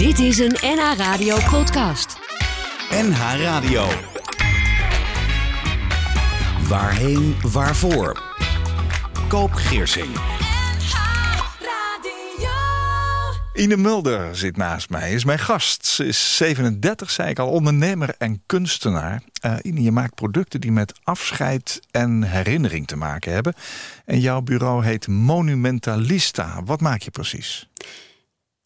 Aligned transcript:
Dit 0.00 0.18
is 0.18 0.38
een 0.38 0.56
NH 0.60 0.92
Radio 0.96 1.36
podcast. 1.50 2.18
NH 2.90 3.20
Radio. 3.42 3.86
Waarheen, 6.68 7.36
waarvoor? 7.52 8.22
Koop 9.28 9.52
Geersing. 9.52 10.16
Ine 13.54 13.76
Mulder 13.76 14.36
zit 14.36 14.56
naast 14.56 14.90
mij, 14.90 15.12
is 15.12 15.24
mijn 15.24 15.38
gast. 15.38 15.86
Ze 15.86 16.04
is 16.04 16.36
37, 16.36 17.10
zei 17.10 17.30
ik 17.30 17.38
al, 17.38 17.48
ondernemer 17.48 18.14
en 18.18 18.42
kunstenaar. 18.46 19.22
Uh, 19.44 19.56
Ine, 19.62 19.82
je 19.82 19.92
maakt 19.92 20.14
producten 20.14 20.60
die 20.60 20.72
met 20.72 21.00
afscheid 21.04 21.80
en 21.90 22.22
herinnering 22.22 22.86
te 22.86 22.96
maken 22.96 23.32
hebben. 23.32 23.54
En 24.04 24.20
jouw 24.20 24.40
bureau 24.40 24.84
heet 24.84 25.08
Monumentalista. 25.08 26.62
Wat 26.64 26.80
maak 26.80 27.02
je 27.02 27.10
precies? 27.10 27.69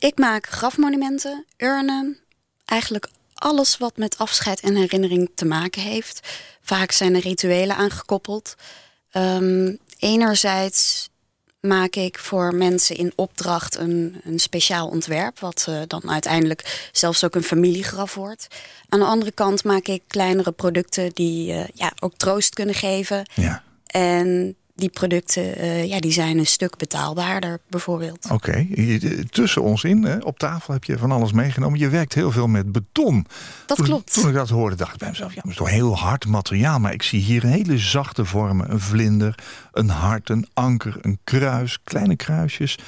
Ik 0.05 0.19
maak 0.19 0.47
grafmonumenten, 0.47 1.45
urnen, 1.57 2.19
eigenlijk 2.65 3.09
alles 3.35 3.79
wat 3.79 3.97
met 3.97 4.19
afscheid 4.19 4.61
en 4.61 4.77
herinnering 4.77 5.31
te 5.35 5.45
maken 5.45 5.83
heeft. 5.83 6.29
Vaak 6.61 6.93
zijn 6.93 7.15
er 7.15 7.21
rituelen 7.21 7.77
aangekoppeld. 7.77 8.55
Um, 9.13 9.79
enerzijds 9.99 11.11
maak 11.61 11.95
ik 11.95 12.19
voor 12.19 12.55
mensen 12.55 12.97
in 12.97 13.13
opdracht 13.15 13.77
een, 13.77 14.21
een 14.25 14.39
speciaal 14.39 14.89
ontwerp, 14.89 15.39
wat 15.39 15.67
uh, 15.69 15.81
dan 15.87 16.11
uiteindelijk 16.11 16.89
zelfs 16.93 17.25
ook 17.25 17.35
een 17.35 17.43
familiegraf 17.43 18.15
wordt. 18.15 18.47
Aan 18.89 18.99
de 18.99 19.07
andere 19.07 19.33
kant 19.33 19.65
maak 19.65 19.87
ik 19.87 20.03
kleinere 20.07 20.53
producten 20.53 21.11
die 21.13 21.53
uh, 21.53 21.65
ja, 21.75 21.93
ook 22.01 22.15
troost 22.17 22.55
kunnen 22.55 22.75
geven. 22.75 23.31
Ja. 23.35 23.63
En 23.87 24.57
die 24.75 24.89
producten 24.89 25.59
uh, 25.59 25.85
ja, 25.85 26.01
die 26.01 26.13
zijn 26.13 26.39
een 26.39 26.47
stuk 26.47 26.77
betaalbaarder, 26.77 27.61
bijvoorbeeld. 27.69 28.25
Oké, 28.25 28.35
okay. 28.35 29.25
tussen 29.31 29.63
ons 29.63 29.85
in, 29.85 30.05
hè, 30.05 30.19
op 30.19 30.39
tafel 30.39 30.73
heb 30.73 30.85
je 30.85 30.99
van 30.99 31.13
alles 31.13 31.33
meegenomen. 31.33 31.79
Je 31.79 31.89
werkt 31.89 32.15
heel 32.15 32.31
veel 32.31 32.47
met 32.47 32.73
beton. 32.73 33.27
Dat 33.67 33.77
toen, 33.77 33.87
klopt. 33.87 34.13
Toen 34.13 34.29
ik 34.29 34.35
dat 34.35 34.49
hoorde, 34.49 34.77
dacht 34.77 34.93
ik 34.93 34.99
bij 34.99 35.09
mezelf, 35.09 35.35
ja, 35.35 35.41
dat 35.41 35.51
is 35.51 35.57
toch 35.57 35.71
heel 35.71 35.97
hard 35.97 36.27
materiaal. 36.27 36.79
Maar 36.79 36.93
ik 36.93 37.03
zie 37.03 37.21
hier 37.21 37.47
hele 37.47 37.79
zachte 37.79 38.25
vormen. 38.25 38.71
Een 38.71 38.81
vlinder, 38.81 39.39
een 39.73 39.89
hart, 39.89 40.31
een 40.31 40.47
anker, 40.53 40.97
een 41.01 41.19
kruis, 41.25 41.79
kleine 41.85 42.17
kruisjes. 42.17 42.79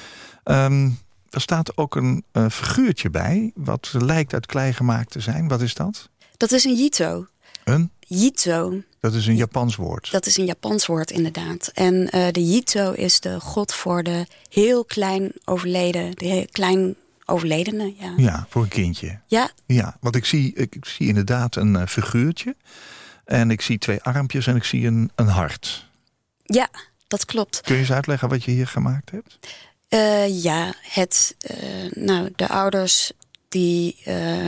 Um, 0.44 0.98
er 1.30 1.40
staat 1.40 1.76
ook 1.76 1.96
een 1.96 2.24
uh, 2.32 2.48
figuurtje 2.48 3.10
bij, 3.10 3.52
wat 3.54 3.94
lijkt 3.98 4.32
uit 4.32 4.46
klei 4.46 4.72
gemaakt 4.72 5.10
te 5.10 5.20
zijn. 5.20 5.48
Wat 5.48 5.60
is 5.60 5.74
dat? 5.74 6.08
Dat 6.36 6.52
is 6.52 6.64
een 6.64 6.74
jito. 6.74 7.26
Een? 7.64 7.90
Jito. 8.00 8.82
Dat 9.06 9.14
is 9.14 9.26
een 9.26 9.36
Japans 9.36 9.76
woord. 9.76 10.10
Dat 10.10 10.26
is 10.26 10.36
een 10.36 10.44
Japans 10.44 10.86
woord, 10.86 11.10
inderdaad. 11.10 11.70
En 11.74 11.94
uh, 11.94 12.26
de 12.30 12.50
Jito 12.50 12.92
is 12.92 13.20
de 13.20 13.40
god 13.40 13.74
voor 13.74 14.02
de 14.02 14.26
heel 14.50 14.84
klein 14.84 15.32
overleden, 15.44 16.16
de 16.16 16.26
heel 16.26 16.46
klein 16.50 16.94
overledene. 17.24 17.94
Ja, 17.98 18.12
ja 18.16 18.46
voor 18.48 18.62
een 18.62 18.68
kindje. 18.68 19.20
Ja. 19.26 19.50
Ja, 19.66 19.96
want 20.00 20.16
ik 20.16 20.24
zie, 20.24 20.54
ik, 20.54 20.74
ik 20.74 20.84
zie 20.84 21.08
inderdaad 21.08 21.56
een 21.56 21.74
uh, 21.74 21.86
figuurtje. 21.86 22.56
En 23.24 23.50
ik 23.50 23.60
zie 23.60 23.78
twee 23.78 24.02
armpjes 24.02 24.46
en 24.46 24.56
ik 24.56 24.64
zie 24.64 24.86
een, 24.86 25.10
een 25.14 25.28
hart. 25.28 25.86
Ja, 26.42 26.68
dat 27.08 27.24
klopt. 27.24 27.60
Kun 27.60 27.74
je 27.74 27.80
eens 27.80 27.92
uitleggen 27.92 28.28
wat 28.28 28.44
je 28.44 28.50
hier 28.50 28.66
gemaakt 28.66 29.10
hebt? 29.10 29.38
Uh, 29.88 30.42
ja, 30.42 30.74
het, 30.82 31.36
nou, 31.90 32.32
de 32.36 32.48
ouders 32.48 33.12
die 33.48 33.96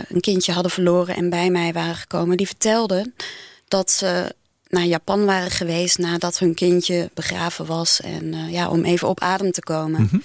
een 0.09 0.21
kindje 0.21 0.53
hadden 0.53 0.73
verloren 0.73 1.17
en 1.17 1.31
bij 1.31 1.51
mij 1.51 1.73
waren 1.73 1.95
gekomen, 1.95 2.37
die 2.37 2.47
vertelden 2.47 3.15
dat 3.69 3.91
ze 3.91 4.37
naar 4.69 4.85
Japan 4.85 5.25
waren 5.25 5.51
geweest 5.51 5.99
nadat 5.99 6.39
hun 6.39 6.55
kindje 6.55 7.11
begraven 7.15 7.67
was. 7.67 8.01
En 8.01 8.25
uh, 8.25 8.53
ja, 8.53 8.69
om 8.69 8.85
even 8.85 9.09
op 9.09 9.21
adem 9.21 9.53
te 9.53 9.63
komen. 9.63 10.03
Mhm. 10.03 10.19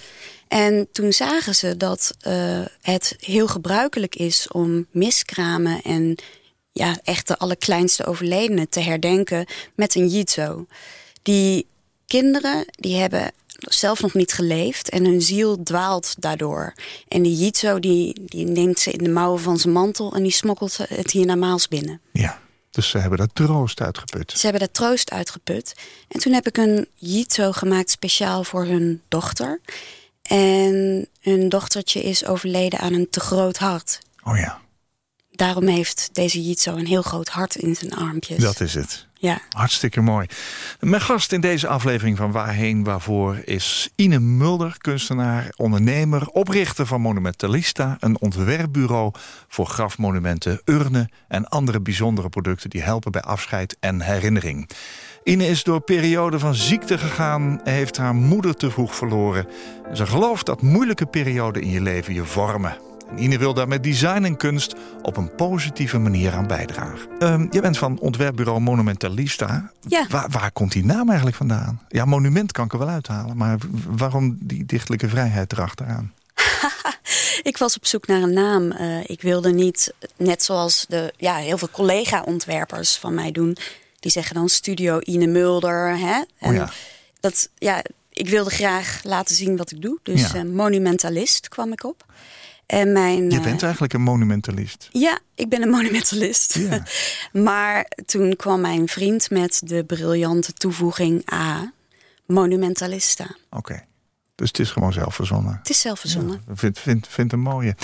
En 0.47 0.87
toen 0.91 1.13
zagen 1.13 1.55
ze 1.55 1.77
dat 1.77 2.15
uh, 2.27 2.61
het 2.81 3.15
heel 3.19 3.47
gebruikelijk 3.47 4.15
is 4.15 4.47
om 4.47 4.87
miskramen 4.91 5.81
en 5.81 6.15
ja, 6.71 6.97
echt 7.03 7.27
de 7.27 7.37
allerkleinste 7.37 8.05
overledenen 8.05 8.69
te 8.69 8.79
herdenken 8.79 9.45
met 9.75 9.95
een 9.95 10.07
jitsu. 10.07 10.65
Die 11.21 11.67
kinderen 12.07 12.65
die 12.71 12.95
hebben 12.95 13.31
zelf 13.59 14.01
nog 14.01 14.13
niet 14.13 14.33
geleefd 14.33 14.89
en 14.89 15.05
hun 15.05 15.21
ziel 15.21 15.63
dwaalt 15.63 16.15
daardoor. 16.19 16.73
En 17.07 17.21
die 17.21 17.37
jitsu 17.37 17.79
die, 17.79 18.21
die 18.25 18.45
neemt 18.45 18.79
ze 18.79 18.91
in 18.91 19.03
de 19.03 19.09
mouwen 19.09 19.41
van 19.41 19.59
zijn 19.59 19.73
mantel 19.73 20.15
en 20.15 20.23
die 20.23 20.31
smokkelt 20.31 20.77
het 20.77 21.11
hiernamaals 21.11 21.67
binnen. 21.67 22.01
Ja. 22.11 22.41
Dus 22.73 22.89
ze 22.89 22.97
hebben 22.97 23.17
daar 23.17 23.33
troost 23.33 23.81
uitgeput. 23.81 24.31
Ze 24.31 24.41
hebben 24.41 24.59
daar 24.59 24.71
troost 24.71 25.11
uitgeput. 25.11 25.75
En 26.07 26.19
toen 26.19 26.33
heb 26.33 26.47
ik 26.47 26.57
een 26.57 26.87
jitsu 26.93 27.51
gemaakt 27.51 27.89
speciaal 27.89 28.43
voor 28.43 28.65
hun 28.65 29.01
dochter. 29.07 29.61
En 30.21 31.07
hun 31.21 31.49
dochtertje 31.49 32.03
is 32.03 32.25
overleden 32.25 32.79
aan 32.79 32.93
een 32.93 33.09
te 33.09 33.19
groot 33.19 33.57
hart. 33.57 33.99
Oh 34.23 34.37
ja. 34.37 34.61
Daarom 35.31 35.67
heeft 35.67 36.09
deze 36.13 36.43
jitsu 36.43 36.71
een 36.71 36.85
heel 36.85 37.01
groot 37.01 37.29
hart 37.29 37.55
in 37.55 37.75
zijn 37.75 37.93
armpjes. 37.93 38.39
Dat 38.43 38.59
is 38.59 38.73
het. 38.73 39.07
Ja. 39.23 39.39
Hartstikke 39.49 40.01
mooi. 40.01 40.27
Mijn 40.79 41.01
gast 41.01 41.31
in 41.31 41.41
deze 41.41 41.67
aflevering 41.67 42.17
van 42.17 42.31
Waarheen 42.31 42.83
Waarvoor 42.83 43.37
is 43.45 43.89
Ine 43.95 44.19
Mulder, 44.19 44.75
kunstenaar, 44.77 45.47
ondernemer, 45.55 46.27
oprichter 46.27 46.85
van 46.85 47.01
Monumentalista, 47.01 47.97
een 47.99 48.21
ontwerpbureau 48.21 49.11
voor 49.47 49.65
grafmonumenten, 49.65 50.61
urnen 50.65 51.11
en 51.27 51.47
andere 51.47 51.81
bijzondere 51.81 52.29
producten 52.29 52.69
die 52.69 52.81
helpen 52.81 53.11
bij 53.11 53.21
afscheid 53.21 53.77
en 53.79 54.01
herinnering. 54.01 54.69
Ine 55.23 55.47
is 55.47 55.63
door 55.63 55.81
periode 55.81 56.39
van 56.39 56.55
ziekte 56.55 56.97
gegaan, 56.97 57.59
heeft 57.63 57.97
haar 57.97 58.15
moeder 58.15 58.55
te 58.55 58.71
vroeg 58.71 58.95
verloren. 58.95 59.47
Ze 59.93 60.05
gelooft 60.05 60.45
dat 60.45 60.61
moeilijke 60.61 61.05
perioden 61.05 61.61
in 61.61 61.69
je 61.69 61.81
leven 61.81 62.13
je 62.13 62.25
vormen. 62.25 62.92
Ine 63.17 63.37
wil 63.37 63.53
daar 63.53 63.67
met 63.67 63.83
design 63.83 64.23
en 64.23 64.37
kunst 64.37 64.75
op 65.01 65.17
een 65.17 65.35
positieve 65.35 65.97
manier 65.97 66.33
aan 66.33 66.47
bijdragen. 66.47 67.09
Um, 67.19 67.47
je 67.51 67.61
bent 67.61 67.77
van 67.77 67.99
ontwerpbureau 67.99 68.59
Monumentalista. 68.59 69.71
Ja. 69.87 70.05
Waar, 70.09 70.29
waar, 70.29 70.51
komt 70.51 70.71
die 70.71 70.85
naam 70.85 71.07
eigenlijk 71.07 71.37
vandaan? 71.37 71.81
Ja, 71.89 72.05
monument 72.05 72.51
kan 72.51 72.65
ik 72.65 72.73
er 72.73 72.79
wel 72.79 72.89
uithalen, 72.89 73.37
maar 73.37 73.57
waarom 73.87 74.37
die 74.39 74.65
dichtelijke 74.65 75.09
vrijheid 75.09 75.51
erachteraan? 75.51 76.13
ik 77.51 77.57
was 77.57 77.75
op 77.75 77.85
zoek 77.85 78.07
naar 78.07 78.21
een 78.21 78.33
naam. 78.33 78.71
Uh, 78.71 78.99
ik 79.03 79.21
wilde 79.21 79.51
niet, 79.53 79.93
net 80.17 80.43
zoals 80.43 80.85
de, 80.89 81.13
ja, 81.17 81.35
heel 81.35 81.57
veel 81.57 81.69
collega-ontwerpers 81.71 82.97
van 82.97 83.13
mij 83.13 83.31
doen... 83.31 83.57
die 83.99 84.11
zeggen 84.11 84.35
dan 84.35 84.49
Studio 84.49 84.99
Ine 84.99 85.27
Mulder. 85.27 85.97
Hè? 85.97 86.21
En 86.39 86.49
oh 86.49 86.53
ja. 86.53 86.69
Dat, 87.19 87.49
ja, 87.57 87.81
ik 88.09 88.29
wilde 88.29 88.49
graag 88.49 88.99
laten 89.03 89.35
zien 89.35 89.57
wat 89.57 89.71
ik 89.71 89.81
doe. 89.81 89.99
Dus 90.03 90.31
Ja. 90.31 90.43
uh, 90.43 90.51
monumentalist 90.51 91.49
kwam 91.49 91.71
ik 91.71 91.83
op. 91.83 92.05
En 92.65 92.91
mijn, 92.91 93.29
Je 93.29 93.37
eh, 93.37 93.43
bent 93.43 93.63
eigenlijk 93.63 93.93
een 93.93 94.01
monumentalist. 94.01 94.89
Ja, 94.91 95.19
ik 95.35 95.49
ben 95.49 95.61
een 95.61 95.69
monumentalist. 95.69 96.53
Ja. 96.53 96.83
maar 97.47 97.91
toen 98.05 98.35
kwam 98.35 98.61
mijn 98.61 98.87
vriend 98.87 99.29
met 99.29 99.61
de 99.65 99.83
briljante 99.83 100.53
toevoeging 100.53 101.33
A, 101.33 101.71
monumentalista. 102.25 103.35
Oké. 103.49 103.83
Dus 104.35 104.47
het 104.47 104.59
is 104.59 104.71
gewoon 104.71 104.93
zelf 104.93 105.15
verzonnen. 105.15 105.57
Het 105.57 105.69
is 105.69 105.79
zelf 105.79 105.99
verzonnen. 105.99 106.43
Ja, 106.47 106.55
vind, 106.55 106.79
vind, 106.79 107.07
vind 107.07 107.31
een 107.33 107.39
mooie. 107.39 107.75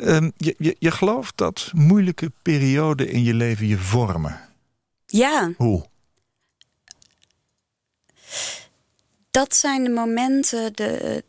Um, 0.00 0.32
je, 0.36 0.54
je, 0.58 0.76
je 0.78 0.90
gelooft 0.90 1.36
dat 1.36 1.70
moeilijke 1.74 2.32
perioden 2.42 3.08
in 3.08 3.22
je 3.22 3.34
leven 3.34 3.66
je 3.66 3.78
vormen. 3.78 4.40
Ja, 5.06 5.52
Hoe? 5.56 5.88
dat 9.30 9.54
zijn 9.54 9.84
de 9.84 9.90
momenten, 9.90 10.72
de, 10.74 11.24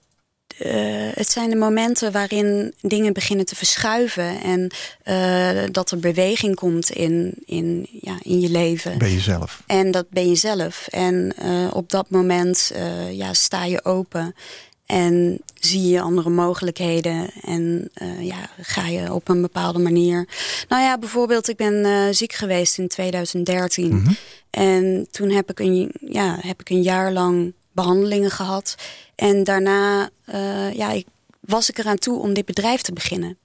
de- 0.62 1.12
het 1.16 1.30
zijn 1.32 1.50
de 1.50 1.56
momenten 1.56 2.12
waarin 2.12 2.74
dingen 2.82 3.14
beginnen 3.14 3.46
te 3.46 3.56
verschuiven 3.56 4.42
en 4.42 4.72
eh, 5.04 5.64
dat 5.72 5.92
er 5.92 6.00
beweging 6.00 6.56
komt 6.56 6.90
in, 6.90 7.34
in, 7.46 7.88
ja, 8.02 8.18
in 8.22 8.40
je 8.40 8.50
leven. 8.50 8.98
Ben 8.98 9.12
je 9.12 9.20
zelf? 9.20 9.64
En 9.68 9.92
dat 9.92 10.10
ben 10.10 10.30
je 10.30 10.36
zelf. 10.36 10.88
En 10.90 11.34
eh, 11.38 11.68
op 11.74 11.90
dat 11.90 12.10
moment 12.10 12.72
eh, 12.76 13.12
ja, 13.18 13.34
sta 13.34 13.66
je 13.66 13.84
open 13.86 14.36
en 14.86 15.40
zie 15.60 15.90
je 15.90 16.02
andere 16.02 16.30
mogelijkheden. 16.30 17.30
En 17.46 17.90
eh, 17.94 18.26
ja, 18.26 18.50
ga 18.62 18.88
je 18.88 19.14
op 19.14 19.30
een 19.30 19.42
bepaalde 19.42 19.80
manier. 19.80 20.28
Nou 20.70 20.82
ja, 20.84 20.98
bijvoorbeeld, 20.98 21.50
ik 21.50 21.56
ben 21.58 21.86
eh, 21.86 22.02
ziek 22.12 22.34
geweest 22.34 22.78
in 22.78 22.88
2013. 22.88 23.96
Mhm. 23.96 24.12
En 24.50 25.08
toen 25.12 25.30
heb 25.30 25.50
ik, 25.50 25.60
een, 25.60 25.92
ja, 26.00 26.38
heb 26.42 26.60
ik 26.62 26.70
een 26.70 26.82
jaar 26.82 27.12
lang 27.12 27.54
behandelingen 27.72 28.32
gehad. 28.32 28.76
En 29.16 29.44
daarna 29.44 30.10
eh, 30.26 30.74
ja, 30.74 30.92
ik, 30.92 31.08
was 31.40 31.70
ik 31.70 31.78
eraan 31.78 31.98
toe 31.98 32.20
om 32.20 32.34
dit 32.34 32.46
bedrijf 32.46 32.82
te 32.82 32.94
beginnen. 32.94 33.38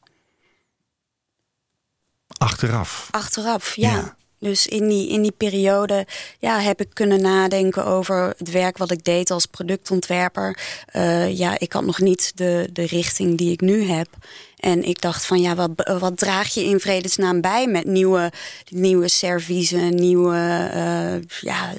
Achteraf. 2.39 3.09
Achteraf, 3.11 3.77
ja. 3.77 3.91
Ja. 3.91 4.17
Dus 4.39 4.67
in 4.67 4.89
die, 4.89 5.09
in 5.09 5.23
die 5.23 5.33
periode 5.33 6.07
ja, 6.39 6.61
heb 6.61 6.81
ik 6.81 6.89
kunnen 6.93 7.21
nadenken 7.21 7.85
over 7.85 8.35
het 8.39 8.51
werk 8.51 8.79
wat 8.79 8.91
ik 8.91 9.05
deed 9.05 9.31
als 9.31 9.47
productontwerper. 9.47 10.59
Eh, 10.87 11.39
ja, 11.39 11.59
ik 11.59 11.73
had 11.73 11.85
nog 11.85 12.01
niet 12.01 12.33
de, 12.35 12.69
de 12.73 12.87
richting 12.87 13.39
die 13.39 13.53
ik 13.53 13.61
nu 13.61 13.85
heb. 13.89 14.09
En 14.57 14.83
ik 14.83 15.01
dacht 15.01 15.25
van 15.25 15.41
ja, 15.41 15.55
wat, 15.55 15.71
wat 15.99 16.19
draag 16.19 16.55
je 16.55 16.65
in 16.65 16.81
vredesnaam 16.81 17.41
bij 17.41 17.67
met 17.67 17.85
nieuwe, 17.85 18.33
nieuwe 18.69 19.09
serviezen, 19.09 19.95
nieuwe, 19.95 20.69
eh, 20.73 21.41
ja, 21.41 21.73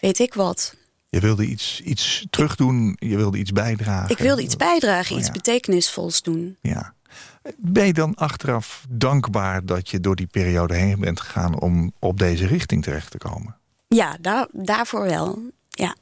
weet 0.00 0.18
ik 0.18 0.34
wat. 0.34 0.74
Je 1.16 1.22
wilde 1.22 1.46
iets, 1.46 1.80
iets 1.80 2.26
terugdoen, 2.30 2.96
je 2.98 3.16
wilde 3.16 3.38
iets 3.38 3.52
bijdragen. 3.52 4.10
Ik 4.10 4.18
wilde 4.18 4.42
iets 4.42 4.56
bijdragen, 4.56 5.12
Oh, 5.12 5.18
iets 5.18 5.26
ja. 5.26 5.32
betekenisvols 5.34 6.22
doen. 6.22 6.56
Ja. 6.60 6.94
Ben 7.56 7.86
je 7.86 7.92
dan 7.92 8.14
achteraf 8.14 8.84
dankbaar 8.88 9.64
dat 9.66 9.88
je 9.90 10.00
door 10.00 10.16
die 10.16 10.26
periode 10.26 10.74
heen 10.74 11.00
bent 11.00 11.20
gegaan 11.20 11.60
om 11.60 11.92
op 11.98 12.18
deze 12.18 12.46
richting 12.46 12.82
terecht 12.82 13.10
te 13.10 13.18
komen? 13.18 13.56
Ja, 13.88 14.16
daar, 14.20 14.46
daarvoor 14.52 15.02
wel. 15.04 15.38
Ja. 15.68 15.94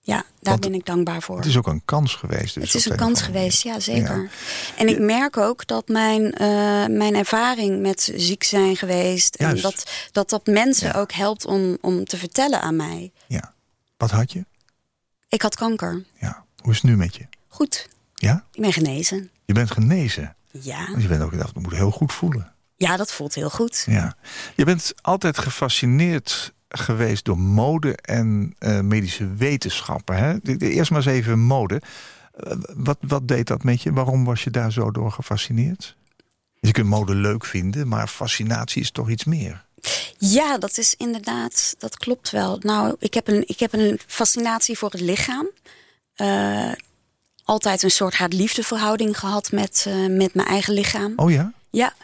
Ja, 0.00 0.14
daar 0.16 0.24
Want 0.40 0.60
ben 0.60 0.74
ik 0.74 0.86
dankbaar 0.86 1.22
voor. 1.22 1.36
Het 1.36 1.46
is 1.46 1.56
ook 1.56 1.66
een 1.66 1.82
kans 1.84 2.14
geweest. 2.14 2.54
Dus 2.54 2.64
Het 2.64 2.74
is 2.74 2.88
een 2.90 2.96
kans 2.96 3.22
geweest, 3.22 3.62
ja 3.62 3.80
zeker. 3.80 4.22
Ja. 4.22 4.28
En 4.76 4.88
ik 4.88 4.98
merk 4.98 5.36
ook 5.36 5.66
dat 5.66 5.88
mijn, 5.88 6.32
eh, 6.32 6.48
mijn 6.86 7.14
ervaring 7.14 7.80
met 7.80 8.12
ziek 8.14 8.42
zijn 8.42 8.76
geweest... 8.76 9.34
en 9.34 9.46
Juist. 9.46 9.62
dat, 9.62 9.90
dat 10.12 10.30
dat 10.30 10.46
mensen 10.46 10.88
Ja. 10.88 10.98
ook 11.00 11.12
helpt 11.12 11.44
om, 11.46 11.78
om 11.80 12.04
te 12.04 12.16
vertellen 12.16 12.60
aan 12.60 12.76
mij. 12.76 13.12
Ja. 13.26 13.54
Wat 13.96 14.10
had 14.10 14.32
je? 14.32 14.44
Ik 15.28 15.42
had 15.42 15.56
kanker. 15.56 16.04
Ja. 16.20 16.44
Hoe 16.62 16.72
is 16.72 16.76
het 16.82 16.90
nu 16.90 16.96
met 16.96 17.16
je? 17.16 17.26
Goed, 17.48 17.88
Ja? 18.14 18.44
ik 18.52 18.60
ben 18.60 18.72
genezen. 18.72 19.30
Je 19.44 19.52
bent 19.54 19.70
genezen. 19.70 20.36
Ja, 20.50 20.86
Want 20.90 21.02
je 21.02 21.08
bent 21.08 21.22
ook, 21.22 21.38
dat 21.38 21.54
moet 21.54 21.72
heel 21.74 21.90
goed 21.90 22.12
voelen. 22.12 22.52
ja 22.76 22.96
dat 22.96 23.12
voelt 23.12 23.34
heel 23.34 23.50
goed. 23.50 23.84
Ja. 23.86 24.16
Je 24.56 24.64
bent 24.64 24.92
altijd 25.02 25.38
gefascineerd 25.38 26.54
geweest 26.68 27.24
door 27.24 27.38
mode 27.38 27.96
en 27.96 28.54
eh, 28.58 28.80
medische 28.80 29.34
wetenschappen. 29.34 30.16
Hè? 30.16 30.56
Eerst 30.58 30.90
maar 30.90 30.98
eens 31.06 31.10
even 31.16 31.38
mode. 31.38 31.82
Eh, 32.34 32.52
wat, 32.76 32.98
wat 33.00 33.28
deed 33.28 33.46
dat 33.46 33.62
met 33.64 33.82
je? 33.82 33.92
Waarom 33.92 34.24
was 34.24 34.44
je 34.44 34.50
daar 34.50 34.72
zo 34.72 34.90
door 34.90 35.12
gefascineerd? 35.12 35.96
Je 36.60 36.70
kunt 36.72 36.86
mode 36.88 37.14
leuk 37.14 37.44
vinden, 37.44 37.88
maar 37.88 38.08
fascinatie 38.08 38.82
is 38.82 38.90
toch 38.90 39.10
iets 39.10 39.24
meer. 39.24 39.65
Ja, 40.18 40.58
dat 40.58 40.78
is 40.78 40.94
inderdaad, 40.96 41.74
dat 41.78 41.96
klopt 41.96 42.30
wel. 42.30 42.58
Nou, 42.60 42.96
ik 42.98 43.14
heb 43.14 43.28
een, 43.28 43.44
ik 43.46 43.60
heb 43.60 43.72
een 43.72 44.00
fascinatie 44.06 44.78
voor 44.78 44.90
het 44.90 45.00
lichaam. 45.00 45.48
Eh, 46.14 46.72
altijd 47.44 47.82
een 47.82 47.90
soort 47.90 48.14
haat-liefdeverhouding 48.14 49.18
gehad 49.18 49.52
met, 49.52 49.84
eh, 49.88 50.06
met 50.06 50.34
mijn 50.34 50.48
eigen 50.48 50.74
lichaam. 50.74 51.12
Oh 51.16 51.30
ja? 51.30 51.52
Ja, 51.70 51.94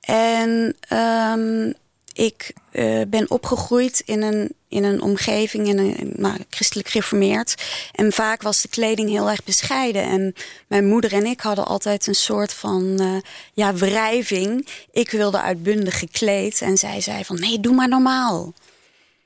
en 0.00 0.76
ehm, 0.80 1.72
ik 2.18 2.52
eh, 2.70 3.00
ben 3.08 3.30
opgegroeid 3.30 4.02
in 4.04 4.22
een, 4.22 4.52
in 4.68 4.84
een 4.84 5.02
omgeving, 5.02 5.66
in 5.66 5.78
een 5.78 6.12
nou, 6.16 6.36
christelijk 6.50 6.88
gereformeerd. 6.88 7.54
En 7.92 8.12
vaak 8.12 8.42
was 8.42 8.62
de 8.62 8.68
kleding 8.68 9.08
heel 9.08 9.30
erg 9.30 9.44
bescheiden. 9.44 10.02
En 10.02 10.34
mijn 10.66 10.86
moeder 10.86 11.12
en 11.12 11.26
ik 11.26 11.40
hadden 11.40 11.66
altijd 11.66 12.06
een 12.06 12.14
soort 12.14 12.52
van 12.52 13.00
eh, 13.00 13.16
ja, 13.52 13.74
wrijving. 13.74 14.68
Ik 14.92 15.10
wilde 15.10 15.40
uitbundig 15.40 15.98
gekleed 15.98 16.60
en 16.60 16.78
zij 16.78 17.00
zei 17.00 17.24
van 17.24 17.40
nee, 17.40 17.60
doe 17.60 17.74
maar 17.74 17.88
normaal. 17.88 18.52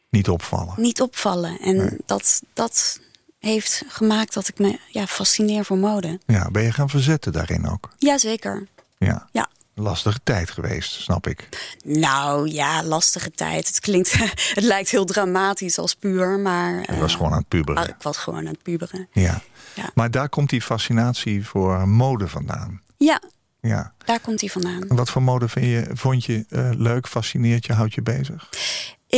Niet 0.09 0.29
opvallen. 0.29 0.75
Niet 0.77 1.01
opvallen. 1.01 1.59
En 1.61 1.99
dat, 2.07 2.43
dat 2.53 3.01
heeft 3.39 3.83
gemaakt 3.89 4.35
dat 4.35 4.49
ik 4.49 4.59
me 4.59 4.79
ja, 4.89 5.07
fascineer 5.07 5.65
voor 5.65 5.79
mode. 5.79 6.19
Ja, 6.27 6.51
ben 6.51 6.63
je 6.63 6.73
gaan 6.73 6.89
verzetten 6.89 7.33
daarin 7.33 7.69
ook? 7.69 7.91
Jazeker. 7.99 8.67
Ja. 8.99 9.29
Ja. 9.33 9.49
Lastige 9.75 10.19
tijd 10.23 10.51
geweest, 10.51 10.93
snap 10.93 11.27
ik. 11.27 11.49
Nou 11.85 12.49
ja, 12.51 12.83
lastige 12.85 13.31
tijd. 13.31 13.67
Het 13.67 13.81
klinkt, 13.81 14.13
het 14.55 14.65
lijkt 14.65 14.91
heel 14.91 15.05
dramatisch 15.05 15.79
als 15.79 15.95
puur, 15.95 16.39
maar. 16.39 16.93
Je 16.95 17.01
was 17.01 17.11
eh, 17.13 17.17
gewoon 17.17 17.33
aan 17.33 17.39
het 17.39 17.49
puberen. 17.49 17.89
ik 17.89 17.95
was 18.03 18.17
gewoon 18.17 18.39
aan 18.39 18.47
het 18.53 18.63
puberen. 18.63 19.09
Ja. 19.13 19.41
Ja. 19.75 19.91
Maar 19.95 20.11
daar 20.11 20.29
komt 20.29 20.51
die 20.51 20.63
fascinatie 20.63 21.47
voor 21.47 21.89
mode 21.89 22.29
vandaan. 22.29 22.81
Ja, 22.97 23.21
Ja. 23.61 23.93
daar 24.05 24.21
komt 24.21 24.41
hij 24.41 24.51
vandaan. 24.51 24.89
En 24.89 24.97
wat 24.97 25.11
voor 25.11 25.23
mode 25.23 25.49
vind 25.49 25.67
je, 25.67 25.87
vond 25.93 26.25
je 26.25 26.45
eh, 26.49 26.71
leuk, 26.73 27.07
fascineert 27.09 27.67
je, 27.67 27.73
houdt 27.73 27.95
je 27.95 28.03
bezig? 28.03 28.49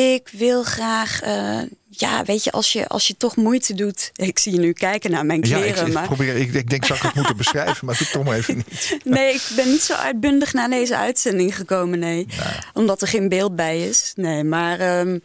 Ik 0.01 0.29
wil 0.33 0.63
graag, 0.63 1.21
eh, 1.23 1.59
ja, 1.89 2.25
weet 2.25 2.45
je, 2.45 2.51
als 2.53 2.73
je, 2.73 2.89
als 2.89 3.07
je 3.07 3.17
toch 3.17 3.37
moeite 3.37 3.75
doet. 3.75 4.11
Ik 4.29 4.39
zie 4.39 4.53
je 4.53 4.59
nu 4.59 4.73
kijken 4.73 5.11
naar 5.11 5.27
mijn 5.27 5.41
Ja, 5.43 5.57
kleren, 5.57 5.81
ik, 5.83 5.87
ik 5.87 5.93
maar. 5.93 6.07
probeer, 6.07 6.37
ik, 6.37 6.55
ik 6.55 6.71
denk, 6.71 6.85
zou 6.85 6.99
ik 6.99 7.05
het 7.05 7.15
moeten 7.15 7.37
beschrijven, 7.37 7.87
maar 7.87 7.95
doe 7.95 8.05
het 8.05 8.13
toch 8.13 8.25
maar 8.25 8.37
even 8.37 8.57
niet. 8.57 8.99
Nee, 9.05 9.35
ik 9.35 9.43
ben 9.57 9.71
niet 9.71 9.83
zo 9.83 9.93
uitbundig 9.95 10.53
naar 10.53 10.69
deze 10.71 10.97
uitzending 10.97 11.57
gekomen, 11.57 11.99
nee. 11.99 12.27
Omdat 12.73 13.03
er 13.03 13.09
geen 13.09 13.29
beeld 13.29 13.57
bij 13.57 13.89
is. 13.89 14.13
Nee, 14.17 14.45
maar 14.45 14.81
ehm, 14.81 15.19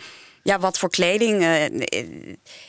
ja, 0.49 0.59
wat 0.59 0.77
voor 0.77 0.89
kleding? 0.89 1.41
eh, 1.43 2.05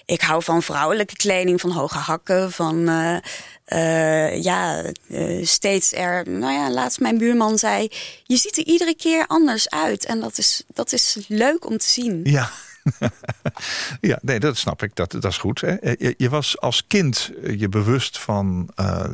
ik 0.04 0.20
hou 0.20 0.42
van 0.42 0.62
vrouwelijke 0.62 1.16
kleding, 1.16 1.60
van 1.60 1.70
hoge 1.70 1.98
hakken, 1.98 2.52
van 2.52 2.88
eh, 2.88 3.16
eh, 3.64 4.42
ja, 4.42 4.82
eh, 5.08 5.46
steeds 5.46 5.92
er. 5.92 6.28
Nou 6.28 6.52
ja, 6.52 6.70
laatst 6.70 7.00
mijn 7.00 7.18
buurman 7.18 7.58
zei: 7.58 7.88
Je 8.22 8.36
ziet 8.36 8.56
er 8.58 8.64
iedere 8.64 8.94
keer 8.94 9.26
anders 9.26 9.70
uit. 9.70 10.04
En 10.04 10.20
dat 10.20 10.38
is, 10.38 10.62
dat 10.74 10.92
is 10.92 11.24
leuk 11.28 11.66
om 11.66 11.78
te 11.78 11.88
zien. 11.88 12.20
Ja. 12.24 12.50
ja, 14.10 14.18
nee, 14.22 14.40
dat 14.40 14.56
snap 14.56 14.82
ik. 14.82 14.96
Dat, 14.96 15.10
dat 15.10 15.24
is 15.24 15.38
goed. 15.38 15.60
Hè. 15.60 15.70
Je, 15.80 16.14
je 16.16 16.28
was 16.28 16.60
als 16.60 16.86
kind 16.86 17.30
eh, 17.42 17.60
je 17.60 17.68
bewust 17.68 18.18
van 18.18 18.70
eh, 18.74 19.04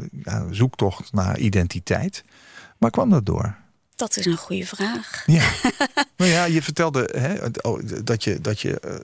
zoektocht 0.51 1.13
naar 1.13 1.39
identiteit. 1.39 2.25
Maar 2.79 2.91
kwam 2.91 3.11
dat 3.11 3.27
door? 3.27 3.57
Dat 3.97 4.17
is 4.17 4.27
een 4.27 4.37
goede 4.37 4.67
vraag. 4.67 5.23
Ja. 5.27 5.51
nou 6.17 6.31
ja, 6.31 6.45
je 6.45 6.63
vertelde 6.63 7.09
hè, 7.13 7.35
oh, 7.63 7.81
dat 8.05 8.25
je, 8.25 8.41
dat 8.41 8.61
je, 8.61 8.81
eh, 8.81 8.95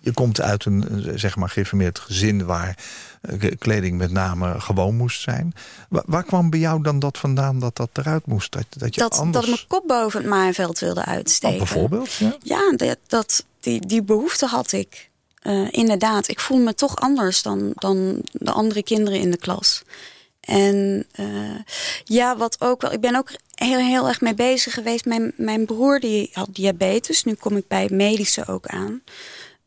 je 0.00 0.12
komt 0.12 0.40
uit 0.40 0.64
een 0.64 1.04
eh, 1.06 1.12
zeg 1.14 1.36
maar 1.36 1.48
geïnformeerd 1.48 1.98
gezin 1.98 2.44
waar 2.44 2.76
eh, 3.20 3.50
kleding 3.58 3.98
met 3.98 4.10
name 4.10 4.60
gewoon 4.60 4.96
moest 4.96 5.20
zijn. 5.20 5.54
Waar, 5.88 6.02
waar 6.06 6.24
kwam 6.24 6.50
bij 6.50 6.58
jou 6.58 6.82
dan 6.82 6.98
dat 6.98 7.18
vandaan 7.18 7.58
dat 7.58 7.76
dat 7.76 7.90
eruit 7.92 8.26
moest? 8.26 8.52
Dat, 8.52 8.64
dat 8.68 8.94
je 8.94 9.00
Dat, 9.00 9.18
anders... 9.18 9.46
dat 9.46 9.54
ik 9.54 9.68
mijn 9.68 9.80
kop 9.80 9.88
boven 9.88 10.20
het 10.20 10.28
maaiveld 10.28 10.78
wilde 10.78 11.04
uitsteken. 11.04 11.60
Oh, 11.60 11.62
bijvoorbeeld, 11.62 12.12
ja? 12.12 12.36
Ja, 12.42 12.72
dat, 12.76 12.98
dat, 13.06 13.44
die, 13.60 13.86
die 13.86 14.02
behoefte 14.02 14.46
had 14.46 14.72
ik. 14.72 15.08
Inderdaad, 15.70 16.28
ik 16.28 16.40
voel 16.40 16.58
me 16.58 16.74
toch 16.74 16.96
anders 16.96 17.42
dan, 17.42 17.72
dan 17.74 18.22
de 18.32 18.50
andere 18.50 18.82
kinderen 18.82 19.20
in 19.20 19.30
de 19.30 19.36
klas. 19.36 19.82
En 20.40 21.06
ja, 22.04 22.36
wat 22.36 22.60
ook 22.60 22.80
wel. 22.80 22.92
Ik 22.92 23.00
ben 23.00 23.16
ook 23.16 23.30
heel, 23.66 23.78
heel 23.78 24.08
erg 24.08 24.20
mee 24.20 24.34
bezig 24.34 24.74
geweest. 24.74 25.04
Mijn, 25.04 25.32
mijn 25.36 25.66
broer 25.66 26.00
die 26.00 26.30
had 26.32 26.48
diabetes. 26.52 27.24
Nu 27.24 27.34
kom 27.34 27.56
ik 27.56 27.68
bij 27.68 27.88
medische 27.92 28.46
ook 28.46 28.66
aan. 28.66 29.02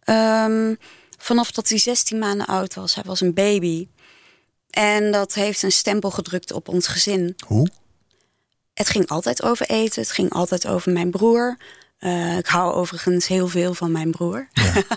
Ehm, 0.03 0.75
vanaf 1.17 1.51
dat 1.51 1.69
hij 1.69 1.77
16 1.77 2.19
maanden 2.19 2.45
oud 2.47 2.73
was. 2.73 2.95
Hij 2.95 3.03
was 3.03 3.21
een 3.21 3.33
baby. 3.33 3.87
En 4.69 5.11
dat 5.11 5.33
heeft 5.33 5.63
een 5.63 5.71
stempel 5.71 6.11
gedrukt 6.11 6.51
op 6.51 6.67
ons 6.67 6.87
gezin. 6.87 7.35
Hoe? 7.47 7.67
Het 8.73 8.89
ging 8.89 9.07
altijd 9.07 9.43
over 9.43 9.69
eten. 9.69 10.01
Het 10.01 10.11
ging 10.11 10.29
altijd 10.29 10.67
over 10.67 10.91
mijn 10.91 11.11
broer. 11.11 11.57
Eh, 11.97 12.37
ik 12.37 12.47
hou 12.47 12.73
overigens 12.73 13.27
heel 13.27 13.47
veel 13.47 13.73
van 13.73 13.91
mijn 13.91 14.11
broer. 14.11 14.47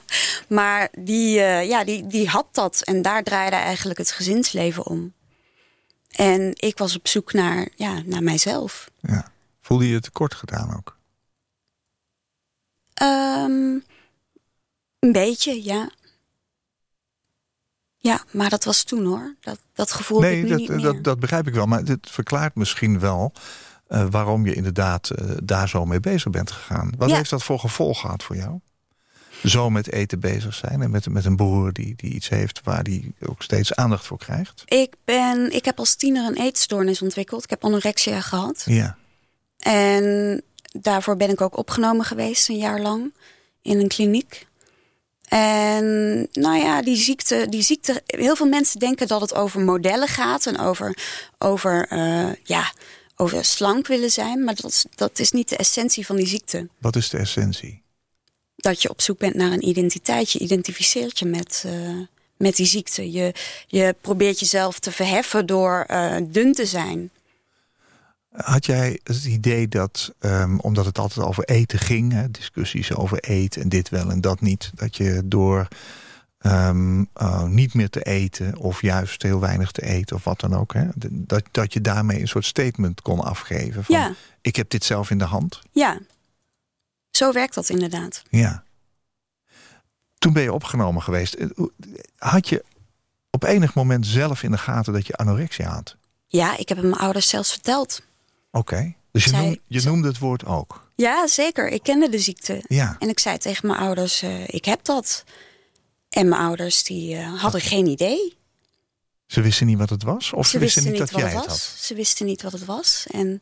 maar 0.48 0.88
die, 0.98 1.40
eh, 1.40 1.68
ja, 1.68 1.84
die, 1.84 2.06
die 2.06 2.28
had 2.28 2.46
dat. 2.52 2.82
En 2.84 3.02
daar 3.02 3.22
draaide 3.22 3.56
eigenlijk 3.56 3.98
het 3.98 4.12
gezinsleven 4.12 4.86
om. 4.86 5.12
En 6.16 6.50
ik 6.54 6.78
was 6.78 6.96
op 6.96 7.08
zoek 7.08 7.32
naar, 7.32 7.68
ja, 7.74 8.02
naar 8.04 8.22
mijzelf. 8.22 8.90
Ja. 9.00 9.32
Voelde 9.60 9.86
je 9.86 9.92
je 9.92 10.00
tekort 10.00 10.34
gedaan 10.34 10.76
ook? 10.76 10.96
Ehm, 12.94 13.78
een 14.98 15.12
beetje, 15.12 15.64
ja. 15.64 15.90
Ja, 17.96 18.24
maar 18.32 18.50
dat 18.50 18.64
was 18.64 18.82
toen 18.84 19.04
hoor. 19.04 19.34
Dat, 19.40 19.58
dat 19.72 19.92
gevoel 19.92 20.20
heb 20.22 20.30
ik 20.32 20.36
Nee, 20.36 20.42
nu 20.44 20.48
dat, 20.50 20.58
niet 20.58 20.68
meer. 20.68 20.80
dat, 20.80 21.04
dat 21.04 21.20
begrijp 21.20 21.46
ik 21.46 21.54
wel. 21.54 21.66
Maar 21.66 21.84
dit 21.84 22.10
verklaart 22.10 22.54
misschien 22.54 22.98
wel 23.00 23.32
eh, 23.86 24.06
waarom 24.10 24.46
je 24.46 24.54
inderdaad 24.54 25.10
eh, 25.10 25.30
daar 25.42 25.68
zo 25.68 25.84
mee 25.84 26.00
bezig 26.00 26.30
bent 26.30 26.50
gegaan. 26.50 26.92
Wat 26.98 27.08
Ja. 27.10 27.16
heeft 27.16 27.30
dat 27.30 27.42
voor 27.42 27.58
gevolg 27.58 28.00
gehad 28.00 28.22
voor 28.22 28.36
jou? 28.36 28.60
Zo 29.46 29.70
met 29.70 29.92
eten 29.92 30.20
bezig 30.20 30.54
zijn 30.54 30.82
en 30.82 30.90
met, 30.90 31.08
met 31.08 31.24
een 31.24 31.36
broer 31.36 31.72
die, 31.72 31.94
die 31.96 32.12
iets 32.12 32.28
heeft 32.28 32.60
waar 32.64 32.82
die 32.82 33.14
ook 33.26 33.42
steeds 33.42 33.74
aandacht 33.74 34.06
voor 34.06 34.18
krijgt. 34.18 34.62
ik, 34.66 34.94
ben, 35.04 35.52
ik 35.52 35.64
heb 35.64 35.78
als 35.78 35.94
tiener 35.94 36.26
een 36.26 36.36
eetstoornis 36.36 37.02
ontwikkeld. 37.02 37.44
Ik 37.44 37.50
heb 37.50 37.64
anorexia 37.64 38.20
gehad. 38.20 38.62
Ja. 38.66 38.96
En 39.58 40.42
daarvoor 40.72 41.16
ben 41.16 41.30
ik 41.30 41.40
ook 41.40 41.56
opgenomen 41.56 42.04
geweest, 42.04 42.48
een 42.48 42.58
jaar 42.58 42.80
lang, 42.80 43.14
in 43.62 43.80
een 43.80 43.88
kliniek. 43.88 44.46
En 45.28 45.84
nou 46.32 46.56
ja, 46.56 46.82
die 46.82 46.96
ziekte, 46.96 47.46
die 47.48 47.62
ziekte. 47.62 48.02
Heel 48.06 48.36
veel 48.36 48.46
mensen 48.46 48.78
denken 48.78 49.06
dat 49.06 49.20
het 49.20 49.34
over 49.34 49.60
modellen 49.60 50.08
gaat 50.08 50.46
en 50.46 50.58
over, 50.58 50.98
over, 51.38 51.86
eh, 51.88 52.34
ja, 52.42 52.72
over 53.16 53.44
slank 53.44 53.86
willen 53.86 54.10
zijn. 54.10 54.44
Maar 54.44 54.54
dat, 54.54 54.86
dat 54.94 55.18
is 55.18 55.30
niet 55.30 55.48
de 55.48 55.56
essentie 55.56 56.06
van 56.06 56.16
die 56.16 56.26
ziekte. 56.26 56.68
Wat 56.78 56.96
is 56.96 57.08
de 57.08 57.18
essentie? 57.18 57.82
Dat 58.66 58.82
je 58.82 58.90
op 58.90 59.00
zoek 59.00 59.18
bent 59.18 59.34
naar 59.34 59.52
een 59.52 59.68
identiteit. 59.68 60.30
Je 60.32 60.38
identificeert 60.38 61.18
je 61.18 61.24
met, 61.26 61.62
eh, 61.66 61.72
met 62.36 62.56
die 62.56 62.66
ziekte. 62.66 63.12
Je, 63.12 63.34
je 63.66 63.94
probeert 64.00 64.40
jezelf 64.40 64.78
te 64.78 64.92
verheffen 64.92 65.46
door 65.46 65.84
eh, 65.86 66.16
dun 66.28 66.52
te 66.52 66.66
zijn. 66.66 67.10
Had 68.30 68.66
jij 68.66 69.00
het 69.02 69.24
idee 69.24 69.68
dat, 69.68 70.14
ehm, 70.18 70.58
omdat 70.58 70.84
het 70.84 70.98
altijd 70.98 71.26
over 71.26 71.44
eten 71.44 71.78
ging, 71.78 72.12
hè, 72.12 72.30
discussies 72.30 72.94
over 72.94 73.18
eten 73.18 73.62
en 73.62 73.68
dit 73.68 73.88
wel 73.88 74.10
en 74.10 74.20
dat 74.20 74.40
niet, 74.40 74.70
dat 74.74 74.96
je 74.96 75.22
door 75.24 75.68
ehm, 76.38 77.04
eh, 77.12 77.44
niet 77.44 77.74
meer 77.74 77.90
te 77.90 78.02
eten 78.02 78.56
of 78.56 78.82
juist 78.82 79.22
heel 79.22 79.40
weinig 79.40 79.70
te 79.70 79.82
eten 79.82 80.16
of 80.16 80.24
wat 80.24 80.40
dan 80.40 80.54
ook, 80.54 80.74
hè, 80.74 80.84
dat, 81.10 81.42
dat 81.50 81.72
je 81.72 81.80
daarmee 81.80 82.20
een 82.20 82.28
soort 82.28 82.44
statement 82.44 83.02
kon 83.02 83.20
afgeven 83.20 83.84
van 83.84 83.94
Ja. 83.94 84.14
ik 84.40 84.56
heb 84.56 84.70
dit 84.70 84.84
zelf 84.84 85.10
in 85.10 85.18
de 85.18 85.24
hand? 85.24 85.60
Ja, 85.72 85.98
zo 87.16 87.32
werkt 87.32 87.54
dat 87.54 87.68
inderdaad. 87.68 88.22
Ja. 88.30 88.64
Toen 90.18 90.32
ben 90.32 90.42
je 90.42 90.52
opgenomen 90.52 91.02
geweest. 91.02 91.34
Eh, 91.34 91.48
Had 92.16 92.48
je 92.48 92.64
op 93.30 93.42
enig 93.44 93.74
moment 93.74 94.06
zelf 94.06 94.42
in 94.42 94.50
de 94.50 94.58
gaten 94.58 94.92
dat 94.92 95.06
je 95.06 95.16
anorexia 95.16 95.68
had? 95.74 95.96
Ja, 96.26 96.56
ik 96.56 96.68
heb 96.68 96.78
het 96.78 96.86
mijn 96.86 97.00
ouders 97.00 97.28
zelfs 97.28 97.50
verteld. 97.52 98.02
Oké. 98.50 98.94
Dus 99.10 99.24
je, 99.24 99.30
Zij- 99.30 99.44
noem, 99.44 99.58
je 99.66 99.82
noemde 99.82 100.08
het 100.08 100.18
woord 100.18 100.44
ook. 100.44 100.90
Ja, 100.96 101.26
zeker. 101.26 101.68
Ik 101.68 101.82
kende 101.82 102.08
de 102.08 102.18
ziekte. 102.18 102.64
Ja. 102.68 102.96
En 102.98 103.08
ik 103.08 103.18
zei 103.18 103.38
tegen 103.38 103.66
mijn 103.66 103.80
ouders, 103.80 104.22
eh, 104.22 104.48
ik 104.48 104.64
heb 104.64 104.84
dat. 104.84 105.24
En 106.08 106.28
mijn 106.28 106.40
ouders 106.42 106.82
die 106.82 107.16
eh, 107.16 107.40
hadden 107.40 107.60
geen 107.60 107.86
idee. 107.86 108.36
Ze 109.26 109.40
wisten 109.40 109.66
niet 109.66 109.78
wat 109.78 109.90
het 109.90 110.02
was? 110.02 110.32
Of 110.32 110.46
ze, 110.46 110.58
wisten, 110.58 110.82
niet 110.84 110.98
dat 110.98 111.10
wat 111.10 111.20
jij 111.20 111.30
het 111.30 111.38
het 111.38 111.46
was. 111.48 111.68
had? 111.70 111.78
Ze 111.84 111.94
wisten 111.94 112.26
niet 112.26 112.42
wat 112.42 112.52
het 112.52 112.64
was. 112.64 113.06
En, 113.10 113.40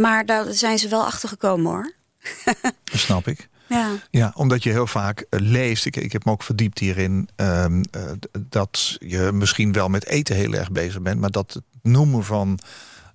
maar 0.00 0.26
daar 0.26 0.52
zijn 0.52 0.78
ze 0.78 0.88
wel 0.88 1.04
achter 1.04 1.28
gekomen 1.28 1.70
hoor. 1.72 1.92
Dat 2.90 3.00
snap 3.00 3.26
ik. 3.26 3.48
Ja. 3.68 3.96
Ja, 4.10 4.32
omdat 4.34 4.62
je 4.62 4.70
heel 4.70 4.86
vaak 4.86 5.20
eh, 5.30 5.40
leest, 5.40 5.86
ik, 5.86 5.96
ik 5.96 6.12
heb 6.12 6.24
me 6.24 6.32
ook 6.32 6.42
verdiept 6.42 6.78
hierin, 6.78 7.28
ehm, 7.36 7.82
eh, 7.90 8.02
dat 8.48 8.96
je 8.98 9.30
misschien 9.32 9.72
wel 9.72 9.88
met 9.88 10.06
eten 10.06 10.36
heel 10.36 10.52
erg 10.52 10.70
bezig 10.70 11.02
bent, 11.02 11.20
maar 11.20 11.30
dat 11.30 11.52
het 11.52 11.64
noemen 11.82 12.24
van 12.24 12.58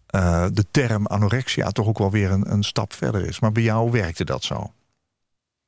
eh, 0.07 0.45
de 0.51 0.65
term 0.71 1.07
anorexia 1.07 1.69
toch 1.69 1.87
ook 1.87 1.97
wel 1.97 2.11
weer 2.11 2.31
een, 2.31 2.51
een 2.51 2.63
stap 2.63 2.93
verder 2.93 3.25
is. 3.25 3.39
Maar 3.39 3.51
bij 3.51 3.63
jou 3.63 3.91
werkte 3.91 4.25
dat 4.25 4.43
zo. 4.43 4.71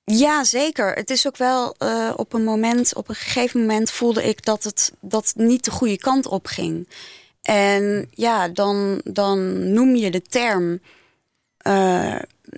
Ja, 0.03 0.43
zeker. 0.43 0.93
Het 0.93 1.09
is 1.09 1.27
ook 1.27 1.37
wel 1.37 1.75
op 2.15 2.33
een 2.33 2.43
moment, 2.43 2.95
op 2.95 3.09
een 3.09 3.15
gegeven 3.15 3.59
moment 3.59 3.91
voelde 3.91 4.23
ik 4.23 4.45
dat 4.45 4.63
het 4.63 4.93
dat 5.01 5.27
het 5.27 5.35
niet 5.35 5.65
de 5.65 5.71
goede 5.71 5.97
kant 5.97 6.25
op 6.25 6.45
ging. 6.45 6.89
En 7.41 8.07
ja, 8.11 8.47
dan, 8.47 9.01
dan 9.03 9.71
noem 9.73 9.95
je 9.95 10.11
de 10.11 10.21
term. 10.21 10.79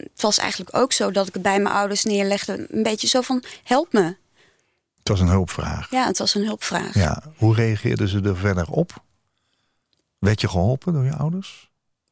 Het 0.04 0.22
was 0.22 0.38
eigenlijk 0.38 0.75
ook 0.75 0.94
zo 0.94 1.12
dat 1.12 1.27
ik 1.27 1.34
het 1.34 1.44
bij 1.44 1.60
mijn 1.60 1.75
ouders 1.75 2.04
neerlegde. 2.04 2.68
Een 2.70 2.84
beetje 2.84 3.08
zo 3.08 3.22
van: 3.22 3.44
help 3.63 3.94
me. 3.94 4.16
Het 4.98 5.08
was 5.08 5.20
een 5.20 5.27
hulpvraag. 5.27 5.92
Ja, 5.92 6.06
het 6.06 6.18
was 6.18 6.36
een 6.36 6.46
hulpvraag. 6.46 6.94
Ja. 6.94 7.24
Hoe 7.38 7.56
reageerden 7.56 8.08
ze 8.08 8.22
er 8.22 8.38
verder 8.38 8.70
op? 8.70 9.04
Werd 10.20 10.42
je 10.42 10.50
geholpen 10.50 10.94
door 10.94 11.04
je 11.04 11.16
ouders? 11.16 11.70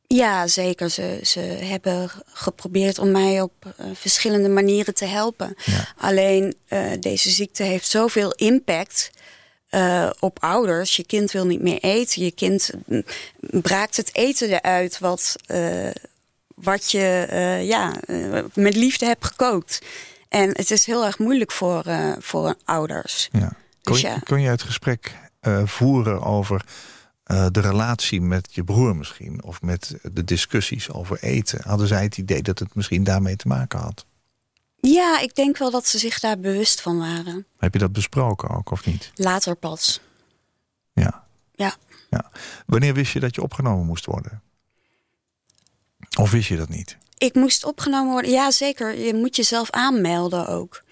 Ja, 0.08 0.48
zeker. 0.48 0.90
Ze, 0.90 1.20
ze 1.24 1.40
hebben 1.40 2.10
geprobeerd 2.26 3.00
om 3.00 3.12
mij 3.12 3.42
op 3.42 3.54
eh, 3.78 3.86
verschillende 3.94 4.50
manieren 4.50 4.94
te 4.94 5.06
helpen. 5.06 5.56
Ja. 5.66 5.88
Alleen 5.98 6.56
eh, 6.68 6.92
deze 7.00 7.30
ziekte 7.30 7.64
heeft 7.64 7.90
zoveel 7.90 8.32
impact 8.32 9.12
eh, 9.70 10.10
op 10.20 10.44
ouders. 10.44 10.96
Je 10.96 11.06
kind 11.06 11.32
wil 11.32 11.46
niet 11.46 11.62
meer 11.62 11.80
eten. 11.80 12.24
Je 12.24 12.32
kind 12.32 12.70
mm, 12.86 13.04
braakt 13.40 13.98
het 13.98 14.16
eten 14.16 14.50
eruit 14.50 15.00
wat, 15.00 15.36
wat 16.66 16.92
je 16.92 17.26
eh, 17.30 17.68
ja, 17.68 18.02
eh, 18.02 18.44
met 18.54 18.76
liefde 18.76 19.06
hebt 19.06 19.26
gekookt. 19.26 19.82
En 20.30 20.50
het 20.50 20.72
is 20.72 20.86
heel 20.86 21.06
erg 21.06 21.20
moeilijk 21.20 21.52
voor, 21.52 21.84
eh, 21.86 22.12
voor 22.20 22.56
ouders. 22.66 23.30
Ja. 23.32 23.40
Kon, 23.40 23.94
Dus 23.94 24.02
je- 24.02 24.08
ja. 24.08 24.20
kon 24.24 24.42
je 24.42 24.50
het 24.50 24.62
gesprek 24.64 25.16
voeren 25.66 26.22
over 26.22 26.66
de 27.52 27.60
relatie 27.62 28.22
met 28.22 28.48
je 28.52 28.64
broer 28.64 28.96
misschien? 28.96 29.44
Of 29.44 29.62
met 29.62 29.96
de 30.14 30.24
discussies 30.24 30.92
over 30.92 31.18
eten? 31.22 31.60
Hadden 31.64 31.88
zij 31.88 32.04
het 32.04 32.18
idee 32.18 32.42
dat 32.42 32.60
het 32.60 32.76
misschien 32.76 33.04
daarmee 33.04 33.36
te 33.36 33.48
maken 33.48 33.80
had? 33.80 34.06
Ja, 34.80 35.20
ik 35.20 35.36
denk 35.36 35.58
wel 35.58 35.72
dat 35.72 35.88
ze 35.88 35.98
zich 35.98 36.20
daar 36.20 36.40
bewust 36.40 36.82
van 36.82 36.98
waren. 36.98 37.46
Heb 37.58 37.74
je 37.74 37.80
dat 37.80 37.92
besproken 37.94 38.50
ook 38.50 38.72
of 38.72 38.86
niet? 38.86 39.12
Later 39.16 39.56
pas. 39.56 40.00
Ja. 40.94 41.24
Ja. 41.56 41.76
ja. 42.10 42.32
Wanneer 42.66 42.94
wist 42.94 43.12
je 43.14 43.20
dat 43.20 43.36
je 43.36 43.42
opgenomen 43.42 43.86
moest 43.86 44.06
worden? 44.06 44.42
Of 46.16 46.32
wist 46.32 46.48
je 46.48 46.58
dat 46.58 46.70
niet? 46.70 46.98
Ik 47.18 47.34
moest 47.34 47.66
opgenomen 47.66 48.12
worden. 48.12 48.32
Ja, 48.32 48.52
zeker. 48.52 49.00
Je 49.00 49.14
moet 49.14 49.36
jezelf 49.36 49.70
aanmelden 49.70 50.48
ook. 50.48 50.84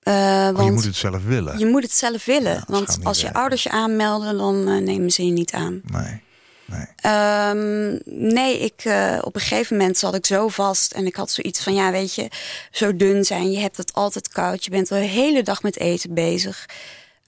Eh, 0.00 0.14
Oh, 0.14 0.50
want 0.52 0.64
je 0.66 0.72
moet 0.72 0.84
het 0.84 0.96
zelf 0.96 1.24
willen. 1.24 1.58
je 1.58 1.66
moet 1.66 1.82
het 1.82 1.92
zelf 1.92 2.24
willen. 2.24 2.52
Ja, 2.54 2.64
want 2.66 2.98
als 3.02 3.20
je 3.20 3.32
ouders 3.32 3.62
je 3.62 3.70
aanmelden, 3.70 4.36
dan 4.38 4.68
eh, 4.68 4.76
nemen 4.76 5.10
ze 5.10 5.24
je 5.26 5.32
niet 5.32 5.52
aan. 5.52 5.80
Nee. 5.84 6.20
nee. 6.64 6.86
Ehm, 6.96 7.98
nee, 8.04 8.58
ik, 8.58 8.84
eh, 8.84 9.18
op 9.22 9.34
een 9.34 9.40
gegeven 9.40 9.76
moment 9.76 9.98
zat 9.98 10.14
ik 10.14 10.26
zo 10.26 10.48
vast. 10.48 10.92
En 10.92 11.06
ik 11.06 11.16
had 11.16 11.30
zoiets 11.30 11.62
van, 11.62 11.74
ja, 11.74 11.90
weet 11.90 12.14
je, 12.14 12.30
zo 12.70 12.96
dun 12.96 13.24
zijn. 13.24 13.50
Je 13.50 13.58
hebt 13.58 13.76
het 13.76 13.92
altijd 13.92 14.28
koud. 14.28 14.64
Je 14.64 14.70
bent 14.70 14.88
de 14.88 14.94
hele 14.94 15.42
dag 15.42 15.62
met 15.62 15.78
eten 15.78 16.14
bezig. 16.14 16.66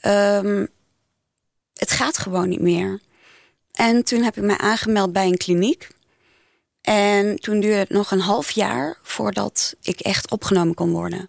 Ehm, 0.00 0.66
het 1.75 1.90
gaat 1.90 2.18
gewoon 2.18 2.49
niet 2.49 2.61
meer. 2.61 3.00
En 3.73 4.04
toen 4.04 4.23
heb 4.23 4.37
ik 4.37 4.42
mij 4.42 4.59
aangemeld 4.59 5.12
bij 5.12 5.26
een 5.26 5.37
kliniek. 5.37 5.88
En 6.88 7.37
toen 7.37 7.61
duurde 7.61 7.78
het 7.78 7.90
nog 7.90 8.11
een 8.11 8.21
half 8.21 8.50
jaar 8.50 8.99
voordat 9.02 9.75
ik 9.83 10.00
echt 10.00 10.30
opgenomen 10.30 10.75
kon 10.75 10.90
worden. 10.90 11.28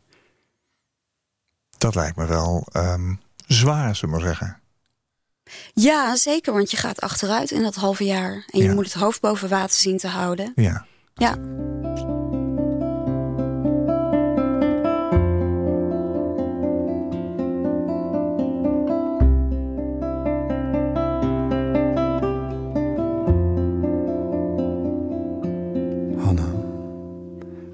Dat 1.77 1.95
lijkt 1.95 2.17
me 2.17 2.25
wel 2.25 2.67
ehm, 2.71 3.13
zwaar, 3.47 3.95
zullen 3.95 4.15
we 4.15 4.21
maar 4.21 4.35
zeggen. 4.35 4.59
Ja, 5.73 6.15
zeker, 6.15 6.53
want 6.53 6.71
je 6.71 6.77
gaat 6.77 7.01
achteruit 7.01 7.51
in 7.51 7.61
dat 7.61 7.75
halve 7.75 8.03
jaar. 8.03 8.43
En 8.47 8.59
je 8.59 8.73
moet 8.73 8.85
het 8.85 8.93
hoofd 8.93 9.21
boven 9.21 9.49
water 9.49 9.75
zien 9.75 9.97
te 9.97 10.07
houden. 10.07 10.51
Ja. 10.55 10.85
Ja. 11.13 11.37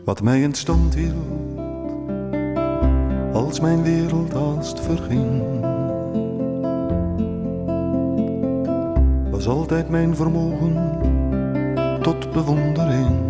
Wat 0.06 0.22
mij 0.22 0.42
in 0.42 0.54
stand 0.54 0.96
hield, 0.96 1.60
als 3.34 3.60
mijn 3.60 3.84
wereld 3.84 4.34
haast 4.34 4.80
verging, 4.80 5.42
was 9.30 9.48
altijd 9.48 9.90
mijn 9.90 10.16
vermogen 10.16 11.00
tot 12.02 12.32
bewondering. 12.32 13.24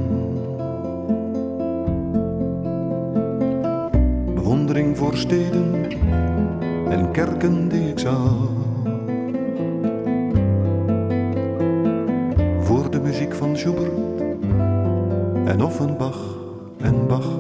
Bewondering 4.34 4.98
voor 4.98 5.18
steden 5.18 5.86
en 6.90 7.12
kerken 7.12 7.68
die 7.68 7.90
ik 7.90 8.00
zag. 8.00 8.50
Voor 12.60 12.92
de 12.92 13.00
muziek 13.04 13.34
van 13.34 13.58
Schubert 13.58 14.22
en 15.46 15.64
Offenbach 15.64 16.45
en 16.86 17.08
Bach. 17.08 17.35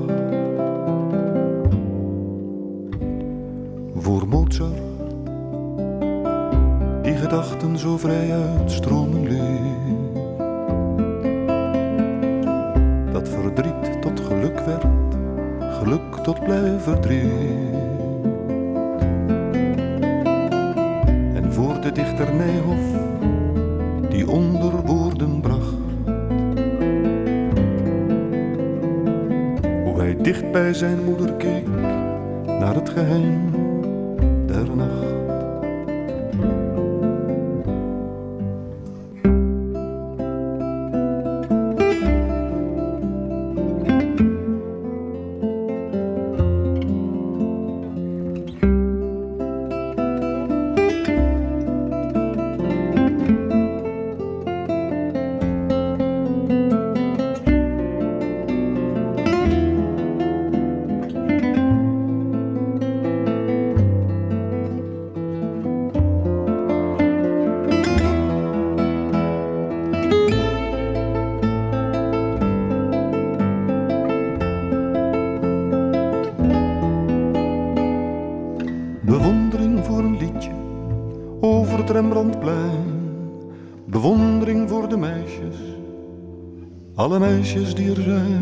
Meisjes 87.45 87.75
die 87.75 87.89
er 87.89 88.01
zijn. 88.01 88.35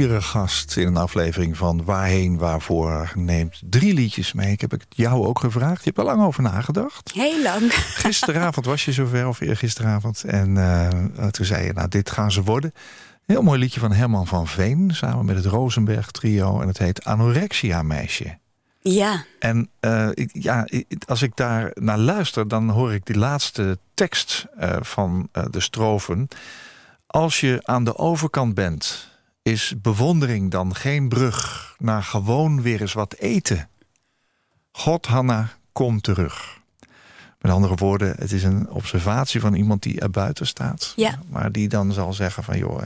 Iedere 0.00 0.22
gast 0.22 0.76
in 0.76 0.86
een 0.86 0.96
aflevering 0.96 1.56
van 1.56 1.84
Waarheen 1.84 2.38
Waarvoor 2.38 3.12
neemt 3.14 3.60
drie 3.64 3.94
liedjes 3.94 4.32
mee. 4.32 4.52
Ik 4.52 4.60
heb 4.60 4.70
het 4.70 4.86
jou 4.88 5.26
ook 5.26 5.38
gevraagd. 5.38 5.76
Je 5.76 5.84
hebt 5.84 5.98
er 5.98 6.04
lang 6.04 6.22
over 6.22 6.42
nagedacht. 6.42 7.12
Heel 7.14 7.42
lang. 7.42 7.74
Gisteravond 8.04 8.66
was 8.66 8.84
je 8.84 8.92
zover, 8.92 9.28
of 9.28 9.40
eergisteravond. 9.40 10.24
En 10.24 10.48
uh, 10.56 10.88
toen 11.26 11.46
zei 11.46 11.64
je, 11.64 11.72
nou 11.72 11.88
dit 11.88 12.10
gaan 12.10 12.32
ze 12.32 12.42
worden. 12.42 12.72
Heel 13.26 13.42
mooi 13.42 13.58
liedje 13.58 13.80
van 13.80 13.92
Herman 13.92 14.26
van 14.26 14.46
Veen. 14.46 14.90
Samen 14.94 15.24
met 15.24 15.36
het 15.36 15.44
Rosenberg 15.44 16.10
trio. 16.10 16.60
En 16.60 16.68
het 16.68 16.78
heet 16.78 17.04
Anorexia 17.04 17.82
Meisje. 17.82 18.38
Ja. 18.80 19.24
En 19.38 19.70
uh, 19.80 20.08
ik, 20.14 20.30
ja, 20.32 20.68
als 21.06 21.22
ik 21.22 21.36
daar 21.36 21.70
naar 21.74 21.98
luister, 21.98 22.48
dan 22.48 22.70
hoor 22.70 22.94
ik 22.94 23.06
die 23.06 23.18
laatste 23.18 23.78
tekst 23.94 24.46
uh, 24.60 24.76
van 24.80 25.28
de 25.50 25.60
strofen. 25.60 26.28
Als 27.06 27.40
je 27.40 27.58
aan 27.62 27.84
de 27.84 27.96
overkant 27.96 28.54
bent 28.54 29.08
is 29.42 29.74
bewondering 29.82 30.50
dan 30.50 30.74
geen 30.74 31.08
brug 31.08 31.74
naar 31.78 32.02
gewoon 32.02 32.62
weer 32.62 32.80
eens 32.80 32.92
wat 32.92 33.14
eten? 33.14 33.68
God, 34.72 35.06
Hanna, 35.06 35.48
kom 35.72 36.00
terug. 36.00 36.58
Met 37.38 37.52
andere 37.52 37.74
woorden, 37.74 38.14
het 38.18 38.32
is 38.32 38.42
een 38.42 38.70
observatie 38.70 39.40
van 39.40 39.54
iemand 39.54 39.82
die 39.82 40.00
er 40.00 40.10
buiten 40.10 40.46
staat. 40.46 40.92
Ja. 40.96 41.18
Maar 41.28 41.52
die 41.52 41.68
dan 41.68 41.92
zal 41.92 42.12
zeggen 42.12 42.44
van, 42.44 42.58
joh, 42.58 42.82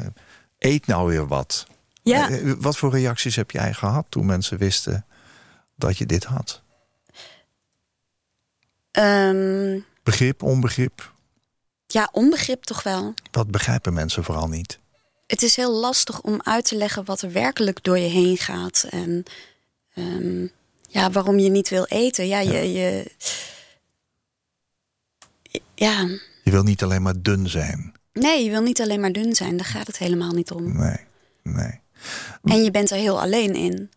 eet 0.59 0.87
nou 0.87 1.09
weer 1.09 1.27
wat. 1.27 1.67
Ja. 2.03 2.55
Wat 2.59 2.77
voor 2.77 2.91
reacties 2.91 3.37
heb 3.37 3.51
jij 3.51 3.73
gehad 3.73 4.07
toen 4.09 4.27
mensen 4.27 4.59
wisten 4.59 5.07
dat 5.77 5.99
je 5.99 6.07
dit 6.07 6.25
had? 6.25 6.63
Um, 8.93 9.85
begrip, 10.03 10.43
onbegrip? 10.43 11.13
Ja, 11.87 12.09
onbegrip 12.13 12.63
toch 12.63 12.83
wel. 12.83 13.15
Dat 13.31 13.51
begrijpen 13.51 13.93
mensen 13.93 14.25
vooral 14.25 14.49
niet 14.49 14.79
het 15.27 15.43
is 15.43 15.57
heel 15.57 15.73
lastig 15.73 16.21
om 16.21 16.41
uit 16.43 16.65
te 16.65 16.77
leggen 16.77 17.05
wat 17.05 17.23
er 17.23 17.33
werkelijk 17.33 17.85
door 17.85 17.99
je 17.99 18.09
heen 18.09 18.37
gaat. 18.37 18.87
En 18.91 19.25
um, 19.95 20.51
ja, 20.89 21.11
waarom 21.11 21.39
je 21.39 21.49
niet 21.49 21.69
wil 21.69 21.85
eten. 21.85 22.27
Ja, 22.27 22.41
je, 22.41 22.73
je. 22.73 23.13
Ja. 25.75 26.09
Je 26.43 26.51
wil 26.51 26.63
niet 26.63 26.83
alleen 26.83 27.03
maar 27.03 27.23
dun 27.23 27.49
zijn. 27.49 27.95
Nee, 28.13 28.45
je 28.45 28.51
wil 28.51 28.63
niet 28.63 28.81
alleen 28.81 29.01
maar 29.01 29.13
dun 29.13 29.35
zijn. 29.35 29.57
Daar 29.57 29.67
gaat 29.67 29.87
het 29.87 29.99
helemaal 29.99 30.33
niet 30.33 30.51
om. 30.51 30.77
Nee, 30.77 30.99
nee. 31.43 31.81
En 32.43 32.65
je 32.65 32.71
bent 32.71 32.91
er 32.91 32.97
heel 32.97 33.21
alleen 33.21 33.55
in. 33.55 33.91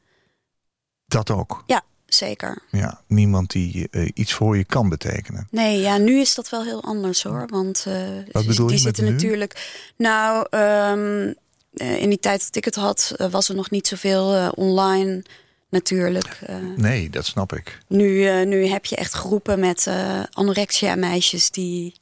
Dat 1.06 1.30
ook. 1.30 1.64
Ja, 1.66 1.82
zeker. 2.18 2.58
Ja, 2.72 3.02
niemand 3.08 3.52
die 3.52 3.88
uh, 3.92 4.10
iets 4.14 4.34
voor 4.34 4.58
je 4.58 4.64
kan 4.64 4.90
betekenen. 4.90 5.48
Nee, 5.52 5.80
ja, 5.80 5.98
nu 5.98 6.20
is 6.20 6.36
dat 6.36 6.50
wel 6.50 6.64
heel 6.64 6.84
anders 6.84 7.24
hoor. 7.24 7.48
Want 7.48 7.86
uh, 7.88 7.94
Wat 8.32 8.46
bedoel 8.46 8.68
die 8.68 8.76
je 8.76 8.82
zitten 8.82 9.04
met 9.04 9.14
natuurlijk. 9.14 9.82
Nou, 9.98 10.48
um, 10.50 11.36
uh, 11.74 12.02
in 12.02 12.10
die 12.10 12.20
tijd 12.20 12.46
dat 12.46 12.56
ik 12.56 12.66
het 12.66 12.76
had, 12.76 13.16
was 13.32 13.50
er 13.50 13.56
nog 13.56 13.70
niet 13.70 13.88
zoveel 13.88 14.50
online. 14.50 15.24
Natuurlijk. 15.70 16.40
nee, 16.76 17.10
dat 17.10 17.26
snap 17.26 17.54
ik. 17.54 17.78
Nu, 17.88 18.46
nu 18.46 18.66
heb 18.66 18.86
je 18.86 18.96
echt 18.96 19.14
groepen 19.14 19.60
met 19.60 19.88
anorexia 20.32 20.96
meisjes 20.96 21.52
die, 21.52 21.96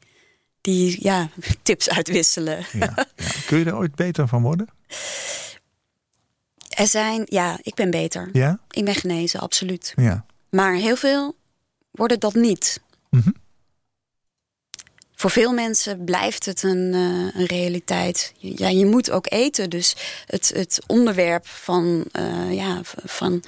die 0.61 0.97
ja, 1.03 1.29
tips 1.63 1.89
uitwisselen. 1.89 2.65
Ja, 2.71 2.93
ja. 2.95 3.05
Kun 3.45 3.59
je 3.59 3.65
er 3.65 3.75
ooit 3.75 3.95
beter 3.95 4.27
van 4.27 4.41
worden? 4.41 4.67
Er 6.75 6.87
zijn, 6.87 7.21
ja, 7.25 7.59
ik 7.61 7.73
ben 7.73 7.91
beter. 7.91 8.29
Ja? 8.31 8.59
Ik 8.69 8.85
ben 8.85 8.95
genezen, 8.95 9.39
absoluut. 9.39 9.93
Ja. 9.95 10.25
Maar 10.49 10.73
heel 10.73 10.95
veel 10.95 11.35
worden 11.91 12.19
dat 12.19 12.33
niet. 12.33 12.81
Mm 13.09 13.21
-hmm. 13.21 13.35
Voor 15.15 15.29
veel 15.29 15.53
mensen 15.53 16.03
blijft 16.03 16.45
het 16.45 16.63
een, 16.63 16.93
uh, 16.93 17.35
een 17.35 17.45
realiteit. 17.45 18.33
Ja, 18.37 18.67
je 18.67 18.85
moet 18.85 19.11
ook 19.11 19.31
eten. 19.31 19.69
Dus 19.69 19.95
het, 20.25 20.51
het 20.55 20.83
onderwerp 20.87 21.47
van, 21.47 22.05
uh, 22.19 22.53
ja, 22.53 22.79
van, 22.83 23.43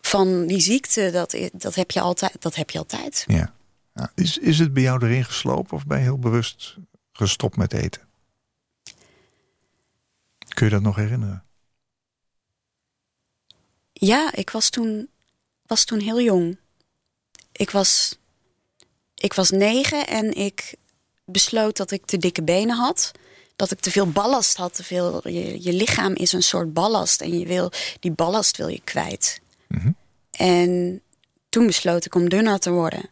van 0.00 0.46
die 0.46 0.60
ziekte, 0.60 1.10
dat, 1.10 1.36
dat, 1.52 1.74
heb 1.74 1.90
je 1.90 2.00
altijd, 2.00 2.36
dat 2.38 2.54
heb 2.54 2.70
je 2.70 2.78
altijd. 2.78 3.24
Ja. 3.26 3.54
ja. 3.94 4.12
Is, 4.14 4.38
is 4.38 4.58
het 4.58 4.72
bij 4.72 4.82
jou 4.82 5.04
erin 5.06 5.24
geslopen 5.24 5.76
of 5.76 5.86
ben 5.86 5.98
je 5.98 6.04
heel 6.04 6.18
bewust 6.18 6.76
gestopt 7.12 7.56
met 7.56 7.72
eten? 7.72 8.02
Kun 10.48 10.66
je 10.66 10.72
dat 10.72 10.82
nog 10.82 10.96
herinneren? 10.96 11.44
Ja, 14.00 14.32
ik 14.32 14.50
was 14.50 14.70
toen, 14.70 15.08
was 15.66 15.84
toen 15.84 16.00
heel 16.00 16.20
jong. 16.20 16.58
Ik 17.52 17.70
was, 17.70 18.18
ik 19.14 19.32
was 19.32 19.50
negen 19.50 20.06
en 20.06 20.34
ik 20.34 20.74
besloot 21.24 21.76
dat 21.76 21.90
ik 21.90 22.06
te 22.06 22.18
dikke 22.18 22.42
benen 22.42 22.76
had. 22.76 23.12
Dat 23.56 23.70
ik 23.70 23.80
te 23.80 23.90
veel 23.90 24.10
ballast 24.10 24.56
had. 24.56 24.74
Te 24.74 24.84
veel, 24.84 25.28
je, 25.28 25.62
je 25.62 25.72
lichaam 25.72 26.14
is 26.14 26.32
een 26.32 26.42
soort 26.42 26.72
ballast 26.72 27.20
en 27.20 27.38
je 27.38 27.46
wil, 27.46 27.72
die 28.00 28.12
ballast 28.12 28.56
wil 28.56 28.68
je 28.68 28.80
kwijt. 28.84 29.40
Mm 29.68 29.80
-hmm. 29.80 29.96
En 30.30 31.02
toen 31.48 31.66
besloot 31.66 32.04
ik 32.04 32.14
om 32.14 32.28
dunner 32.28 32.58
te 32.58 32.70
worden. 32.70 33.08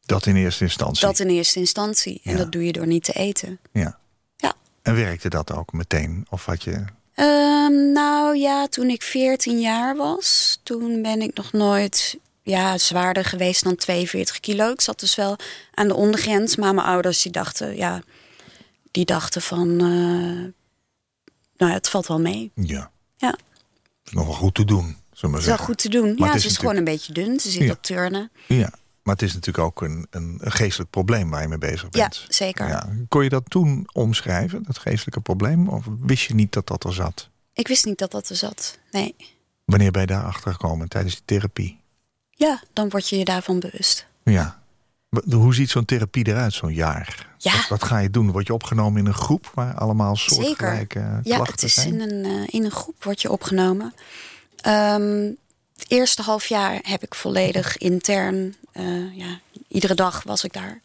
Dat 0.00 0.26
in 0.26 0.36
eerste 0.36 0.64
instantie? 0.64 1.06
Dat 1.06 1.18
in 1.18 1.28
eerste 1.28 1.58
instantie. 1.58 2.20
En 2.24 2.32
Ja. 2.32 2.38
dat 2.38 2.52
doe 2.52 2.64
je 2.64 2.72
door 2.72 2.86
niet 2.86 3.04
te 3.04 3.12
eten. 3.12 3.58
Ja. 3.72 3.98
Ja. 4.36 4.54
En 4.82 4.94
werkte 4.94 5.28
dat 5.28 5.52
ook 5.52 5.72
meteen? 5.72 6.26
Of 6.30 6.44
had 6.44 6.62
je... 6.62 6.84
Ehm, 7.18 7.92
nou 7.92 8.36
ja, 8.36 8.66
toen 8.66 8.90
ik 8.90 9.02
14 9.02 9.60
jaar 9.60 9.96
was, 9.96 10.58
toen 10.62 11.02
ben 11.02 11.22
ik 11.22 11.34
nog 11.36 11.52
nooit 11.52 12.16
ja, 12.42 12.78
zwaarder 12.78 13.24
geweest 13.24 13.64
dan 13.64 13.76
42 13.76 14.40
kilo. 14.40 14.70
Ik 14.72 14.80
zat 14.80 15.00
dus 15.00 15.14
wel 15.14 15.36
aan 15.74 15.88
de 15.88 15.94
ondergrens, 15.94 16.56
maar 16.56 16.74
mijn 16.74 16.86
ouders 16.86 17.22
die 17.22 17.32
dachten, 17.32 17.76
ja, 17.76 18.02
die 18.90 19.04
dachten 19.04 19.42
van, 19.42 19.68
eh, 19.68 20.52
nou, 21.56 21.72
het 21.72 21.88
valt 21.88 22.06
wel 22.06 22.20
mee. 22.20 22.50
Ja. 22.54 22.90
Ja. 23.16 23.36
Is 24.04 24.12
nog 24.12 24.26
wel 24.26 24.34
goed 24.34 24.54
te 24.54 24.64
doen, 24.64 24.96
Het 25.20 25.38
is 25.38 25.46
wel 25.46 25.56
goed 25.58 25.78
te 25.78 25.88
doen. 25.88 26.08
het 26.08 26.18
ja, 26.18 26.34
is 26.34 26.42
ze 26.42 26.48
is 26.48 26.56
gewoon 26.56 26.76
een 26.76 26.84
beetje 26.84 27.12
dun. 27.12 27.40
Ze 27.40 27.50
zit 27.50 27.62
Ja. 27.62 27.70
op 27.72 27.82
turnen. 27.82 28.30
Ja. 28.46 28.72
Maar 29.08 29.16
het 29.16 29.26
is 29.26 29.34
natuurlijk 29.34 29.64
ook 29.66 29.82
een, 29.82 30.06
een, 30.10 30.38
een 30.40 30.52
geestelijk 30.52 30.90
probleem 30.90 31.30
waar 31.30 31.42
je 31.42 31.48
mee 31.48 31.58
bezig 31.58 31.82
Ja, 31.90 32.00
bent. 32.08 32.24
zeker. 32.28 32.68
Ja. 32.68 32.88
Kon 33.08 33.22
je 33.22 33.28
dat 33.28 33.42
toen 33.50 33.88
omschrijven, 33.92 34.62
dat 34.66 34.78
geestelijke 34.78 35.20
probleem? 35.20 35.68
Of 35.68 35.84
wist 36.00 36.24
je 36.24 36.34
niet 36.34 36.52
dat 36.52 36.66
dat 36.66 36.84
er 36.84 36.94
zat? 36.94 37.28
Ik 37.52 37.68
wist 37.68 37.84
niet 37.84 37.98
dat 37.98 38.10
dat 38.10 38.28
er 38.28 38.36
zat. 38.36 38.78
Nee. 38.90 39.14
Wanneer 39.64 39.90
ben 39.90 40.00
je 40.00 40.06
daar 40.06 40.24
achter 40.24 40.52
gekomen 40.52 40.88
tijdens 40.88 41.14
die 41.14 41.22
therapie? 41.24 41.80
Ja, 42.30 42.62
dan 42.72 42.88
word 42.88 43.08
je 43.08 43.18
je 43.18 43.24
daarvan 43.24 43.60
bewust. 43.60 44.06
Ja. 44.24 44.62
Hoe 45.30 45.54
ziet 45.54 45.70
zo'n 45.70 45.84
therapie 45.84 46.26
eruit, 46.26 46.52
zo'n 46.52 46.74
jaar? 46.74 47.28
Ja. 47.38 47.52
Wat, 47.56 47.68
wat 47.68 47.84
ga 47.84 47.98
je 47.98 48.10
doen? 48.10 48.30
Word 48.32 48.46
je 48.46 48.54
opgenomen 48.54 49.00
in 49.00 49.06
een 49.06 49.14
groep 49.14 49.50
waar 49.54 49.74
allemaal 49.74 50.16
Zeker. 50.16 50.44
soortgelijke 50.44 50.98
Ja, 51.22 51.34
klachten 51.36 51.54
het 51.54 51.62
is 51.62 51.74
zijn? 51.74 52.00
in 52.00 52.00
een, 52.00 52.24
eh, 52.24 52.46
in 52.46 52.64
een 52.64 52.70
groep 52.70 53.04
word 53.04 53.22
je 53.22 53.30
opgenomen. 53.30 53.94
Ehm, 54.60 55.30
het 55.76 55.90
eerste 55.90 56.22
half 56.22 56.46
jaar 56.46 56.78
heb 56.82 57.02
ik 57.02 57.14
volledig 57.14 57.76
intern. 57.76 58.54
Eh, 58.78 59.16
ja, 59.16 59.40
iedere 59.68 59.94
dag 59.94 60.22
was 60.22 60.44
ik 60.44 60.52
daar. 60.52 60.80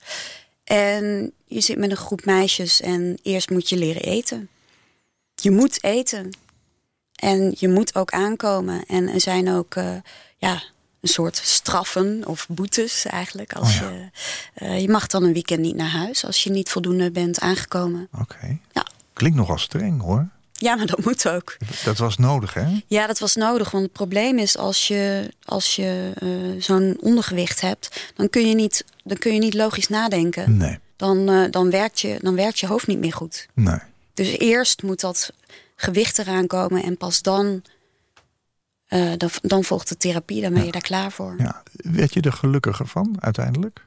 En 0.64 1.32
je 1.46 1.62
zit 1.62 1.78
met 1.78 1.92
een 1.92 1.98
groep 1.98 2.26
meisjes 2.26 2.82
en 2.82 3.18
eerst 3.24 3.50
moet 3.50 3.70
je 3.70 3.78
leren 3.78 4.02
eten. 4.02 4.50
Je 5.36 5.52
moet 5.52 5.84
eten. 5.84 6.38
En 7.16 7.54
je 7.58 7.68
moet 7.68 7.96
ook 7.96 8.12
aankomen. 8.12 8.86
En 8.86 9.10
er 9.10 9.22
zijn 9.22 9.50
ook 9.50 9.76
eh, 9.76 9.96
ja, 10.38 10.64
een 11.02 11.10
soort 11.10 11.38
straffen 11.44 12.28
of 12.28 12.48
boetes 12.50 13.06
eigenlijk. 13.06 13.54
Als 13.54 13.68
Oh 13.68 13.82
ja. 13.82 13.90
je, 13.90 14.10
eh, 14.54 14.82
je 14.82 14.90
mag 14.90 15.08
dan 15.08 15.24
een 15.24 15.34
weekend 15.34 15.60
niet 15.60 15.76
naar 15.76 15.90
huis 15.90 16.26
als 16.26 16.44
je 16.44 16.50
niet 16.50 16.70
voldoende 16.70 17.12
bent 17.12 17.40
aangekomen. 17.40 18.08
Oké. 18.20 18.58
Ja. 18.72 18.86
Klinkt 19.14 19.38
nogal 19.38 19.58
streng 19.58 20.02
hoor. 20.02 20.28
Ja, 20.54 20.76
maar 20.76 20.86
dat 20.86 21.06
moet 21.06 21.30
ook. 21.30 21.58
Dat 21.84 21.98
was 21.98 22.18
nodig 22.18 22.54
hè? 22.54 22.82
Ja, 22.88 23.08
dat 23.08 23.20
was 23.20 23.36
nodig. 23.36 23.72
Want 23.72 23.84
het 23.84 23.94
probleem 23.94 24.38
is 24.38 24.58
als 24.58 24.88
je, 24.88 25.34
als 25.44 25.76
je 25.76 26.12
eh, 26.16 26.62
zo'n 26.62 26.98
ondergewicht 27.00 27.62
hebt, 27.62 28.12
dan 28.16 28.30
kun 28.30 28.48
je 28.48 28.56
niet, 28.56 28.86
dan 29.04 29.18
kun 29.18 29.34
je 29.34 29.40
niet 29.40 29.54
logisch 29.54 29.88
nadenken. 29.88 30.58
Nee. 30.58 30.80
Dan, 30.96 31.30
eh, 31.30 31.52
dan, 31.52 31.70
werkt 31.70 32.00
je, 32.00 32.18
dan 32.22 32.36
werkt 32.36 32.60
je 32.60 32.68
hoofd 32.68 32.88
niet 32.88 33.00
meer 33.00 33.14
goed. 33.14 33.48
Nee. 33.54 33.80
Dus 34.14 34.38
eerst 34.38 34.84
moet 34.84 35.00
dat 35.00 35.34
gewicht 35.76 36.20
eraan 36.20 36.48
komen 36.48 36.84
en 36.84 36.98
pas 36.98 37.22
dan, 37.22 37.64
eh, 38.88 39.12
dan, 39.18 39.30
dan 39.42 39.64
volgt 39.64 39.90
de 39.90 39.98
therapie. 39.98 40.42
Dan 40.42 40.54
ben 40.54 40.66
je 40.66 40.72
daar 40.72 40.82
klaar 40.82 41.12
voor. 41.12 41.36
Ja. 41.38 41.64
Werd 41.72 42.14
je 42.14 42.22
er 42.22 42.34
gelukkiger 42.34 42.88
van 42.88 43.16
uiteindelijk? 43.20 43.86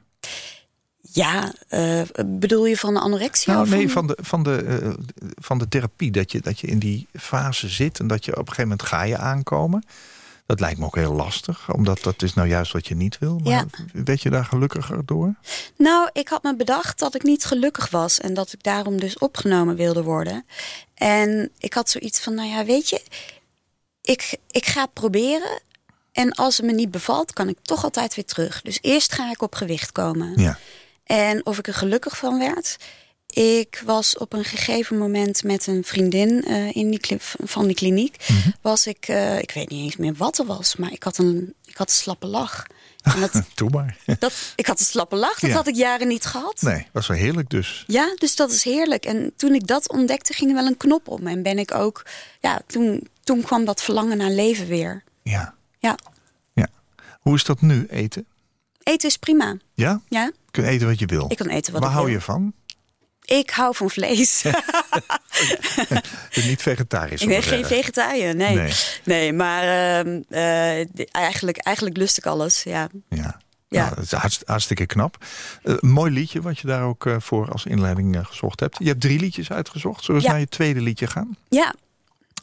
Ja, 1.17 1.53
eh, 1.67 2.01
bedoel 2.25 2.65
je 2.65 2.77
van 2.77 2.93
de 2.93 2.99
anorexia? 2.99 3.53
Nou, 3.53 3.69
nee, 3.69 3.89
van 3.91 4.07
de, 4.07 4.17
van, 4.21 4.43
de, 4.43 4.55
eh, 4.57 4.89
van 5.35 5.57
de 5.57 5.67
therapie. 5.67 6.11
Dat 6.11 6.31
je, 6.31 6.39
dat 6.41 6.59
je 6.59 6.67
in 6.67 6.79
die 6.79 7.07
fase 7.19 7.67
zit 7.67 7.99
en 7.99 8.07
dat 8.07 8.25
je 8.25 8.31
op 8.31 8.37
een 8.37 8.47
gegeven 8.47 8.69
moment 8.69 8.87
ga 8.87 9.03
je 9.03 9.17
aankomen. 9.17 9.83
Dat 10.45 10.59
lijkt 10.59 10.79
me 10.79 10.85
ook 10.85 10.95
heel 10.95 11.13
lastig, 11.13 11.73
omdat 11.73 12.03
dat 12.03 12.21
is 12.21 12.33
nou 12.33 12.47
juist 12.47 12.71
wat 12.71 12.87
je 12.87 12.95
niet 12.95 13.17
wil. 13.19 13.39
Maar 13.43 13.51
Ja. 13.53 13.65
werd 13.93 14.21
je 14.21 14.29
daar 14.29 14.45
gelukkiger 14.45 15.05
door? 15.05 15.33
Nou, 15.77 16.09
ik 16.13 16.27
had 16.27 16.43
me 16.43 16.55
bedacht 16.55 16.99
dat 16.99 17.15
ik 17.15 17.23
niet 17.23 17.45
gelukkig 17.45 17.89
was 17.89 18.19
en 18.19 18.33
dat 18.33 18.53
ik 18.53 18.63
daarom 18.63 18.99
dus 18.99 19.17
opgenomen 19.17 19.75
wilde 19.75 20.03
worden. 20.03 20.45
En 20.93 21.51
ik 21.57 21.73
had 21.73 21.89
zoiets 21.89 22.19
van, 22.19 22.33
nou 22.35 22.49
ja, 22.49 22.65
weet 22.65 22.89
je, 22.89 23.01
ik, 24.01 24.37
ik 24.51 24.65
ga 24.65 24.85
proberen. 24.85 25.61
En 26.11 26.31
als 26.31 26.57
het 26.57 26.65
me 26.65 26.71
niet 26.73 26.91
bevalt, 26.91 27.33
kan 27.33 27.49
ik 27.49 27.57
toch 27.61 27.83
altijd 27.83 28.15
weer 28.15 28.25
terug. 28.25 28.61
Dus 28.61 28.79
eerst 28.81 29.13
ga 29.13 29.31
ik 29.31 29.41
op 29.41 29.55
gewicht 29.55 29.91
komen. 29.91 30.33
Ja. 30.41 30.57
En 31.07 31.45
of 31.45 31.57
ik 31.57 31.67
er 31.67 31.73
gelukkig 31.73 32.17
van 32.17 32.39
werd. 32.39 32.77
Ik 33.27 33.81
was 33.85 34.17
op 34.17 34.33
een 34.33 34.43
gegeven 34.43 34.97
moment 34.97 35.43
met 35.43 35.67
een 35.67 35.83
vriendin 35.83 36.43
eh, 36.45 36.75
in 36.75 36.89
die 36.89 37.17
van 37.43 37.65
die 37.67 37.75
kliniek. 37.75 38.25
Mhm. 38.27 38.49
Was 38.61 38.87
ik, 38.87 39.07
eh, 39.07 39.39
ik 39.39 39.51
weet 39.51 39.69
niet 39.69 39.83
eens 39.83 39.95
meer 39.95 40.13
wat 40.13 40.37
er 40.37 40.45
was, 40.45 40.75
maar 40.75 40.91
ik 40.91 41.03
had 41.03 41.17
een, 41.17 41.53
ik 41.65 41.77
had 41.77 41.89
een 41.89 41.95
slappe 41.95 42.27
lach. 42.27 42.65
En 43.01 43.19
dat, 43.19 43.41
Doe 43.55 43.69
maar. 43.69 43.97
dat, 44.19 44.33
ik 44.55 44.65
had 44.65 44.79
een 44.79 44.85
slappe 44.85 45.15
lach, 45.15 45.39
dat 45.39 45.49
Ja. 45.49 45.55
had 45.55 45.67
ik 45.67 45.75
jaren 45.75 46.07
niet 46.07 46.25
gehad. 46.25 46.61
Nee, 46.61 46.87
was 46.91 47.07
wel 47.07 47.17
heerlijk 47.17 47.49
dus. 47.49 47.83
Ja, 47.87 48.13
dus 48.15 48.35
dat 48.35 48.51
is 48.51 48.63
heerlijk. 48.63 49.05
En 49.05 49.33
toen 49.35 49.53
ik 49.53 49.67
dat 49.67 49.89
ontdekte, 49.89 50.33
ging 50.33 50.49
er 50.49 50.55
wel 50.55 50.65
een 50.65 50.77
knop 50.77 51.07
om. 51.07 51.27
En 51.27 51.43
ben 51.43 51.57
ik 51.59 51.73
ook, 51.73 52.05
ja, 52.41 52.61
toen, 52.67 53.07
toen 53.23 53.41
kwam 53.41 53.65
dat 53.65 53.81
verlangen 53.81 54.17
naar 54.17 54.31
leven 54.31 54.67
weer. 54.67 55.03
Ja. 55.23 55.53
Ja, 55.79 55.97
ja. 56.53 56.67
Hoe 57.19 57.35
is 57.35 57.43
dat 57.43 57.61
nu, 57.61 57.85
eten? 57.89 58.25
Eten 58.87 59.09
is 59.09 59.17
prima. 59.17 59.57
Ja? 59.73 60.01
Ja, 60.09 60.23
Je 60.23 60.51
kunt 60.51 60.67
eten 60.67 60.87
wat 60.87 60.99
je 60.99 61.05
wil. 61.05 61.25
ik 61.29 61.37
kan 61.37 61.47
eten 61.47 61.71
wat 61.73 61.81
Waar 61.81 61.89
ik 61.91 61.95
hou 61.95 62.07
wil. 62.07 62.15
je 62.17 62.21
van? 62.21 62.53
Ik 63.25 63.49
hou 63.49 63.75
van 63.75 63.89
vlees. 63.89 64.41
Dus 66.33 66.45
niet 66.45 66.61
vegetarisch? 66.61 67.21
ik 67.21 67.27
ben 67.27 67.43
geen 67.43 67.65
vegetariër, 67.65 68.35
nee. 68.35 68.55
Nee. 68.55 68.73
nee. 69.03 69.33
maar 69.33 69.63
ehm, 69.63 70.21
eh, 70.29 71.11
eigenlijk, 71.15 71.57
eigenlijk 71.57 71.97
lust 71.97 72.17
ik 72.17 72.25
alles, 72.25 72.63
ja. 72.63 72.87
Ja. 73.09 73.39
Ja. 73.69 73.83
Nou, 73.83 73.95
dat 73.95 74.03
is 74.03 74.11
hartst- 74.11 74.43
hartstikke 74.45 74.85
knap. 74.85 75.25
Eh, 75.63 75.75
mooi 75.79 76.11
liedje 76.11 76.41
wat 76.41 76.59
je 76.59 76.67
daar 76.67 76.83
ook 76.83 77.05
eh, 77.05 77.15
voor 77.19 77.51
als 77.51 77.65
inleiding 77.65 78.27
gezocht 78.27 78.59
hebt. 78.59 78.75
Je 78.79 78.87
hebt 78.87 79.01
drie 79.01 79.19
liedjes 79.19 79.51
uitgezocht. 79.51 80.03
Zullen 80.03 80.21
we 80.21 80.25
Ja. 80.27 80.31
naar 80.33 80.41
je 80.41 80.47
tweede 80.49 80.81
liedje 80.81 81.07
gaan? 81.07 81.37
Ja, 81.49 81.73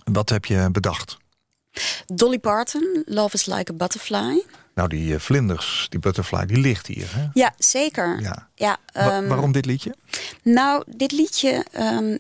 Wat 0.04 0.28
heb 0.28 0.44
je 0.44 0.68
bedacht? 0.72 1.16
Dolly 2.06 2.38
Parton, 2.38 3.02
Love 3.06 3.34
is 3.34 3.46
Like 3.46 3.72
a 3.72 3.74
Butterfly. 3.74 4.42
Nou, 4.74 4.88
die 4.88 5.14
eh, 5.14 5.20
vlinders, 5.20 5.86
die 5.88 6.00
butterfly, 6.00 6.46
die 6.46 6.58
ligt 6.58 6.86
hier. 6.86 7.06
Hè? 7.14 7.26
Ja, 7.32 7.54
zeker. 7.58 8.20
Ja. 8.20 8.48
Ja, 8.54 8.76
ehm, 8.92 9.26
waarom 9.26 9.52
dit 9.52 9.66
liedje? 9.66 9.94
Nou, 10.42 10.82
dit 10.86 11.12
liedje, 11.12 11.64
ehm, 11.72 12.16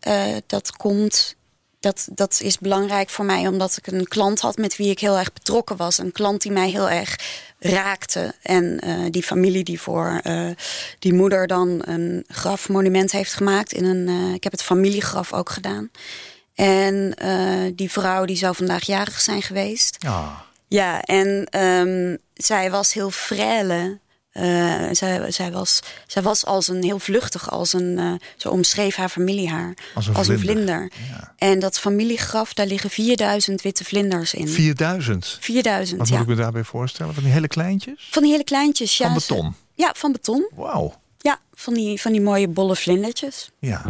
eh, 0.00 0.36
dat 0.46 0.76
komt. 0.76 1.34
Dat, 1.80 2.08
dat 2.12 2.40
is 2.40 2.58
belangrijk 2.58 3.10
voor 3.10 3.24
mij 3.24 3.46
omdat 3.46 3.76
ik 3.76 3.86
een 3.86 4.06
klant 4.06 4.40
had 4.40 4.56
met 4.56 4.76
wie 4.76 4.90
ik 4.90 4.98
heel 4.98 5.18
erg 5.18 5.32
betrokken 5.32 5.76
was. 5.76 5.98
Een 5.98 6.12
klant 6.12 6.42
die 6.42 6.52
mij 6.52 6.70
heel 6.70 6.90
erg 6.90 7.18
raakte. 7.58 8.34
En 8.42 8.80
eh, 8.80 8.98
die 9.10 9.22
familie 9.22 9.64
die 9.64 9.80
voor 9.80 10.20
die 10.98 11.14
moeder 11.14 11.46
dan 11.46 11.82
een 11.84 12.24
grafmonument 12.28 13.12
heeft 13.12 13.34
gemaakt. 13.34 13.72
In 13.72 13.84
een, 13.84 14.34
ik 14.34 14.42
heb 14.42 14.52
het 14.52 14.62
familiegraf 14.62 15.32
ook 15.32 15.50
gedaan. 15.50 15.90
En 16.54 17.14
die 17.74 17.90
vrouw 17.90 18.24
die 18.24 18.36
zou 18.36 18.54
vandaag 18.54 18.86
jarig 18.86 19.20
zijn 19.20 19.42
geweest. 19.42 19.96
Ja. 19.98 20.45
Ja, 20.68 21.02
en 21.02 21.46
ehm, 21.50 22.16
zij 22.34 22.70
was 22.70 22.92
heel 22.92 23.10
frêle. 23.12 24.04
Eh, 24.30 24.82
zij, 24.92 25.30
zij, 25.30 25.52
was, 25.52 25.80
zij 26.06 26.22
was 26.22 26.44
als 26.44 26.68
een 26.68 26.82
heel 26.82 26.98
vluchtig, 26.98 27.50
als 27.50 27.72
een, 27.72 27.98
eh, 27.98 28.12
zo 28.36 28.48
omschreef 28.48 28.96
haar 28.96 29.08
familie 29.08 29.48
haar. 29.48 29.74
Als 29.94 30.06
een 30.06 30.14
vlinder. 30.38 30.38
vlinder. 30.38 30.90
En 31.36 31.58
dat 31.58 31.78
familiegraf, 31.78 32.54
daar 32.54 32.66
liggen 32.66 32.90
4000 32.90 33.62
witte 33.62 33.84
vlinders 33.84 34.34
in. 34.34 34.48
4000. 34.48 35.36
4000, 35.40 35.98
Wat 35.98 36.08
ja. 36.08 36.14
moet 36.14 36.22
ik 36.22 36.28
me 36.36 36.40
daarbij 36.42 36.64
voorstellen? 36.64 37.14
Van 37.14 37.22
die 37.22 37.32
hele 37.32 37.48
kleintjes? 37.48 38.08
Van 38.10 38.22
die 38.22 38.30
hele 38.32 38.44
kleintjes, 38.44 38.96
ja. 38.96 39.10
Van 39.12 39.20
ze- 39.20 39.34
beton? 39.34 39.54
Ja, 39.74 39.92
van 39.96 40.12
beton. 40.12 40.50
Wauw. 40.54 40.94
Ja, 41.18 41.38
van 41.54 41.74
die, 41.74 42.00
van 42.00 42.12
die 42.12 42.20
mooie 42.20 42.48
bolle 42.48 42.76
vlindertjes. 42.76 43.50
Ja. 43.60 43.82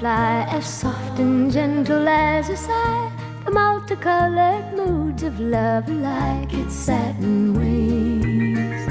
Butterfly, 0.00 0.56
as 0.56 0.66
soft 0.66 1.18
and 1.18 1.50
gentle 1.50 2.08
as 2.08 2.48
a 2.48 2.56
sigh. 2.56 3.12
The 3.44 3.50
multicolored 3.50 4.74
moods 4.74 5.22
of 5.22 5.40
love 5.40 5.88
like 5.88 6.52
its 6.52 6.74
satin 6.74 7.54
wings. 7.54 8.86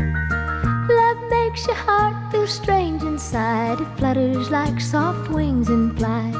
Love 0.89 1.17
makes 1.29 1.65
your 1.67 1.75
heart 1.75 2.31
feel 2.31 2.47
strange 2.47 3.03
inside. 3.03 3.79
It 3.79 3.97
flutters 3.97 4.49
like 4.49 4.81
soft 4.81 5.29
wings 5.29 5.69
in 5.69 5.95
flight. 5.95 6.33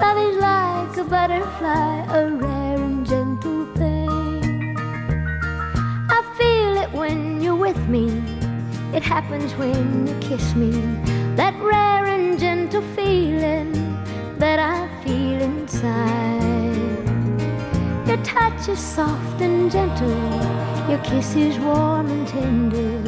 Love 0.00 0.18
is 0.18 0.36
like 0.36 0.96
a 0.96 1.04
butterfly, 1.04 2.06
a 2.16 2.30
rare 2.30 2.80
and 2.82 3.06
gentle 3.06 3.66
thing. 3.74 4.76
I 6.08 6.22
feel 6.38 6.82
it 6.82 6.92
when 6.92 7.40
you're 7.40 7.56
with 7.56 7.88
me. 7.88 8.06
It 8.94 9.02
happens 9.02 9.52
when 9.54 10.06
you 10.06 10.14
kiss 10.20 10.54
me. 10.54 10.70
That 11.36 11.54
rare 11.60 12.06
and 12.06 12.38
gentle 12.38 12.82
feeling 12.94 13.75
that 14.38 14.58
I 14.58 14.86
feel 15.02 15.40
inside. 15.40 16.76
Your 18.06 18.18
touch 18.18 18.68
is 18.68 18.78
soft 18.78 19.40
and 19.40 19.70
gentle. 19.70 20.10
Your 20.90 20.98
kiss 20.98 21.34
is 21.34 21.58
warm 21.58 22.10
and 22.10 22.28
tender. 22.28 22.98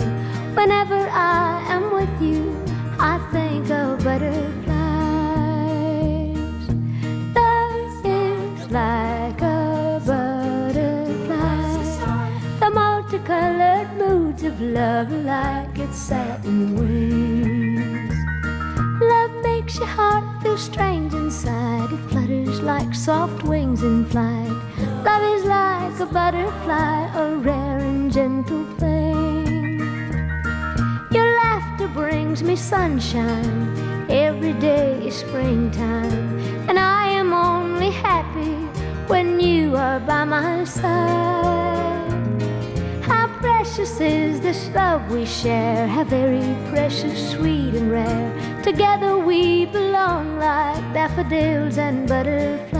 Whenever 0.55 1.09
I 1.11 1.62
am 1.69 1.93
with 1.93 2.23
you, 2.23 2.57
I 2.99 3.19
think 3.31 3.71
of 3.71 4.03
butterflies. 4.03 4.69
Love 7.37 8.07
is 8.07 8.71
like 8.71 9.41
a 9.43 10.01
butterfly. 10.05 11.59
The 12.61 12.71
multicolored 12.71 13.93
moods 13.99 14.43
of 14.43 14.61
love 14.61 15.12
like 15.12 15.79
its 15.79 15.99
satin 15.99 16.75
wings. 16.77 18.14
Love 19.01 19.33
makes 19.45 19.77
your 19.77 19.87
heart 19.87 20.28
feel 20.49 20.57
strange 20.57 21.13
inside. 21.13 21.93
It 21.93 22.11
flutters 22.11 22.61
like 22.61 22.95
soft 22.95 23.43
wings 23.43 23.83
in 23.83 24.07
flight. 24.07 24.57
Love 25.05 25.25
is 25.37 25.45
like 25.45 26.01
a 26.01 26.07
butterfly, 26.07 26.97
a 27.23 27.37
rare 27.37 27.81
and 27.81 28.11
gentle 28.11 28.65
thing. 28.79 29.47
Your 31.13 31.29
laughter 31.43 31.89
brings 31.89 32.43
me 32.43 32.57
sunshine. 32.57 33.61
Every 34.09 34.55
day 34.55 35.07
is 35.07 35.17
springtime. 35.17 36.39
And 36.69 36.79
I 36.79 37.11
am 37.11 37.33
only 37.33 37.91
happy 37.91 38.57
when 39.13 39.41
you 39.41 39.77
are 39.77 40.01
by 40.01 40.25
my 40.25 40.65
side. 40.65 41.68
Precious 43.59 43.99
is 44.01 44.40
this 44.40 44.68
love 44.68 45.11
we 45.11 45.27
share? 45.27 45.88
How 45.88 46.05
very 46.05 46.55
precious, 46.71 47.33
sweet, 47.33 47.75
and 47.75 47.90
rare. 47.90 48.62
Together 48.62 49.18
we 49.18 49.66
belong 49.66 50.38
like 50.38 50.81
daffodils 50.94 51.77
and 51.77 52.09
butterflies. 52.09 52.77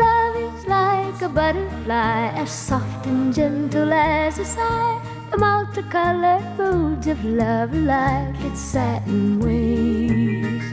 Love 0.00 0.36
is 0.48 0.66
like 0.66 1.20
a 1.20 1.28
butterfly, 1.28 2.32
as 2.40 2.50
soft 2.50 3.04
and 3.04 3.34
gentle 3.34 3.92
as 3.92 4.38
a 4.38 4.46
sigh. 4.46 4.98
The 5.30 5.36
multicolored 5.36 6.56
moods 6.56 7.06
of 7.08 7.22
love 7.22 7.74
like 7.74 8.34
its 8.46 8.62
satin 8.62 9.40
wings. 9.40 10.64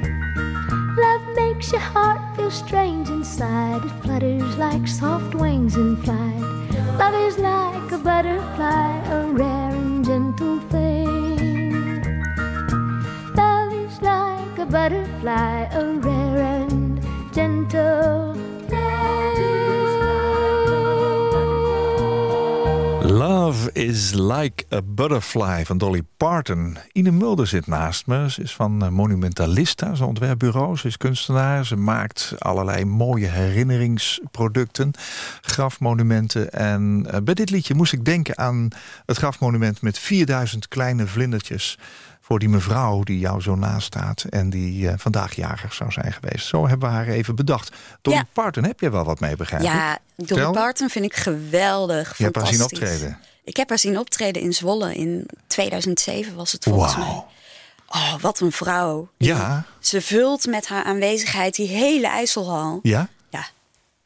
Love 0.98 1.36
makes 1.36 1.74
your 1.74 1.82
heart 1.82 2.22
feel 2.38 2.50
strange 2.50 3.10
inside. 3.10 3.84
It 3.84 3.92
flutters 4.02 4.56
like 4.56 4.88
soft 4.88 5.36
wings 5.36 5.76
in 5.76 5.98
flight. 6.04 6.63
Love 7.00 7.16
is 7.16 7.38
like 7.40 7.92
a 7.92 7.98
butterfly, 7.98 8.98
a 9.10 9.26
rare 9.32 9.72
and 9.72 10.06
gentle 10.06 10.60
thing. 10.70 12.24
Love 13.36 13.74
is 13.74 14.02
like 14.02 14.60
a 14.60 14.66
butterfly, 14.66 15.64
a 15.72 15.84
rare 16.08 16.40
and 16.62 17.02
gentle 17.34 18.36
thing. 18.70 18.84
Love 23.10 23.70
is 23.76 24.14
like 24.16 24.53
a 24.74 24.82
butterfly 24.82 25.66
van 25.66 25.78
Dolly 25.78 26.02
Parton. 26.18 26.78
Ine 26.92 27.12
Mulder 27.12 27.48
zit 27.48 27.68
naast 27.68 28.08
me. 28.08 28.32
Ze 28.32 28.42
is 28.42 28.54
van 28.54 28.84
eh, 28.84 28.90
Monumentalista, 28.90 29.96
zo'n 29.96 30.08
ontwerpbureau. 30.08 30.78
Ze 30.78 30.88
is 30.88 30.98
kunstenaar. 30.98 31.66
Ze 31.66 31.76
maakt 31.76 32.34
allerlei 32.38 32.86
mooie 32.86 33.28
herinneringsproducten. 33.28 34.92
Grafmonumenten. 35.42 36.52
En 36.52 37.06
eh, 37.10 37.22
bij 37.22 37.34
dit 37.34 37.50
liedje 37.50 37.74
moest 37.74 37.94
ik 37.94 38.06
denken 38.06 38.38
aan 38.38 38.68
het 39.06 39.18
grafmonument... 39.18 39.82
met 39.82 40.00
4000 40.00 40.68
kleine 40.68 41.08
vlindertjes 41.08 41.78
voor 42.22 42.40
die 42.40 42.50
mevrouw 42.50 43.04
die 43.04 43.20
jou 43.20 43.42
zo 43.42 43.56
naast 43.56 43.86
staat... 43.86 44.24
en 44.30 44.50
die 44.50 44.90
eh, 44.90 44.94
vandaag 44.98 45.36
jarig 45.36 45.74
zou 45.74 45.92
zijn 45.92 46.14
geweest. 46.14 46.48
Zo 46.48 46.68
hebben 46.68 46.90
we 46.90 46.96
haar 46.96 47.08
even 47.08 47.36
bedacht. 47.36 47.76
Dolly 48.02 48.18
Ja. 48.18 48.26
Parton, 48.34 48.64
heb 48.64 48.80
je 48.80 48.90
wel 48.90 49.04
wat 49.04 49.20
mee 49.20 49.36
begrijp 49.36 49.62
ik? 49.62 49.68
Ja, 49.68 49.98
Dolly. 50.16 50.52
Parton 50.52 50.90
vind 50.90 51.06
ik 51.06 51.16
geweldig. 51.16 52.18
Je 52.18 52.24
hebt 52.24 52.36
haar 52.36 52.48
zien 52.48 52.64
optreden. 52.64 53.18
Ik 53.44 53.58
heb 53.58 53.70
haar 53.70 53.80
zien 53.80 54.00
optreden 54.00 54.42
in 54.42 54.54
Zwolle. 54.54 54.96
In 54.96 55.26
2007 55.48 56.36
was 56.36 56.52
het 56.52 56.64
volgens 56.64 56.96
mij. 56.96 57.06
Wauw. 57.06 57.32
Oh, 57.88 58.16
wat 58.20 58.40
een 58.40 58.52
vrouw. 58.52 59.10
Ja, 59.18 59.66
Ze 59.80 60.02
vult 60.02 60.46
met 60.48 60.68
haar 60.68 60.84
aanwezigheid 60.84 61.56
die 61.56 61.68
hele 61.68 62.08
IJsselhal. 62.08 62.80
ja. 62.84 63.10
Ja, 63.30 63.46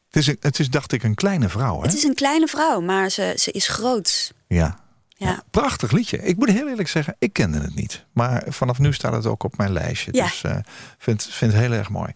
Het 0.06 0.16
is, 0.16 0.26
een, 0.26 0.36
het 0.40 0.58
is, 0.58 0.70
dacht 0.70 0.92
ik, 0.92 1.02
een 1.02 1.14
kleine 1.14 1.48
vrouw, 1.48 1.76
hè? 1.76 1.82
het 1.86 1.94
is 1.96 2.02
een 2.02 2.14
kleine 2.14 2.46
vrouw, 2.46 2.80
maar 2.80 3.10
ze, 3.10 3.34
ze 3.38 3.50
is 3.50 3.68
groot. 3.68 4.32
Ja. 4.46 4.78
Ja. 5.16 5.42
Prachtig 5.50 5.90
liedje. 5.90 6.18
Ik 6.22 6.36
moet 6.36 6.48
heel 6.48 6.68
eerlijk 6.68 6.88
zeggen, 6.88 7.16
ik 7.18 7.32
kende 7.32 7.58
het 7.60 7.74
niet. 7.74 8.04
Maar 8.12 8.44
vanaf 8.48 8.78
nu 8.78 8.92
staat 8.92 9.12
het 9.12 9.26
ook 9.26 9.42
op 9.44 9.56
mijn 9.56 9.72
lijstje. 9.72 10.10
Ja. 10.14 10.24
Dus 10.24 10.42
ik 10.42 10.64
vind, 10.98 11.26
vind 11.30 11.52
het 11.52 11.60
heel 11.60 11.72
erg 11.72 11.88
mooi. 11.88 12.12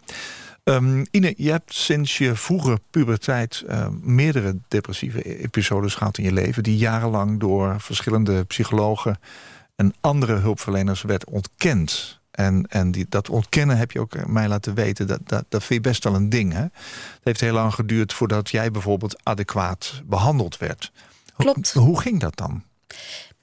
Ehm, 0.64 1.04
Ine, 1.10 1.34
je 1.36 1.50
hebt 1.50 1.74
sinds 1.74 2.18
je 2.18 2.34
vroege 2.34 2.80
puberteit 2.90 3.62
eh, 3.66 3.88
meerdere 4.00 4.58
depressieve 4.68 5.38
episodes 5.38 5.94
gehad 5.94 6.18
in 6.18 6.24
je 6.24 6.32
leven... 6.32 6.62
die 6.62 6.76
jarenlang 6.76 7.40
door 7.40 7.80
verschillende 7.80 8.44
psychologen 8.44 9.18
en 9.76 9.94
andere 10.00 10.34
hulpverleners 10.34 11.02
werd 11.02 11.24
ontkend. 11.24 12.20
En, 12.30 12.66
en 12.68 12.90
die, 12.90 13.06
dat 13.08 13.28
ontkennen 13.28 13.76
heb 13.76 13.90
je 13.90 14.00
ook 14.00 14.14
eh, 14.14 14.24
mij 14.24 14.48
laten 14.48 14.74
weten. 14.74 15.06
Dat, 15.06 15.20
dat, 15.24 15.44
dat 15.48 15.64
vind 15.64 15.82
je 15.82 15.88
best 15.88 16.04
wel 16.04 16.14
een 16.14 16.28
ding. 16.28 16.52
Hè? 16.52 16.62
Het 16.62 17.20
heeft 17.22 17.40
heel 17.40 17.52
lang 17.52 17.74
geduurd 17.74 18.12
voordat 18.12 18.50
jij 18.50 18.70
bijvoorbeeld 18.70 19.20
adequaat 19.22 20.02
behandeld 20.04 20.58
werd. 20.58 20.92
Klopt. 21.36 21.72
Hoe 21.72 22.00
ging 22.00 22.20
dat 22.20 22.36
dan? 22.36 22.62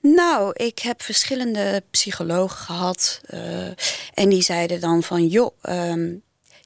Nou, 0.02 0.52
ik 0.54 0.80
heb 0.80 1.02
verschillende 1.02 1.84
psychologen 1.92 2.58
gehad. 2.58 3.22
eh, 3.26 3.68
en 4.14 4.30
die 4.30 4.42
zeiden 4.42 4.80
dan 4.80 5.04
van, 5.04 5.28
joh, 5.28 5.56
ehm, 5.62 6.16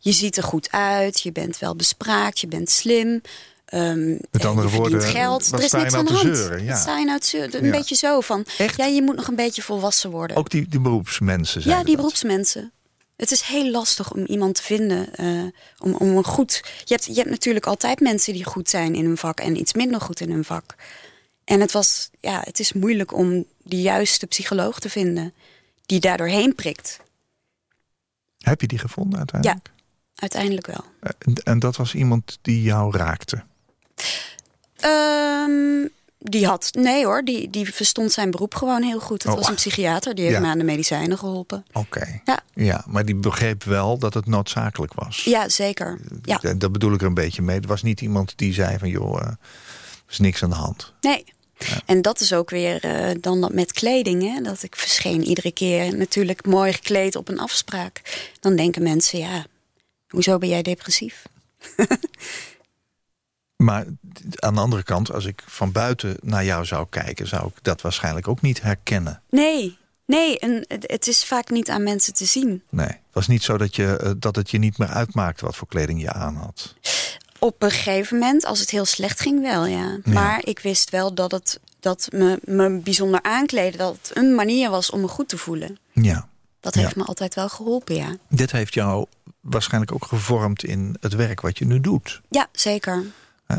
je 0.04 0.12
ziet 0.12 0.38
er 0.38 0.44
goed 0.44 0.72
uit. 0.72 1.22
Je 1.22 1.32
bent 1.32 1.60
wel 1.60 1.76
bespraakt, 1.76 2.40
je 2.40 2.48
bent 2.48 2.70
slim. 2.70 3.22
ehm, 3.66 4.10
Met 4.10 4.28
en 4.42 4.48
andere 4.48 4.70
woorden, 4.70 5.02
geld. 5.02 5.52
Er 5.52 5.64
is 5.64 5.72
niks 5.72 5.92
nou 5.94 5.96
aan 5.96 6.06
de 6.06 6.14
hand. 6.14 6.38
zeuren? 6.38 6.64
Ja. 6.64 6.76
Sta 6.76 6.98
je 7.00 7.06
nou 7.06 7.20
zeuren? 7.24 7.60
Een 7.60 7.66
Ja. 7.66 7.72
beetje 7.72 7.96
zo 7.96 8.20
van, 8.22 8.46
Echt? 8.58 8.78
ja, 8.78 8.86
je 8.86 9.02
moet 9.02 9.16
nog 9.16 9.28
een 9.28 9.36
beetje 9.36 9.62
volwassen 9.62 10.10
worden. 10.10 10.38
Ook 10.38 10.50
die, 10.50 10.68
die 10.68 10.80
beroepsmensen 10.80 11.62
zijn 11.62 11.78
Ja, 11.78 11.84
die 11.84 11.96
beroepsmensen. 11.96 12.72
Het 13.18 13.32
is 13.32 13.42
heel 13.42 13.70
lastig 13.72 14.12
om 14.14 14.26
iemand 14.26 14.56
te 14.56 14.64
vinden. 14.64 15.16
eh, 15.16 15.28
om, 15.80 15.94
om 15.96 16.18
een 16.18 16.24
goed. 16.24 16.62
Je 16.86 16.94
hebt, 16.94 17.06
je 17.06 17.14
hebt 17.14 17.30
natuurlijk 17.30 17.66
altijd 17.66 18.00
mensen 18.00 18.34
die 18.34 18.44
goed 18.44 18.70
zijn 18.70 18.96
in 18.96 19.06
hun 19.06 19.18
vak 19.18 19.40
en 19.40 19.58
iets 19.60 19.74
minder 19.74 20.02
goed 20.02 20.20
in 20.20 20.32
hun 20.32 20.44
vak. 20.46 20.76
En 21.44 21.60
het 21.62 21.72
was, 21.72 22.10
ja, 22.20 22.42
het 22.46 22.60
is 22.60 22.74
moeilijk 22.74 23.14
om 23.14 23.46
de 23.64 23.82
juiste 23.82 24.28
psycholoog 24.28 24.80
te 24.80 24.90
vinden 24.90 25.34
die 25.86 26.00
daar 26.00 26.18
doorheen 26.18 26.56
prikt. 26.56 27.00
Heb 28.38 28.62
je 28.62 28.68
die 28.68 28.80
gevonden 28.80 29.18
uiteindelijk? 29.18 29.72
Uiteindelijk 30.24 30.68
wel. 30.68 30.84
En, 31.20 31.34
en 31.44 31.60
dat 31.60 31.76
was 31.76 31.96
iemand 31.96 32.38
die 32.42 32.62
jou 32.62 32.98
raakte. 32.98 33.44
Ehm, 34.80 35.88
die 36.20 36.46
had, 36.48 36.70
nee 36.72 37.06
hoor, 37.06 37.24
die, 37.24 37.50
die 37.50 37.74
verstond 37.74 38.12
zijn 38.12 38.32
beroep 38.32 38.56
gewoon 38.56 38.82
heel 38.84 39.00
goed. 39.00 39.24
Het 39.24 39.32
Oh. 39.32 39.38
was 39.38 39.48
een 39.48 39.56
psychiater, 39.56 40.16
die 40.16 40.24
heeft 40.24 40.36
Ja. 40.36 40.42
me 40.42 40.48
aan 40.48 40.58
de 40.58 40.64
medicijnen 40.64 41.18
geholpen. 41.18 41.66
Oké. 41.74 42.22
Ja. 42.26 42.40
Ja, 42.54 42.84
maar 42.88 43.06
die 43.06 43.16
begreep 43.16 43.64
wel 43.64 43.98
dat 43.98 44.14
het 44.14 44.26
noodzakelijk 44.26 44.94
was. 44.94 45.24
Ja, 45.24 45.50
zeker. 45.50 46.00
Ja, 46.22 46.40
Dat 46.58 46.72
bedoel 46.72 46.94
ik 46.94 47.02
er 47.02 47.08
een 47.08 47.14
beetje 47.14 47.42
mee. 47.42 47.60
Er 47.60 47.68
was 47.68 47.84
niet 47.84 48.02
iemand 48.02 48.34
die 48.36 48.54
zei 48.54 48.78
van 48.78 48.90
joh, 48.90 49.20
eh, 49.22 49.28
er 49.28 49.38
is 50.10 50.20
niks 50.20 50.44
aan 50.44 50.50
de 50.50 50.56
hand. 50.56 50.94
Nee. 51.02 51.24
En 51.86 52.02
dat 52.02 52.20
is 52.20 52.34
ook 52.34 52.50
weer 52.50 52.84
eh, 52.84 53.16
dan 53.22 53.42
dat 53.42 53.54
met 53.54 53.72
kleding. 53.72 54.22
Hè? 54.24 54.42
Dat 54.42 54.64
ik 54.64 54.76
verscheen 54.76 55.24
iedere 55.24 55.52
keer 55.52 55.98
natuurlijk 55.98 56.46
mooi 56.46 56.74
gekleed 56.74 57.16
op 57.16 57.30
een 57.30 57.40
afspraak. 57.40 58.02
Dan 58.40 58.56
denken 58.56 58.84
mensen, 58.84 59.20
ja, 59.20 59.46
hoezo 60.14 60.38
ben 60.38 60.50
jij 60.50 60.62
depressief? 60.62 61.24
Maar 63.56 63.86
aan 64.36 64.54
de 64.54 64.60
andere 64.62 64.84
kant, 64.84 65.12
als 65.12 65.26
ik 65.26 65.44
van 65.48 65.72
buiten 65.72 66.18
naar 66.22 66.46
jou 66.46 66.66
zou 66.66 66.88
kijken, 66.90 67.28
zou 67.28 67.48
ik 67.48 67.54
dat 67.64 67.82
waarschijnlijk 67.82 68.28
ook 68.28 68.42
niet 68.42 68.62
herkennen. 68.62 69.22
Nee, 69.30 69.78
nee, 70.06 70.40
en 70.40 70.66
het, 70.68 71.08
is 71.08 71.24
vaak 71.26 71.50
niet 71.50 71.70
aan 71.70 71.84
mensen 71.84 72.14
te 72.14 72.26
zien. 72.26 72.64
Nee, 72.70 72.88
het 72.88 72.98
was 73.12 73.28
niet 73.28 73.44
zo 73.44 73.58
dat, 73.58 73.76
je, 73.76 73.98
eh, 73.98 74.12
dat 74.18 74.36
het 74.36 74.52
je 74.52 74.58
niet 74.58 74.78
meer 74.78 74.88
uitmaakte 74.88 75.46
wat 75.46 75.56
voor 75.56 75.68
kleding 75.68 76.02
je 76.02 76.12
aan 76.12 76.36
had. 76.36 76.74
Op 77.40 77.64
een 77.64 77.72
gegeven 77.72 78.18
moment, 78.20 78.46
als 78.46 78.60
het 78.60 78.70
heel 78.70 78.86
slecht 78.86 79.20
ging, 79.20 79.42
wel, 79.42 79.66
ja. 79.66 79.98
Maar 80.06 80.46
ik 80.46 80.60
wist 80.60 80.90
wel 80.90 81.14
dat 81.14 81.32
het 81.32 81.60
dat 81.80 82.08
me, 82.12 82.40
me 82.44 82.80
bijzonder 82.80 83.22
aankleden, 83.22 83.78
dat 83.80 83.98
het 84.02 84.18
een 84.18 84.36
manier 84.36 84.70
was 84.70 84.90
om 84.90 85.02
me 85.02 85.08
goed 85.08 85.30
te 85.30 85.38
voelen. 85.38 85.78
Ja. 85.92 86.28
Dat 86.60 86.76
Ja. 86.76 86.82
heeft 86.82 86.96
me 86.96 87.04
altijd 87.04 87.36
wel 87.36 87.50
geholpen, 87.50 87.96
ja. 87.96 88.16
Dit 88.30 88.52
heeft 88.52 88.74
jou 88.74 89.06
waarschijnlijk 89.44 89.92
ook 89.94 90.06
gevormd 90.06 90.64
in 90.64 90.96
het 91.00 91.14
werk 91.14 91.42
wat 91.42 91.58
je 91.58 91.66
nu 91.66 91.80
doet. 91.80 92.22
Ja, 92.30 92.48
zeker. 92.52 93.04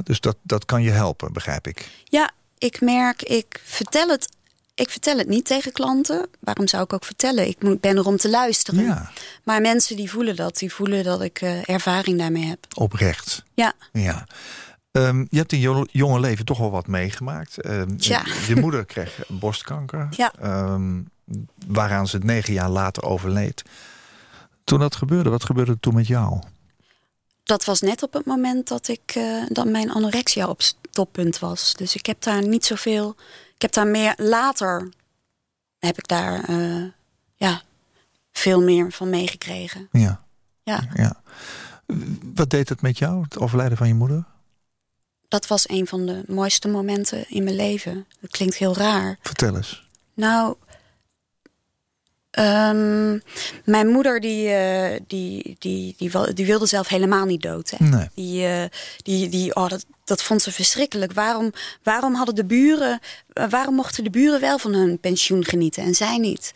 Dus 0.05 0.21
dat, 0.21 0.37
dat 0.43 0.65
kan 0.65 0.83
je 0.83 0.91
helpen, 0.91 1.33
begrijp 1.33 1.67
ik. 1.67 1.89
Ja, 2.05 2.31
ik 2.59 2.81
merk, 2.81 3.23
ik 3.23 3.61
vertel 3.65 4.09
het. 4.09 4.29
Ik 4.75 4.91
vertel 4.91 5.19
het 5.19 5.29
niet 5.29 5.45
tegen 5.45 5.73
klanten. 5.73 6.27
Waarom 6.41 6.69
zou 6.69 6.83
ik 6.83 6.93
ook 6.93 7.05
vertellen? 7.05 7.49
Ik 7.49 7.81
ben 7.81 7.97
er 7.97 8.07
om 8.07 8.17
te 8.17 8.31
luisteren. 8.31 8.85
Ja, 8.85 9.11
Maar 9.45 9.61
mensen 9.61 9.97
die 9.97 10.11
voelen 10.11 10.37
dat, 10.37 10.59
die 10.59 10.73
voelen 10.73 11.05
dat 11.05 11.23
ik 11.23 11.41
eh, 11.41 11.69
ervaring 11.69 12.19
daarmee 12.19 12.45
heb. 12.45 12.67
oprecht. 12.75 13.45
Ja, 13.55 13.73
Ja. 13.93 14.27
Ehm, 14.91 15.25
je 15.31 15.39
hebt 15.39 15.53
in 15.53 15.61
je 15.61 15.89
jonge 15.91 16.21
leven 16.21 16.45
toch 16.45 16.59
wel 16.59 16.71
wat 16.71 16.87
meegemaakt. 16.87 17.61
Ehm, 17.61 17.97
Tja. 17.97 18.23
Je 18.49 18.57
moeder 18.57 18.85
kreeg 18.85 19.19
borstkanker. 19.29 20.07
Ja. 20.11 20.33
ehm, 20.41 21.01
waaraan 21.67 22.07
ze 22.09 22.19
negen 22.19 22.53
jaar 22.53 22.71
later 22.71 23.03
overleed. 23.03 23.63
Toen 24.65 24.79
dat 24.79 24.97
gebeurde, 24.97 25.31
wat 25.31 25.45
gebeurde 25.45 25.81
toen 25.81 25.95
met 25.95 26.07
jou? 26.07 26.41
dat 27.45 27.65
was 27.65 27.81
net 27.81 28.03
op 28.03 28.13
het 28.13 28.27
moment 28.27 28.69
dat 28.69 28.89
ik 28.89 29.13
eh, 29.15 29.43
dat 29.49 29.67
mijn 29.67 29.91
anorexia 29.91 30.49
op 30.49 30.61
toppunt 30.91 31.39
was. 31.39 31.75
Dus 31.75 31.95
ik 31.95 32.07
heb 32.07 32.23
daar 32.23 32.47
niet 32.47 32.65
zoveel. 32.65 33.17
Ik 33.55 33.63
heb 33.63 33.73
daar 33.73 33.87
meer 33.87 34.15
later 34.17 34.89
heb 35.79 35.99
ik 35.99 36.09
daar 36.09 36.45
eh, 36.45 36.85
ja, 37.35 37.63
veel 38.33 38.63
meer 38.63 38.93
van 38.93 39.11
meegekregen. 39.11 39.89
Ja, 39.93 40.23
Ja, 40.63 40.89
ja. 40.95 41.23
Wat 42.35 42.51
deed 42.51 42.69
het 42.69 42.83
met 42.83 42.99
jou, 42.99 43.23
het 43.23 43.39
overlijden 43.39 43.77
van 43.77 43.89
je 43.89 43.95
moeder? 43.95 44.25
dat 45.29 45.47
was 45.47 45.69
een 45.69 45.87
van 45.87 46.07
de 46.07 46.23
mooiste 46.27 46.69
momenten 46.69 47.25
in 47.29 47.45
mijn 47.45 47.57
leven. 47.57 48.07
Dat 48.21 48.31
klinkt 48.31 48.57
heel 48.57 48.77
raar. 48.77 49.19
Vertel 49.23 49.57
eens. 49.57 49.89
Nou, 50.15 50.57
ehm, 52.35 53.19
mijn 53.65 53.89
moeder 53.89 54.21
die, 54.21 54.49
eh, 54.49 55.01
die, 55.07 55.57
die, 55.59 55.95
die, 55.99 56.33
die 56.35 56.47
wilde 56.47 56.67
zelf 56.67 56.89
helemaal 56.89 57.25
niet 57.25 57.43
dood. 57.43 57.71
Hè. 57.71 57.85
Nee. 57.85 58.09
Die, 58.15 58.47
eh, 58.47 58.65
die, 58.97 59.29
die, 59.29 59.55
oh, 59.55 59.69
dat, 59.69 59.85
dat 60.05 60.23
vond 60.23 60.43
ze 60.43 60.53
verschrikkelijk. 60.53 61.13
Waarom, 61.13 61.53
waarom 61.83 62.15
hadden 62.15 62.35
de 62.35 62.45
buren, 62.45 63.01
eh, 63.33 63.49
waarom 63.49 63.75
mochten 63.75 64.05
de 64.05 64.11
buren 64.11 64.41
wel 64.41 64.59
van 64.59 64.75
hun 64.75 64.99
pensioen 64.99 65.45
genieten 65.45 65.83
en 65.83 65.95
zij 65.95 66.19
niet? 66.19 66.53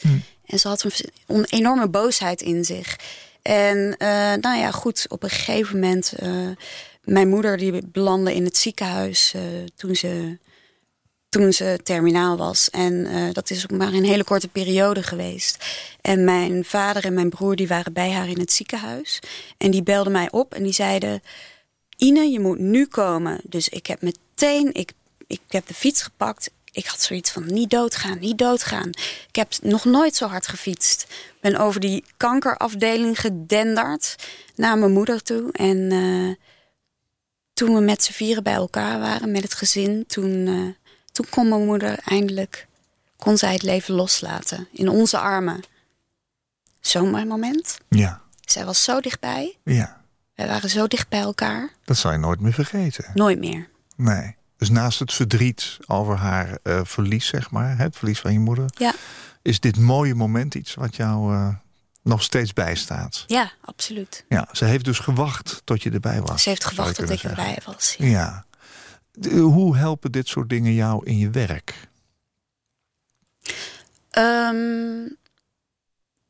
En 0.47 0.59
ze 0.59 0.69
had 0.69 0.85
een, 1.27 1.45
enorme 1.45 1.89
boosheid 1.89 2.43
in 2.43 2.65
zich. 2.65 2.99
En 3.43 3.97
nou 4.41 4.59
ja, 4.59 4.71
goed, 4.71 5.07
op 5.09 5.23
een 5.23 5.31
gegeven 5.31 5.75
moment, 5.75 6.13
mijn 7.05 7.29
moeder 7.29 7.57
die 7.57 7.87
belandde 7.87 8.35
in 8.35 8.45
het 8.45 8.57
ziekenhuis 8.57 9.35
toen 9.77 9.97
ze 9.97 10.39
toen 11.29 11.53
ze 11.53 11.79
terminaal 11.83 12.37
was. 12.37 12.71
En 12.71 13.07
eh, 13.07 13.33
dat 13.33 13.51
is 13.51 13.65
ook 13.65 13.79
maar 13.79 13.93
een 13.93 14.05
hele 14.05 14.25
korte 14.25 14.49
periode 14.49 15.03
geweest. 15.03 15.65
En 16.01 16.25
mijn 16.25 16.65
vader 16.65 17.05
en 17.05 17.15
mijn 17.15 17.31
broer 17.31 17.57
die 17.57 17.69
waren 17.69 17.93
bij 17.93 18.11
haar 18.11 18.29
in 18.29 18.39
het 18.39 18.53
ziekenhuis. 18.53 19.19
En 19.57 19.71
die 19.71 19.83
belden 19.83 20.13
mij 20.13 20.31
op 20.31 20.55
en 20.55 20.63
die 20.63 20.73
zeiden... 20.73 21.23
Ine, 21.97 22.31
je 22.31 22.41
moet 22.41 22.59
nu 22.59 22.87
komen. 22.87 23.41
Dus 23.43 23.69
ik 23.69 23.87
heb 23.87 24.03
meteen, 24.03 24.75
ik, 24.75 24.93
ik 25.27 25.41
heb 25.49 25.67
de 25.67 25.75
fiets 25.75 26.03
gepakt. 26.03 26.51
Ik 26.73 26.87
had 26.87 27.01
zoiets 27.01 27.31
van 27.31 27.47
niet 27.47 27.71
doodgaan, 27.71 28.19
niet 28.19 28.39
doodgaan. 28.39 28.89
Ik 29.29 29.37
heb 29.37 29.53
nog 29.63 29.85
nooit 29.85 30.17
zo 30.17 30.27
hard 30.27 30.47
gefietst. 30.47 31.07
Ben 31.41 31.57
over 31.57 31.81
die 31.81 32.05
kankerafdeling 32.17 33.21
gedenderd 33.21 34.17
naar 34.55 34.79
mijn 34.79 34.93
moeder 34.93 35.23
toe. 35.23 35.53
En 35.53 35.93
eh, 35.93 36.47
toen 37.53 37.75
we 37.75 37.81
met 37.81 38.03
z'n 38.03 38.13
vieren 38.13 38.43
bij 38.43 38.55
elkaar 38.55 39.01
waren, 39.01 39.31
met 39.31 39.43
het 39.43 39.55
gezin... 39.55 40.05
toen, 40.07 40.47
eh, 40.47 40.88
toen 41.19 41.27
kon 41.31 41.49
mijn 41.49 41.65
moeder 41.65 41.99
eindelijk, 42.05 42.67
kon 43.17 43.37
zij 43.39 43.53
het 43.53 43.63
leven 43.63 43.95
loslaten. 43.95 44.69
In 44.73 44.89
onze 44.89 45.19
armen. 45.19 45.63
Zo'n 46.81 47.11
mooi 47.11 47.25
moment. 47.25 47.79
Ja, 47.89 48.21
Zij 48.41 48.65
was 48.65 48.85
zo 48.85 49.01
dichtbij. 49.01 49.57
ja. 49.65 49.97
Wij 50.35 50.47
waren 50.47 50.71
zo 50.71 50.87
dicht 50.87 51.09
bij 51.09 51.21
elkaar. 51.21 51.71
Dat 51.85 51.97
zal 51.97 52.13
je 52.13 52.19
nooit 52.19 52.41
meer 52.41 52.53
vergeten. 52.53 53.05
Nooit 53.15 53.39
meer. 53.39 53.69
Nee. 53.97 54.37
Dus 54.57 54.69
naast 54.71 54.99
het 54.99 55.13
verdriet 55.13 55.77
over 55.87 56.17
haar 56.17 56.59
eh, 56.63 56.81
verlies, 56.85 57.27
zeg 57.27 57.51
maar, 57.51 57.79
het 57.79 57.97
verlies 57.97 58.21
van 58.21 58.33
je 58.33 58.39
moeder, 58.39 58.65
Ja, 58.75 58.95
is 59.43 59.61
dit 59.61 59.77
mooie 59.79 60.15
moment 60.15 60.55
iets 60.55 60.75
wat 60.75 60.97
jou 60.97 61.35
eh, 61.35 61.49
nog 62.03 62.23
steeds 62.23 62.53
bijstaat. 62.53 63.25
ja 63.27 63.53
absoluut. 63.65 64.25
Ja, 64.29 64.49
ze 64.53 64.65
heeft 64.65 64.85
dus 64.85 64.99
gewacht 64.99 65.63
tot 65.65 65.83
je 65.83 65.91
erbij 65.91 66.21
was. 66.21 66.43
Ze 66.43 66.49
heeft 66.49 66.65
gewacht 66.65 66.95
tot 66.95 67.11
ik 67.11 67.21
zeggen. 67.21 67.31
erbij 67.31 67.59
was. 67.65 67.95
Ja. 67.99 68.45
De- 68.48 68.48
hoe 69.31 69.77
helpen 69.77 70.13
dit 70.13 70.29
soort 70.29 70.49
dingen 70.49 70.73
jou 70.75 71.05
in 71.07 71.19
je 71.19 71.31
werk? 71.31 71.89
Ehm, 74.11 75.07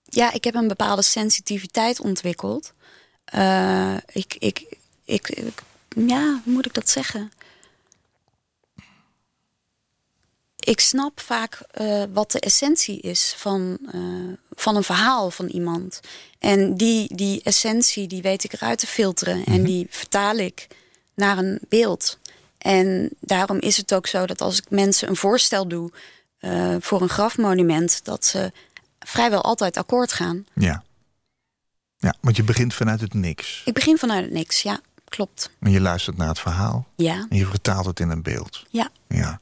ja, 0.04 0.32
ik 0.32 0.44
heb 0.44 0.54
een 0.54 0.68
bepaalde 0.68 1.02
sensitiviteit 1.02 2.00
ontwikkeld. 2.00 2.72
Eh, 3.24 3.96
ik, 4.12 4.36
ik, 4.38 4.64
ik, 5.04 5.28
ik- 5.28 5.62
ja, 5.96 6.40
hoe 6.44 6.52
moet 6.52 6.66
ik 6.66 6.74
dat 6.74 6.88
zeggen? 6.88 7.30
Ik 10.58 10.80
snap 10.80 11.20
vaak 11.20 11.54
eh, 11.70 12.02
wat 12.12 12.30
de 12.32 12.40
essentie 12.40 13.00
is 13.00 13.34
van, 13.36 13.78
eh, 13.92 14.38
van 14.50 14.76
een 14.76 14.82
verhaal 14.84 15.30
van 15.30 15.46
iemand. 15.46 16.00
En 16.38 16.74
die, 16.76 17.14
die 17.14 17.42
essentie, 17.42 18.06
die 18.08 18.22
weet 18.22 18.44
ik 18.44 18.52
eruit 18.52 18.78
te 18.78 18.86
filteren. 18.86 19.44
En 19.44 19.62
die 19.64 19.86
vertaal 19.90 20.36
ik 20.36 20.66
naar 21.14 21.38
een 21.38 21.58
beeld. 21.68 22.18
En 22.58 23.10
daarom 23.20 23.58
is 23.58 23.76
het 23.76 23.94
ook 23.94 24.06
zo 24.06 24.26
dat 24.26 24.40
als 24.40 24.58
ik 24.58 24.70
mensen 24.70 25.08
een 25.08 25.16
voorstel 25.16 25.68
doe 25.68 25.90
eh, 26.38 26.74
voor 26.80 27.02
een 27.02 27.08
grafmonument, 27.08 28.04
dat 28.04 28.24
ze 28.24 28.52
vrijwel 28.98 29.42
altijd 29.42 29.76
akkoord 29.76 30.12
gaan. 30.12 30.46
Ja. 30.54 30.82
Ja, 31.96 32.14
want 32.20 32.36
je 32.36 32.42
begint 32.42 32.74
vanuit 32.74 33.00
het 33.00 33.14
niks. 33.14 33.62
Ik 33.64 33.74
begin 33.74 33.98
vanuit 33.98 34.24
het 34.24 34.32
niks, 34.32 34.62
ja, 34.62 34.80
klopt. 35.04 35.50
En 35.60 35.70
je 35.70 35.80
luistert 35.80 36.16
naar 36.16 36.28
het 36.28 36.38
verhaal 36.40 36.86
Ja, 36.96 37.26
en 37.28 37.36
je 37.36 37.46
vertaalt 37.46 37.86
het 37.86 38.00
in 38.00 38.10
een 38.10 38.22
beeld. 38.22 38.64
ja. 38.70 38.88
Ja. 39.08 39.40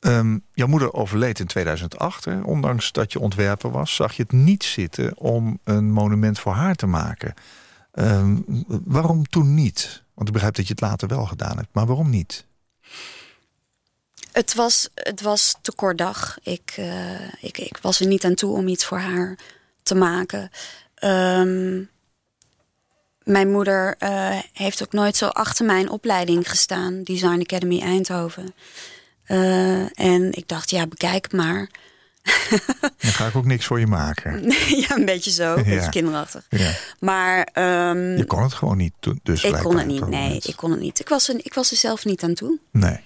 Ehm, 0.00 0.38
jouw 0.54 0.66
moeder 0.66 0.92
overleed 0.92 1.38
in 1.38 1.46
2008. 1.46 2.24
Hè? 2.24 2.40
Ondanks 2.40 2.92
dat 2.92 3.12
je 3.12 3.20
ontwerper 3.20 3.70
was, 3.70 3.94
zag 3.94 4.12
je 4.12 4.22
het 4.22 4.32
niet 4.32 4.64
zitten 4.64 5.16
om 5.16 5.58
een 5.64 5.90
monument 5.92 6.38
voor 6.38 6.52
haar 6.52 6.74
te 6.74 6.86
maken. 6.86 7.34
Ehm, 7.92 8.36
waarom 8.84 9.26
toen 9.26 9.54
niet? 9.54 10.02
Want 10.18 10.30
ik 10.30 10.34
begrijp 10.34 10.54
dat 10.54 10.66
je 10.66 10.72
het 10.72 10.82
later 10.82 11.08
wel 11.08 11.26
gedaan 11.26 11.56
hebt. 11.56 11.68
Maar 11.72 11.86
waarom 11.86 12.10
niet? 12.10 12.44
Het 14.32 14.54
was, 14.54 14.88
het 14.94 15.20
was 15.20 15.54
te 15.60 15.72
kort 15.72 15.98
dag. 15.98 16.38
Ik, 16.42 16.74
eh, 16.76 17.32
ik, 17.40 17.58
ik 17.58 17.78
was 17.82 18.00
er 18.00 18.06
niet 18.06 18.24
aan 18.24 18.34
toe 18.34 18.52
om 18.52 18.68
iets 18.68 18.84
voor 18.84 18.98
haar 18.98 19.38
te 19.82 19.94
maken. 19.94 20.50
Ehm, 20.94 21.82
mijn 23.22 23.50
moeder 23.50 23.96
eh, 23.98 24.38
heeft 24.52 24.82
ook 24.82 24.92
nooit 24.92 25.16
zo 25.16 25.26
achter 25.26 25.66
mijn 25.66 25.90
opleiding 25.90 26.50
gestaan, 26.50 27.02
Design 27.02 27.40
Academy 27.40 27.80
Eindhoven. 27.80 28.54
Eh, 29.24 30.00
en 30.00 30.32
ik 30.32 30.48
dacht, 30.48 30.70
ja, 30.70 30.86
bekijk 30.86 31.32
maar. 31.32 31.68
Dan 33.00 33.10
ga 33.12 33.26
ik 33.26 33.36
ook 33.36 33.44
niks 33.44 33.66
voor 33.66 33.80
je 33.80 33.86
maken. 33.86 34.42
ja, 34.88 34.96
een 34.96 35.04
beetje 35.04 35.30
zo, 35.30 35.56
een 35.56 35.64
Ja. 35.64 35.74
beetje 35.74 35.90
kinderachtig. 35.90 36.46
Ja. 36.48 36.72
Maar 37.00 37.48
ehm, 37.52 38.16
Je 38.16 38.24
kon 38.24 38.42
het 38.42 38.52
gewoon 38.52 38.76
niet. 38.76 38.92
Dus 39.22 39.44
ik 39.44 39.52
kon 39.54 39.76
het 39.78 39.86
niet. 39.86 40.08
Nee, 40.08 40.20
moment. 40.20 40.48
ik 40.48 40.56
kon 40.56 40.70
het 40.70 40.80
niet. 40.80 41.00
Ik 41.00 41.08
was 41.08 41.28
er, 41.28 41.34
ik 41.42 41.54
was 41.54 41.70
er 41.70 41.76
zelf 41.76 42.04
niet 42.04 42.22
aan 42.22 42.34
toe. 42.34 42.58
Nee. 42.72 43.00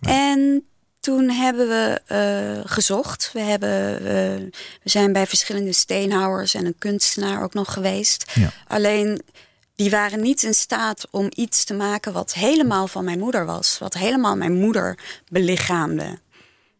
En 0.00 0.64
toen 1.00 1.30
hebben 1.30 1.68
we 1.68 2.00
eh, 2.06 2.70
gezocht. 2.72 3.30
We, 3.32 3.40
hebben, 3.40 4.02
we 4.02 4.50
zijn 4.84 5.12
bij 5.12 5.26
verschillende 5.26 5.72
steenhouwers 5.72 6.54
en 6.54 6.66
een 6.66 6.78
kunstenaar 6.78 7.42
ook 7.42 7.54
nog 7.54 7.72
geweest. 7.72 8.32
Ja. 8.34 8.50
Alleen 8.66 9.22
die 9.74 9.90
waren 9.90 10.20
niet 10.20 10.42
in 10.42 10.54
staat 10.54 11.06
om 11.10 11.26
iets 11.34 11.64
te 11.64 11.74
maken 11.74 12.12
wat 12.12 12.34
helemaal 12.34 12.88
van 12.88 13.04
mijn 13.04 13.18
moeder 13.18 13.46
was. 13.46 13.78
Wat 13.78 13.94
helemaal 13.94 14.36
mijn 14.36 14.54
moeder 14.54 14.98
belichaamde. 15.28 16.18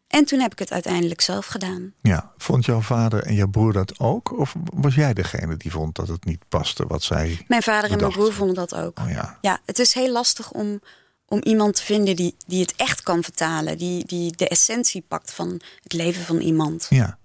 En 0.09 0.25
toen 0.25 0.41
heb 0.41 0.53
ik 0.53 0.59
het 0.59 0.73
uiteindelijk 0.73 1.21
zelf 1.21 1.47
gedaan. 1.47 1.93
Ja. 2.03 2.33
Vond 2.37 2.65
jouw 2.65 2.81
vader 2.81 3.23
en 3.23 3.35
jouw 3.35 3.49
broer 3.49 3.73
dat 3.73 3.99
ook? 3.99 4.39
Of 4.39 4.55
was 4.75 4.95
jij 4.95 5.15
degene 5.15 5.57
die 5.57 5.71
vond 5.71 5.95
dat 5.95 6.09
het 6.09 6.25
niet 6.25 6.49
paste 6.49 6.87
wat 6.87 7.03
zij... 7.03 7.45
Mijn 7.49 7.63
vader 7.63 7.91
en 7.91 7.99
mijn 7.99 8.13
broer 8.13 8.33
vonden 8.33 8.55
dat 8.55 8.75
ook. 8.75 8.99
Oh 8.99 9.11
ja. 9.11 9.39
Ja, 9.41 9.61
het 9.65 9.79
is 9.79 9.93
heel 9.93 10.13
lastig 10.13 10.51
om, 10.51 10.81
om 11.27 11.41
iemand 11.43 11.75
te 11.75 11.83
vinden 11.83 12.17
die, 12.17 12.37
die 12.47 12.61
het 12.61 12.75
echt 12.77 13.03
kan 13.03 13.23
vertalen. 13.23 13.79
Die, 13.79 14.07
die 14.07 14.37
de 14.37 14.49
essentie 14.49 15.05
pakt 15.09 15.33
van 15.33 15.61
het 15.83 15.93
leven 15.93 16.25
van 16.25 16.39
iemand. 16.39 16.87
Ja. 16.89 17.19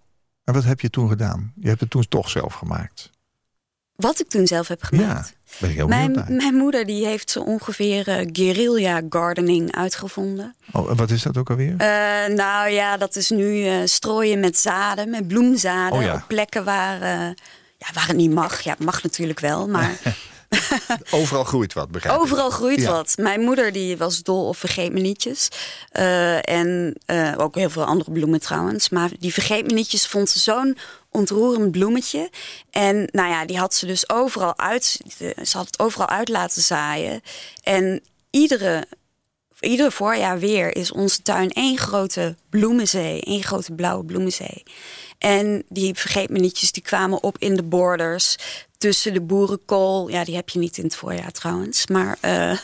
En 0.44 0.54
wat 0.54 0.64
heb 0.64 0.80
je 0.80 0.90
toen 0.90 1.10
gedaan? 1.10 1.54
Je 1.56 1.68
hebt 1.68 1.80
het 1.80 1.90
toen 1.90 2.08
toch 2.08 2.30
zelf 2.30 2.54
gemaakt. 2.54 3.10
Wat 4.04 4.20
ik 4.20 4.30
toen 4.30 4.48
zelf 4.48 4.68
heb 4.68 4.84
gemaakt. 4.84 5.28
Ja. 5.28 5.58
Ben 5.60 5.70
ik 5.70 5.76
heel 5.76 5.88
benieuwd 5.88 6.14
Mijn, 6.16 6.28
naar. 6.28 6.38
mijn 6.38 6.56
moeder 6.56 6.86
die 6.86 7.06
heeft 7.06 7.30
zo 7.30 7.40
ongeveer 7.40 8.08
eh, 8.08 8.28
guerrilla 8.32 9.02
gardening 9.10 9.76
uitgevonden. 9.76 10.56
Oh, 10.72 10.90
en 10.90 10.96
wat 10.96 11.10
is 11.10 11.22
dat 11.22 11.38
ook 11.38 11.50
alweer? 11.50 11.76
Eh, 11.78 12.36
nou 12.36 12.70
ja, 12.70 12.98
dat 12.98 13.16
is 13.16 13.30
nu 13.30 13.66
eh, 13.68 13.76
strooien 13.86 14.40
met 14.40 14.58
zaden, 14.58 15.10
met 15.10 15.28
bloemzaden. 15.28 15.98
Oh 15.98 16.04
ja. 16.04 16.14
Op 16.14 16.24
plekken 16.28 16.64
waar, 16.64 17.00
ja, 17.78 17.88
waar 17.94 18.08
het 18.08 18.16
niet 18.18 18.32
mag. 18.32 18.62
Ja, 18.62 18.72
het 18.72 18.84
mag 18.86 19.04
natuurlijk 19.04 19.40
wel, 19.40 19.68
maar 19.68 19.92
Overal 21.12 21.44
groeit 21.44 21.74
wat, 21.74 21.92
begrijp 21.92 22.16
ik. 22.16 22.22
overal 22.22 22.50
groeit 22.50 22.82
Ja. 22.82 22.92
wat. 22.92 23.14
Mijn 23.18 23.42
moeder 23.42 23.72
die 23.72 23.98
was 23.98 24.24
dol 24.24 24.48
op 24.48 24.58
vergeet-me-nietjes. 24.58 25.48
Eh, 25.92 26.50
en 26.50 26.96
ook 27.38 27.56
heel 27.56 27.70
veel 27.70 27.84
andere 27.84 28.12
bloemen 28.12 28.40
trouwens. 28.40 28.90
Maar 28.90 29.10
die 29.20 29.34
vergeet-me-nietjes 29.34 30.08
vond 30.08 30.30
ze 30.30 30.40
zo'n 30.40 30.78
ontroerend 31.14 31.72
bloemetje. 31.72 32.30
En 32.70 33.08
nou 33.12 33.30
ja, 33.30 33.46
die 33.46 33.58
had 33.58 33.74
ze 33.74 33.86
dus 33.86 34.10
overal 34.10 34.58
uit. 34.58 35.00
Ze 35.18 35.58
had 35.58 35.66
het 35.66 35.80
overal 35.80 36.08
uit 36.08 36.30
laten 36.30 36.62
zaaien. 36.62 37.22
En 37.64 38.02
iedere, 38.30 38.86
ieder 39.60 39.92
voorjaar 39.92 40.40
weer 40.40 40.76
is 40.76 40.92
onze 40.92 41.22
tuin 41.22 41.52
één 41.52 41.78
grote 41.78 42.36
bloemenzee. 42.50 43.22
één 43.22 43.44
grote 43.44 43.74
blauwe 43.74 44.06
bloemenzee. 44.06 44.64
En 45.18 45.64
die 45.70 45.96
vergeet-me-nietjes 45.96 46.72
die 46.72 46.84
kwamen 46.84 47.24
op 47.24 47.38
in 47.38 47.56
de 47.56 47.64
borders. 47.64 48.36
Tussen 48.78 49.14
de 49.14 49.22
boerenkool. 49.22 50.10
Ja, 50.10 50.24
die 50.24 50.36
heb 50.36 50.50
je 50.50 50.60
niet 50.60 50.78
in 50.78 50.84
het 50.84 50.96
voorjaar 50.96 51.32
trouwens. 51.32 51.88
Maar 51.88 52.18
eh, 52.22 52.58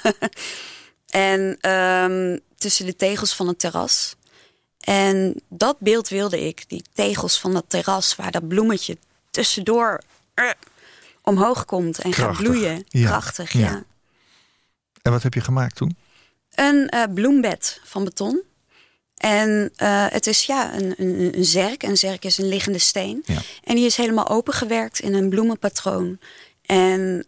en 1.34 1.58
ehm, 1.62 2.38
tussen 2.58 2.86
de 2.86 2.96
tegels 2.96 3.36
van 3.36 3.48
het 3.48 3.60
terras. 3.60 4.16
En 4.80 5.42
dat 5.50 5.80
beeld 5.80 6.08
wilde 6.10 6.48
ik. 6.48 6.64
Die 6.68 6.84
tegels 6.94 7.40
van 7.40 7.54
dat 7.54 7.66
terras 7.68 8.16
waar 8.16 8.32
dat 8.32 8.48
bloemetje 8.48 8.98
tussendoor 9.30 10.02
eh, 10.34 10.50
omhoog 11.22 11.66
komt 11.66 12.00
en 12.00 12.12
Krachtig. 12.12 12.38
gaat 12.38 12.46
bloeien. 12.46 12.84
Ja. 12.88 13.08
Krachtig, 13.08 13.52
Ja. 13.52 13.60
ja. 13.60 13.84
En 15.02 15.12
wat 15.12 15.24
heb 15.24 15.34
je 15.34 15.42
gemaakt 15.42 15.76
toen? 15.76 15.98
Een 16.56 16.90
eh, 16.90 17.04
bloembed 17.14 17.82
van 17.84 18.04
beton. 18.04 18.42
En 19.18 19.72
eh, 19.76 20.06
het 20.10 20.28
is 20.28 20.46
ja, 20.46 20.74
een, 20.74 20.94
een, 20.98 21.38
een 21.38 21.46
zerk. 21.46 21.84
Een 21.84 21.98
zerk 21.98 22.26
is 22.26 22.38
een 22.38 22.48
liggende 22.48 22.80
steen. 22.80 23.22
Ja. 23.26 23.42
En 23.64 23.76
die 23.76 23.86
is 23.86 23.96
helemaal 23.96 24.30
opengewerkt 24.30 25.00
in 25.00 25.14
een 25.14 25.30
bloemenpatroon. 25.30 26.20
En 26.66 27.26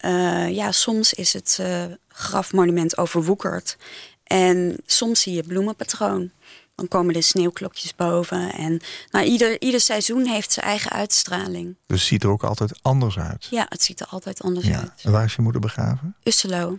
ja, 0.54 0.72
soms 0.72 1.14
is 1.14 1.34
het 1.34 1.60
grafmonument 2.08 2.98
overwoekerd. 2.98 3.78
En 4.24 4.78
soms 4.86 5.22
zie 5.22 5.34
je 5.34 5.44
bloemenpatroon. 5.44 6.32
Dan 6.76 6.88
komen 6.88 7.14
de 7.14 7.22
sneeuwklokjes 7.22 7.96
boven. 7.96 8.54
En 8.54 8.80
nou, 9.12 9.26
ieder, 9.26 9.62
ieder 9.62 9.80
seizoen 9.82 10.26
heeft 10.26 10.52
zijn 10.52 10.66
eigen 10.66 10.92
uitstraling. 10.92 11.76
Dus 11.88 12.00
het 12.00 12.08
ziet 12.08 12.24
er 12.24 12.30
ook 12.30 12.44
altijd 12.44 12.80
anders 12.82 13.20
uit. 13.20 13.48
Ja, 13.50 13.66
het 13.70 13.82
ziet 13.84 14.00
er 14.00 14.08
altijd 14.08 14.42
anders 14.42 14.68
Ja. 14.68 14.80
uit. 14.80 14.92
En 15.04 15.12
waar 15.12 15.24
is 15.26 15.36
je 15.36 15.42
moeder 15.42 15.62
begraven? 15.62 16.16
Usselo, 16.24 16.78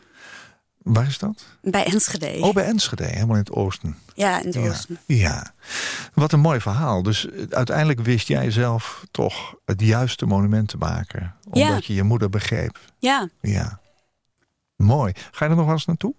Waar 0.82 1.07
is 1.07 1.18
dat? 1.18 1.45
bij 1.61 1.84
Enschede. 1.84 2.38
Oh, 2.40 2.53
bij 2.55 2.64
Enschede, 2.64 3.05
helemaal 3.05 3.36
in 3.36 3.43
het 3.43 3.53
oosten. 3.53 3.99
ja, 4.14 4.40
in 4.40 4.47
het 4.47 4.55
Ja. 4.55 4.61
oosten. 4.68 4.99
ja. 5.07 5.53
Wat 6.14 6.32
een 6.32 6.40
mooi 6.40 6.61
verhaal. 6.61 7.03
Dus 7.03 7.28
eh, 7.30 7.43
uiteindelijk 7.51 8.01
wist 8.01 8.28
jij 8.28 8.51
zelf 8.51 9.05
toch 9.11 9.55
het 9.64 9.80
juiste 9.80 10.26
monument 10.26 10.68
te 10.68 10.76
maken. 10.76 11.34
Omdat 11.45 11.62
Ja. 11.62 11.80
je 11.82 11.95
je 11.95 12.03
moeder 12.03 12.28
begreep. 12.30 12.78
Ja, 12.99 13.28
Ja. 13.40 13.80
Mooi. 14.76 15.12
Ga 15.30 15.45
je 15.45 15.51
er 15.51 15.57
nog 15.57 15.64
wel 15.64 15.74
eens 15.74 15.86
naartoe? 15.86 16.14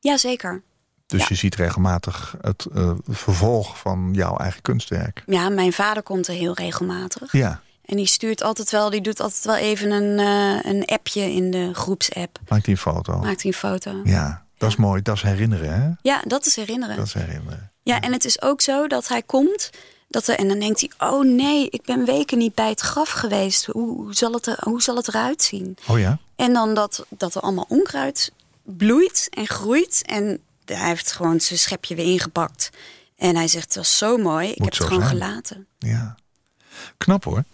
ja 0.00 0.16
zeker. 0.16 0.62
Dus 1.12 1.20
Ja. 1.20 1.26
je 1.28 1.34
ziet 1.34 1.54
regelmatig 1.54 2.34
het 2.40 2.66
eh, 2.74 2.90
vervolg 3.08 3.78
van 3.78 4.08
jouw 4.12 4.36
eigen 4.36 4.62
kunstwerk. 4.62 5.22
Ja, 5.26 5.48
mijn 5.48 5.72
vader 5.72 6.02
komt 6.02 6.28
er 6.28 6.34
heel 6.34 6.54
regelmatig. 6.54 7.32
Ja, 7.32 7.60
En 7.84 7.96
die 7.96 8.06
stuurt 8.06 8.42
altijd 8.42 8.70
wel, 8.70 8.90
die 8.90 9.00
doet 9.00 9.20
altijd 9.20 9.44
wel 9.44 9.56
even 9.56 9.90
een, 9.90 10.18
eh, 10.18 10.72
een 10.72 10.84
appje 10.84 11.32
in 11.32 11.50
de 11.50 11.70
groepsapp. 11.74 12.38
maakt 12.48 12.64
hij 12.66 12.74
een 12.74 12.80
foto. 12.80 13.18
Maakt 13.18 13.42
hij 13.42 13.50
een 13.52 13.58
foto. 13.58 14.00
Ja, 14.04 14.44
dat 14.58 14.68
is 14.70 14.76
mooi. 14.76 15.02
Dat 15.02 15.16
is 15.16 15.22
herinneren, 15.22 15.82
hè? 15.82 15.90
Ja, 16.02 16.22
dat 16.26 16.46
is 16.46 16.56
herinneren. 16.56 16.96
Dat 16.96 17.06
is 17.06 17.12
herinneren. 17.14 17.70
Ja, 17.82 18.00
en 18.00 18.12
het 18.12 18.24
is 18.24 18.42
ook 18.42 18.60
zo 18.60 18.86
dat 18.86 19.08
hij 19.08 19.22
komt. 19.22 19.70
Dat 20.08 20.26
er, 20.28 20.34
en 20.38 20.48
dan 20.48 20.58
denkt 20.58 20.80
hij, 20.80 21.08
oh 21.10 21.24
nee, 21.24 21.68
ik 21.70 21.82
ben 21.84 22.04
weken 22.04 22.38
niet 22.38 22.54
bij 22.54 22.68
het 22.68 22.80
graf 22.80 23.10
geweest. 23.10 23.66
Hoe, 23.66 23.96
hoe, 23.96 24.14
zal, 24.14 24.32
het 24.32 24.46
er, 24.46 24.56
hoe 24.60 24.82
zal 24.82 24.96
het 24.96 25.08
eruit 25.08 25.42
zien? 25.42 25.76
Oh 25.88 25.98
ja? 25.98 26.18
En 26.36 26.52
dan 26.52 26.74
dat, 26.74 27.06
dat 27.08 27.34
er 27.34 27.40
allemaal 27.40 27.66
onkruid 27.68 28.32
bloeit 28.64 29.26
en 29.30 29.46
groeit. 29.46 30.02
En 30.06 30.40
hij 30.64 30.88
heeft 30.88 31.12
gewoon 31.12 31.40
zijn 31.40 31.58
schepje 31.58 31.94
weer 31.94 32.04
ingepakt. 32.12 32.70
En 33.16 33.36
hij 33.36 33.48
zegt, 33.48 33.64
het 33.64 33.76
was 33.76 33.98
zo 33.98 34.16
mooi, 34.16 34.48
ik 34.50 34.58
Moet 34.58 34.64
heb 34.68 34.78
het 34.78 34.86
gewoon 34.88 35.08
zijn. 35.08 35.20
gelaten. 35.20 35.66
Ja. 35.78 36.14
Knap 36.96 37.24
hoor. 37.24 37.44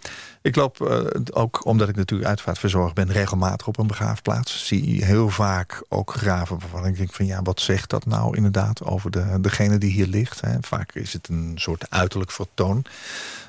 Ik 0.41 0.55
loop 0.55 0.81
eh, 0.81 0.99
ook, 1.31 1.65
omdat 1.65 1.89
ik 1.89 1.95
natuurlijk 1.95 2.29
uitvaartverzorger 2.29 2.93
ben, 2.93 3.11
regelmatig 3.11 3.67
op 3.67 3.77
een 3.77 3.87
begraafplaats. 3.87 4.65
Zie 4.67 5.05
heel 5.05 5.29
vaak 5.29 5.83
ook 5.89 6.13
graven 6.13 6.59
waarvan 6.59 6.85
ik 6.85 6.97
denk 6.97 7.13
van 7.13 7.25
ja, 7.25 7.41
wat 7.41 7.61
zegt 7.61 7.89
dat 7.89 8.05
nou 8.05 8.35
inderdaad 8.35 8.83
over 8.83 9.11
de, 9.11 9.37
degene 9.41 9.77
die 9.77 9.91
hier 9.91 10.07
ligt. 10.07 10.41
Hè? 10.41 10.57
Vaak 10.61 10.93
is 10.93 11.13
het 11.13 11.27
een 11.27 11.53
soort 11.55 11.85
uiterlijk 11.89 12.31
vertoon. 12.31 12.85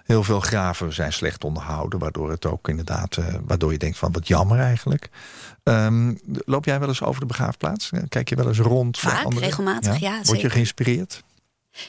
Heel 0.05 0.23
veel 0.25 0.41
graven 0.41 0.93
zijn 0.93 1.12
slecht 1.12 1.45
onderhouden, 1.45 1.99
waardoor 1.99 2.31
het 2.31 2.47
ook 2.47 2.68
inderdaad, 2.68 3.16
eh, 3.16 3.25
waardoor 3.47 3.73
je 3.73 3.79
denkt 3.79 3.99
van 3.99 4.12
wat 4.12 4.29
jammer 4.29 4.59
eigenlijk. 4.59 5.11
Ehm, 5.62 6.14
loop 6.45 6.64
jij 6.64 6.79
wel 6.79 6.89
eens 6.89 7.03
over 7.03 7.21
de 7.21 7.27
begraafplaats? 7.27 7.91
Kijk 8.09 8.29
je 8.29 8.37
wel 8.37 8.49
eens 8.49 8.59
rond? 8.59 8.99
Vaak, 8.99 9.33
regelmatig, 9.35 9.99
ja, 9.99 10.14
Word 10.14 10.27
je 10.27 10.35
zeker. 10.35 10.51
geïnspireerd? 10.51 11.23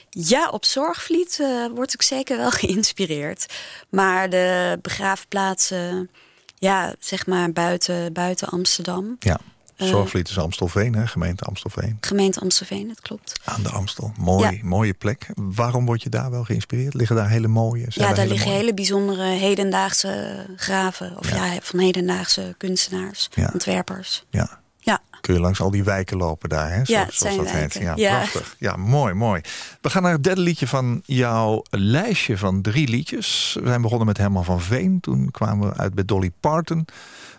Ja, 0.10 0.50
op 0.50 0.66
Zorgvliet 0.66 1.38
eh, 1.42 1.66
word 1.76 1.94
ik 1.94 2.02
zeker 2.02 2.38
wel 2.38 2.52
geïnspireerd. 2.62 3.46
Maar 3.90 4.30
de 4.30 4.80
begraafplaatsen, 4.82 6.10
ja, 6.56 6.94
zeg 7.00 7.26
maar 7.28 7.52
buiten, 7.52 8.14
buiten 8.14 8.48
Amsterdam. 8.48 9.16
Ja. 9.20 9.40
Eh. 9.76 9.88
Zorgvliet 9.88 10.30
is 10.30 10.40
Amstelveen, 10.40 10.94
hè? 10.96 11.08
gemeente 11.08 11.44
Amstelveen. 11.44 11.98
Gemeente 12.02 12.40
Amstelveen, 12.40 12.88
dat 12.88 13.00
klopt. 13.02 13.40
Aan 13.46 13.64
de 13.64 13.70
Amstel. 13.70 14.14
Mooi, 14.18 14.60
mooie 14.64 14.94
plek. 14.94 15.26
Waarom 15.36 15.86
word 15.86 16.04
je 16.04 16.10
daar 16.10 16.32
wel 16.32 16.44
geïnspireerd? 16.44 16.94
Liggen 16.94 17.16
daar 17.16 17.30
hele 17.30 17.48
mooie? 17.48 17.86
ja, 17.90 18.14
daar 18.14 18.28
liggen 18.28 18.48
mooie- 18.48 18.60
hele 18.60 18.74
bijzondere 18.74 19.24
hedendaagse 19.24 20.46
graven. 20.56 21.18
Of 21.18 21.30
ja, 21.32 21.58
van 21.62 21.80
hedendaagse 21.80 22.56
kunstenaars, 22.58 23.28
Ja. 23.36 23.50
ontwerpers. 23.54 24.24
Ja. 24.30 24.61
Ja, 24.84 25.00
Kun 25.22 25.34
je 25.34 25.40
langs 25.40 25.62
al 25.62 25.72
die 25.72 25.84
wijken 25.84 26.18
lopen 26.18 26.50
daar, 26.50 26.70
hè? 26.72 26.78
Ja, 26.78 26.84
Zoals, 26.84 27.18
dat 27.20 27.36
wijken. 27.36 27.58
heet. 27.58 27.74
Ja, 27.74 27.94
Ja. 27.96 28.16
prachtig. 28.18 28.56
Ja, 28.60 28.76
mooi, 28.76 29.14
mooi. 29.14 29.42
We 29.82 29.90
gaan 29.90 30.02
naar 30.04 30.12
het 30.12 30.24
derde 30.24 30.42
liedje 30.42 30.68
van 30.68 31.02
jouw 31.06 31.64
lijstje 31.70 32.38
van 32.38 32.62
drie 32.62 32.88
liedjes. 32.88 33.58
We 33.62 33.68
zijn 33.68 33.82
begonnen 33.82 34.08
met 34.08 34.18
Herman 34.18 34.46
van 34.46 34.62
Veen. 34.62 35.00
Toen 35.00 35.32
kwamen 35.32 35.70
we 35.70 35.76
uit 35.78 35.94
bij 35.94 36.06
Dolly 36.06 36.32
Parton. 36.40 36.86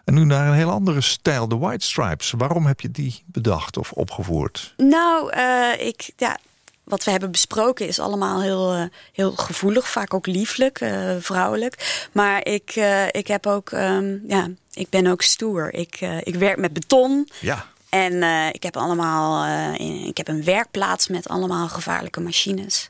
En 0.04 0.14
nu 0.14 0.24
naar 0.24 0.48
een 0.48 0.54
heel 0.54 0.70
andere 0.70 1.00
stijl, 1.00 1.48
de 1.48 1.56
White 1.56 1.86
Stripes. 1.86 2.30
Waarom 2.36 2.66
heb 2.66 2.80
je 2.80 2.90
die 2.90 3.22
bedacht 3.26 3.76
of 3.76 3.92
opgevoerd? 3.92 4.74
Nou, 4.76 5.30
eh, 5.32 5.86
ik, 5.86 6.10
ja, 6.16 6.38
wat 6.84 7.04
we 7.04 7.10
hebben 7.10 7.30
besproken 7.30 7.86
is 7.88 7.98
allemaal 7.98 8.42
heel, 8.42 8.72
eh, 8.72 8.82
heel 9.12 9.32
gevoelig, 9.32 9.88
vaak 9.88 10.14
ook 10.14 10.26
lieflijk, 10.26 10.80
eh, 10.80 11.10
vrouwelijk. 11.20 12.06
Maar 12.12 12.46
ik, 12.46 12.74
ik 13.10 13.26
heb 13.26 13.46
ook, 13.46 13.70
ehm, 13.70 14.16
ja, 14.26 14.48
ik 14.74 14.88
ben 14.88 15.06
ook 15.06 15.22
stoer. 15.22 15.74
Ik, 15.74 15.94
eh, 15.94 16.18
ik 16.22 16.34
werk 16.34 16.56
met 16.56 16.72
beton. 16.72 17.28
Ja, 17.40 17.66
En 17.88 18.22
eh, 18.22 18.48
ik 18.48 18.62
heb 18.62 18.76
allemaal, 18.76 19.44
eh, 19.44 20.06
ik 20.06 20.16
heb 20.16 20.28
een 20.28 20.44
werkplaats 20.44 21.08
met 21.08 21.28
allemaal 21.28 21.68
gevaarlijke 21.68 22.20
machines. 22.20 22.88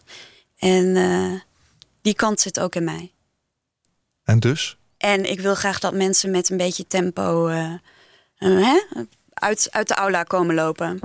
En 0.58 1.42
die 2.02 2.14
kant 2.14 2.40
zit 2.40 2.60
ook 2.60 2.74
in 2.74 2.84
mij. 2.84 3.12
en 4.24 4.40
dus? 4.40 4.76
En 4.96 5.30
ik 5.30 5.40
wil 5.40 5.54
graag 5.54 5.78
dat 5.78 5.94
mensen 5.94 6.30
met 6.30 6.50
een 6.50 6.56
beetje 6.56 6.86
tempo 6.86 7.46
hè, 8.36 8.80
uit, 9.32 9.68
uit 9.70 9.88
de 9.88 9.94
aula 9.94 10.22
komen 10.22 10.54
lopen. 10.54 10.98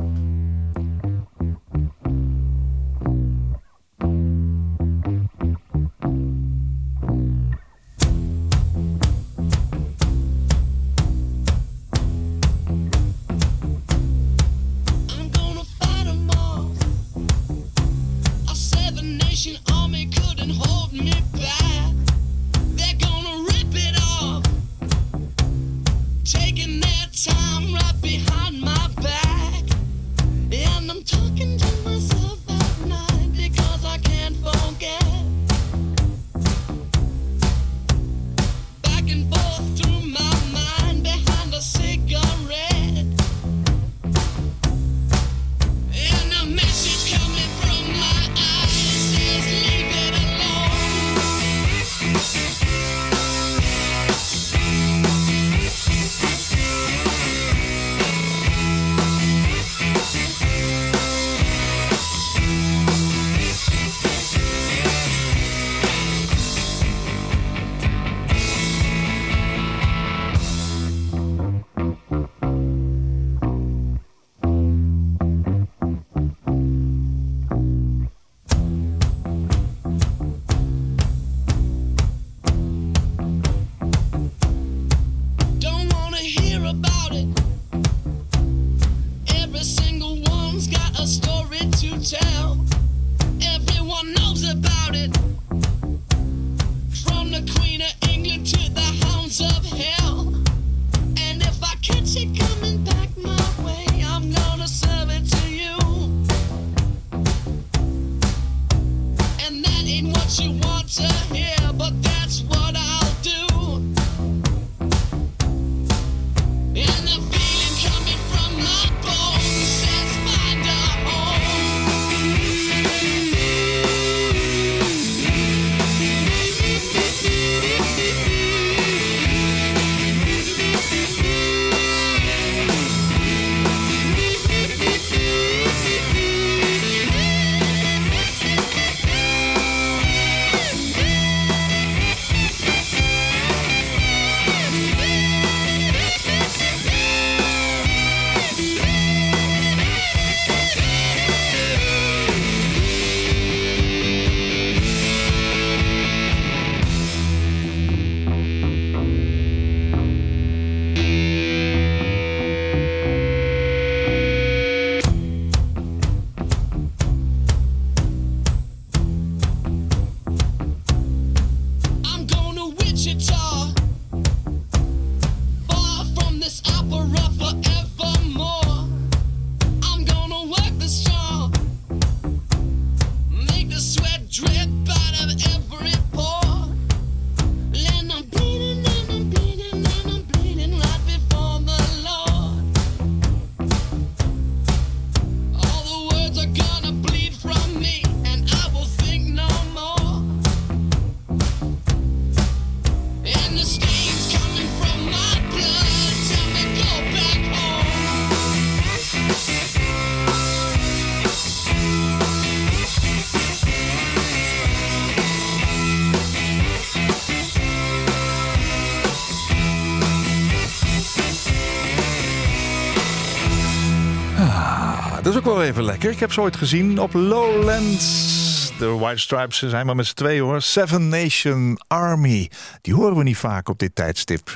Even 225.67 225.83
lekker. 225.83 226.09
Ik 226.11 226.19
heb 226.19 226.31
ze 226.33 226.41
ooit 226.41 226.55
gezien 226.55 226.99
op 226.99 227.13
Lowlands. 227.13 228.36
De 228.77 228.85
White 228.87 229.19
Stripes 229.19 229.57
zijn 229.61 229.85
maar 229.85 229.95
met 229.95 230.05
z'n 230.05 230.15
tweeën 230.15 230.43
hoor. 230.43 230.61
Seven 230.61 231.07
Nation 231.09 231.79
Army. 231.87 232.49
Die 232.81 232.93
horen 232.93 233.15
we 233.17 233.23
niet 233.23 233.37
vaak 233.37 233.69
op 233.69 233.79
dit 233.79 233.95
tijdstip. 233.95 234.55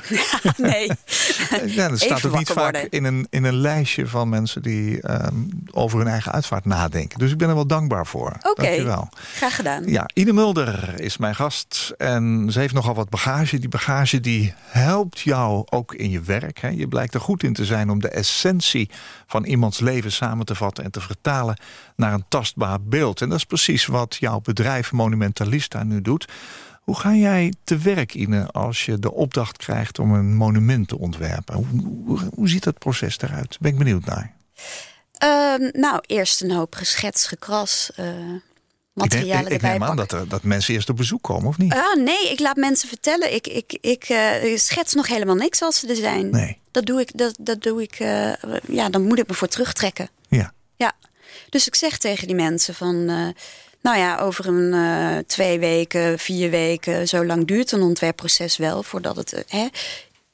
Nee. 0.56 0.90
Ja, 1.66 1.88
dat 1.88 2.00
staat 2.00 2.24
ook 2.26 2.38
niet 2.38 2.48
vaak 2.50 2.72
worden. 2.72 2.90
in 2.90 3.04
een, 3.04 3.26
in 3.30 3.44
een 3.44 3.54
lijstje 3.56 4.06
van 4.06 4.28
mensen 4.28 4.62
die 4.62 5.00
ehm, 5.00 5.34
over 5.70 5.98
hun 5.98 6.08
eigen 6.08 6.32
uitvaart 6.32 6.64
nadenken. 6.64 7.18
Dus 7.18 7.30
ik 7.30 7.38
ben 7.38 7.48
er 7.48 7.54
wel 7.54 7.66
dankbaar 7.66 8.06
voor. 8.06 8.36
Oké, 8.42 8.62
Dankjewel. 8.62 9.08
graag 9.34 9.56
gedaan. 9.56 9.84
Ja, 9.86 10.08
Ine 10.14 10.32
Mulder 10.32 11.00
is 11.00 11.16
mijn 11.16 11.34
gast 11.34 11.94
en 11.98 12.48
ze 12.50 12.58
heeft 12.58 12.74
nogal 12.74 12.94
wat 12.94 13.08
bagage. 13.08 13.58
Die 13.58 13.68
bagage 13.68 14.20
die 14.20 14.54
helpt 14.56 15.20
jou 15.20 15.66
ook 15.70 15.94
in 15.94 16.10
je 16.10 16.20
werk. 16.20 16.58
Hè. 16.60 16.68
Je 16.68 16.88
blijkt 16.88 17.14
er 17.14 17.20
goed 17.20 17.42
in 17.42 17.52
te 17.52 17.64
zijn 17.64 17.90
om 17.90 18.00
de 18.00 18.08
essentie 18.08 18.90
van 19.26 19.44
iemands 19.44 19.80
leven 19.80 20.12
samen 20.12 20.46
te 20.46 20.54
vatten 20.54 20.84
en 20.84 20.90
te 20.90 21.00
vertalen 21.00 21.56
naar 21.96 22.12
een 22.12 22.24
tastbaar 22.28 22.82
beeld. 22.82 23.20
En 23.20 23.28
dat 23.28 23.38
is 23.38 23.44
precies 23.44 23.86
wat 23.86 24.16
jouw 24.20 24.40
bedrijf 24.40 24.92
Monumentalista 24.92 25.82
nu 25.82 26.02
doet. 26.02 26.24
Hoe 26.82 26.96
ga 26.96 27.14
jij 27.14 27.52
te 27.64 27.78
werk, 27.78 28.14
Ine, 28.14 28.46
als 28.46 28.84
je 28.84 28.98
de 28.98 29.12
opdracht 29.12 29.56
krijgt 29.56 29.98
om 29.98 30.14
een 30.14 30.34
monument 30.34 30.88
te 30.88 30.98
ontwerpen? 30.98 31.54
Hoe, 31.54 31.66
hoe, 32.06 32.20
hoe 32.34 32.48
ziet 32.48 32.62
dat 32.62 32.78
proces 32.78 33.18
eruit? 33.20 33.56
Ben 33.60 33.72
ik 33.72 33.78
benieuwd 33.78 34.04
naar. 34.04 34.34
Ehm, 35.12 35.68
nou, 35.80 36.00
eerst 36.06 36.42
een 36.42 36.50
hoop 36.50 36.74
geschets, 36.74 37.26
gekras, 37.26 37.90
Ik, 37.90 37.96
denk- 37.96 38.42
materialen 38.94 39.46
ik, 39.46 39.52
ik 39.52 39.62
neem 39.62 39.84
aan 39.84 39.96
dat, 39.96 40.12
er, 40.12 40.28
dat 40.28 40.42
mensen 40.42 40.74
eerst 40.74 40.88
op 40.88 40.96
bezoek 40.96 41.22
komen, 41.22 41.48
of 41.48 41.58
niet? 41.58 41.72
Ah, 41.72 41.96
nee, 41.96 42.30
ik 42.30 42.40
laat 42.40 42.56
mensen 42.56 42.88
vertellen. 42.88 43.34
Ik, 43.34 43.46
ik, 43.46 43.78
ik 43.80 44.04
eh, 44.04 44.56
schets 44.58 44.94
nog 44.94 45.06
helemaal 45.06 45.34
niks 45.34 45.62
als 45.62 45.78
ze 45.78 45.88
er 45.88 45.96
zijn. 45.96 46.30
Nee. 46.30 46.58
Dat 46.70 46.86
doe 46.86 47.00
ik, 47.00 47.18
dat, 47.18 47.36
dat 47.40 47.62
doe 47.62 47.82
ik, 47.82 47.94
eh, 47.94 48.32
ja, 48.68 48.88
dan 48.88 49.02
moet 49.02 49.18
ik 49.18 49.28
me 49.28 49.34
voor 49.34 49.48
terugtrekken. 49.48 50.08
Ja. 50.28 50.52
Ja, 50.76 50.92
dus 51.52 51.66
ik 51.66 51.74
zeg 51.74 51.98
tegen 51.98 52.26
die 52.26 52.36
mensen 52.36 52.74
van, 52.74 53.08
eh, 53.08 53.28
nou 53.80 53.98
ja, 53.98 54.18
over 54.18 54.46
een 54.46 54.72
eh, 54.74 55.24
twee 55.26 55.58
weken, 55.58 56.18
vier 56.18 56.50
weken, 56.50 57.08
zo 57.08 57.24
lang 57.24 57.46
duurt 57.46 57.72
een 57.72 57.82
ontwerpproces 57.82 58.56
wel 58.56 58.82
voordat 58.82 59.16
het 59.16 59.32
eh, 59.32 59.42
hè, 59.48 59.68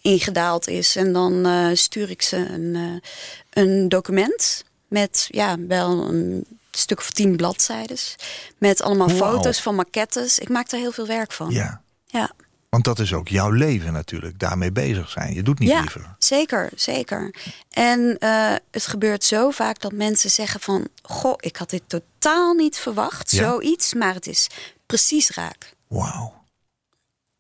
ingedaald 0.01 0.69
is. 0.69 0.97
En 0.97 1.13
dan 1.13 1.47
stuur 1.77 2.11
ik 2.11 2.23
ze 2.23 2.37
een, 2.37 3.03
een 3.51 3.89
document 3.89 4.65
met 4.89 5.29
ja, 5.31 5.57
wel 5.59 6.09
een 6.09 6.45
stuk 6.71 6.99
of 6.99 7.11
tien 7.11 7.37
bladzijdes. 7.37 8.17
Met 8.59 8.83
allemaal 8.83 9.09
foto's 9.09 9.61
van 9.61 9.75
maquettes. 9.75 10.39
Ik 10.39 10.49
maak 10.49 10.71
daar 10.71 10.81
heel 10.81 10.93
veel 10.93 11.07
werk 11.07 11.33
van. 11.33 11.51
Ja. 11.51 11.83
Ja. 12.07 12.31
Want 12.69 12.85
dat 12.85 12.99
is 12.99 13.13
ook 13.15 13.29
jouw 13.29 13.51
leven 13.51 13.93
natuurlijk, 13.93 14.39
daarmee 14.39 14.73
bezig 14.73 15.11
zijn. 15.11 15.35
Je 15.35 15.43
doet 15.43 15.59
niet 15.59 15.69
ja, 15.69 15.81
liever. 15.81 16.15
zeker, 16.19 16.71
zeker. 16.75 17.35
En 17.71 18.17
eh, 18.19 18.55
het 18.71 18.87
gebeurt 18.87 19.25
zo 19.25 19.51
vaak 19.51 19.81
dat 19.81 19.93
mensen 19.93 20.31
zeggen 20.31 20.61
van... 20.61 20.89
goh, 21.03 21.35
ik 21.37 21.57
had 21.57 21.71
dit 21.71 21.83
totaal 21.87 22.55
niet 22.55 22.77
verwacht, 22.77 23.31
Ja? 23.31 23.43
zoiets, 23.51 23.95
maar 23.95 24.15
het 24.15 24.27
is 24.27 24.47
precies 24.87 25.31
raak. 25.31 25.75
Wauw. 25.87 26.45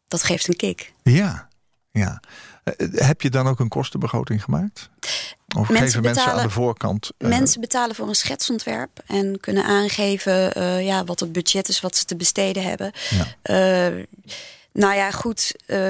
Dat 0.09 0.23
geeft 0.23 0.49
een 0.49 0.57
kick. 0.57 0.93
Ja, 1.03 1.49
ja. 1.91 2.21
Eh, 2.65 2.75
Heb 2.93 3.21
je 3.23 3.31
dan 3.31 3.47
ook 3.49 3.61
een 3.61 3.69
kostenbegroting 3.69 4.45
gemaakt? 4.45 4.91
Of 5.57 5.69
Mensen 5.69 5.87
geven 5.87 6.03
mensen 6.03 6.33
aan 6.33 6.43
de 6.43 6.51
voorkant... 6.51 7.11
eh, 7.19 7.29
Mensen 7.29 7.61
betalen 7.61 7.95
voor 7.97 8.09
een 8.09 8.15
schetsontwerp 8.15 9.03
en 9.07 9.41
kunnen 9.41 9.65
aangeven 9.65 10.63
ja, 10.85 11.05
wat 11.05 11.21
het 11.21 11.33
budget 11.33 11.69
is 11.69 11.81
wat 11.81 11.97
ze 11.97 12.05
te 12.05 12.17
besteden 12.17 12.63
hebben. 12.63 12.93
Ja. 13.11 13.27
Nou 14.79 14.95
ja, 14.95 15.11
goed, 15.11 15.55
eh, 15.67 15.89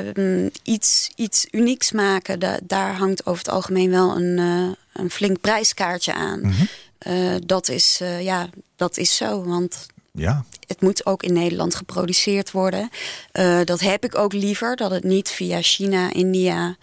iets, 0.63 1.11
iets 1.17 1.47
unieks 1.51 1.93
maken, 1.93 2.39
da- 2.39 2.59
daar 2.63 2.95
hangt 2.97 3.27
over 3.27 3.39
het 3.45 3.49
algemeen 3.55 3.91
wel 3.91 4.17
een, 4.17 4.39
eh, 4.39 5.03
een 5.03 5.11
flink 5.11 5.41
prijskaartje 5.41 6.15
aan. 6.15 6.41
Mhm. 6.41 6.65
Eh, 6.99 7.35
dat, 7.47 7.69
is, 7.69 7.99
eh, 8.03 8.23
ja, 8.23 8.49
dat 8.77 8.97
is 8.97 9.17
zo, 9.17 9.45
want 9.45 9.87
Ja, 10.13 10.45
het 10.67 10.81
moet 10.81 11.07
ook 11.07 11.23
in 11.23 11.33
Nederland 11.33 11.75
geproduceerd 11.75 12.51
worden. 12.51 12.91
Dat 13.65 13.81
heb 13.81 14.05
ik 14.05 14.19
ook 14.19 14.33
liever, 14.33 14.77
dat 14.77 14.91
het 14.91 15.05
niet 15.05 15.29
via 15.29 15.63
China, 15.63 16.13
India 16.13 16.77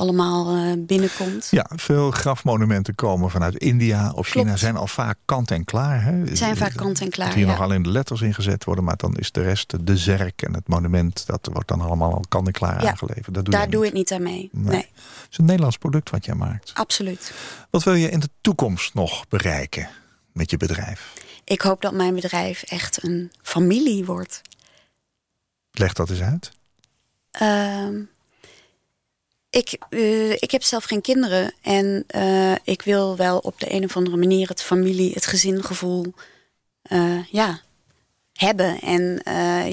allemaal 0.00 0.56
eh, 0.56 0.72
binnenkomt. 0.78 1.48
ja, 1.50 1.66
veel 1.74 2.10
grafmonumenten 2.10 2.94
komen 2.94 3.30
vanuit 3.30 3.56
India 3.56 4.12
of 4.14 4.28
China. 4.28 4.56
Zijn 4.56 4.76
al 4.76 4.86
vaak 4.86 5.18
kant 5.24 5.50
en 5.50 5.64
klaar. 5.64 6.02
Hè? 6.02 6.36
Zijn 6.36 6.56
vaak 6.56 6.74
kant 6.74 7.00
en 7.00 7.10
klaar, 7.10 7.26
Dat 7.26 7.36
hier 7.36 7.46
ja. 7.46 7.50
nog 7.50 7.60
alleen 7.60 7.82
de 7.82 7.90
letters 7.90 8.20
ingezet 8.20 8.64
worden. 8.64 8.84
Maar 8.84 8.96
dan 8.96 9.16
is 9.16 9.32
de 9.32 9.42
rest, 9.42 9.86
de 9.86 9.96
zerk 9.96 10.42
en 10.42 10.54
het 10.54 10.68
monument... 10.68 11.26
dat 11.26 11.48
wordt 11.52 11.68
dan 11.68 11.80
allemaal 11.80 12.14
al 12.14 12.24
kant 12.28 12.46
en 12.46 12.52
klaar 12.52 12.82
Ja, 12.82 12.90
aangeleverd. 12.90 13.34
Dat 13.34 13.44
doe 13.44 13.54
Daar 13.54 13.70
doe 13.70 13.86
ik 13.86 13.92
niet 13.92 14.12
aan 14.12 14.22
mee. 14.22 14.48
Nee. 14.52 14.64
nee. 14.64 14.88
Het 14.90 15.30
is 15.30 15.38
een 15.38 15.44
Nederlands 15.44 15.78
product 15.78 16.10
wat 16.10 16.24
jij 16.24 16.34
maakt. 16.34 16.70
Absoluut. 16.74 17.32
Wat 17.70 17.82
wil 17.82 17.94
je 17.94 18.10
in 18.10 18.20
de 18.20 18.30
toekomst 18.40 18.94
nog 18.94 19.28
bereiken 19.28 19.88
met 20.32 20.50
je 20.50 20.56
bedrijf? 20.56 21.12
Ik 21.44 21.60
hoop 21.60 21.82
dat 21.82 21.92
mijn 21.92 22.14
bedrijf 22.14 22.62
echt 22.62 23.02
een 23.02 23.32
familie 23.42 24.04
wordt. 24.04 24.42
Leg 25.70 25.92
dat 25.92 26.10
eens 26.10 26.20
uit. 26.20 26.50
Ehm, 27.30 27.94
ik, 29.50 29.78
eh, 29.90 30.30
ik 30.30 30.50
heb 30.50 30.62
zelf 30.62 30.84
geen 30.84 31.00
kinderen. 31.00 31.52
En 31.62 32.04
eh, 32.06 32.54
ik 32.64 32.82
wil 32.82 33.16
wel 33.16 33.38
op 33.38 33.60
de 33.60 33.72
een 33.72 33.84
of 33.84 33.96
andere 33.96 34.16
manier 34.16 34.48
het 34.48 34.62
familie, 34.62 35.12
het 35.12 35.26
gezingevoel 35.26 36.14
eh, 36.82 37.24
ja, 37.30 37.60
hebben. 38.32 38.80
En 38.80 39.22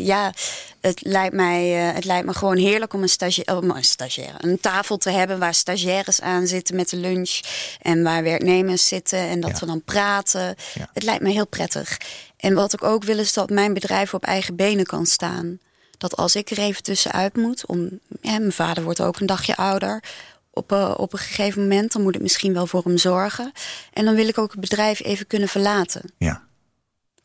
ja, 0.04 0.34
het 0.82 1.02
lijkt, 1.06 1.36
mij, 1.36 1.68
het 1.70 2.06
lijkt 2.06 2.26
me 2.26 2.34
gewoon 2.34 2.58
heerlijk 2.58 2.94
om 2.94 3.02
een, 3.02 3.10
stagia 3.10 3.44
oh, 3.46 3.76
een 3.76 3.84
stagiaire, 3.84 4.38
een 4.38 4.60
tafel 4.60 4.98
te 4.98 5.10
hebben 5.10 5.40
waar 5.40 5.54
stagiaires 5.54 6.22
aan 6.22 6.48
zitten 6.48 6.76
met 6.76 6.90
de 6.90 6.98
lunch. 6.98 7.40
En 7.82 8.04
waar 8.04 8.24
werknemers 8.24 8.88
zitten 8.88 9.20
en 9.20 9.40
dat 9.40 9.52
Ja. 9.52 9.60
we 9.60 9.66
dan 9.66 9.84
praten. 9.84 10.56
Ja. 10.74 10.90
Het 10.94 11.04
lijkt 11.04 11.24
me 11.24 11.30
heel 11.30 11.48
prettig. 11.48 11.98
En 12.38 12.54
wat 12.54 12.74
ik 12.74 12.84
ook 12.84 13.04
wil 13.04 13.20
is 13.20 13.34
dat 13.34 13.50
mijn 13.50 13.74
bedrijf 13.74 14.14
op 14.14 14.24
eigen 14.24 14.56
benen 14.56 14.86
kan 14.86 15.06
staan. 15.06 15.60
Dat 15.98 16.16
als 16.16 16.36
ik 16.36 16.50
er 16.50 16.58
even 16.58 16.84
tussenuit 16.84 17.36
moet, 17.36 17.66
om, 17.66 18.00
ja, 18.22 18.40
mijn 18.40 18.52
vader 18.52 18.84
wordt 18.84 19.02
ook 19.02 19.20
een 19.20 19.26
dagje 19.26 19.56
ouder. 19.56 20.04
Op, 20.52 20.72
eh, 20.72 20.94
op 20.98 21.14
een 21.14 21.20
gegeven 21.20 21.62
moment, 21.62 21.92
dan 21.92 22.02
moet 22.02 22.16
ik 22.16 22.22
misschien 22.22 22.54
wel 22.54 22.68
voor 22.68 22.84
hem 22.84 22.98
zorgen. 22.98 23.52
En 23.94 24.06
dan 24.06 24.16
wil 24.16 24.28
ik 24.28 24.38
ook 24.38 24.52
het 24.52 24.60
bedrijf 24.60 25.04
even 25.04 25.28
kunnen 25.28 25.48
verlaten. 25.50 26.12
Ja, 26.18 26.44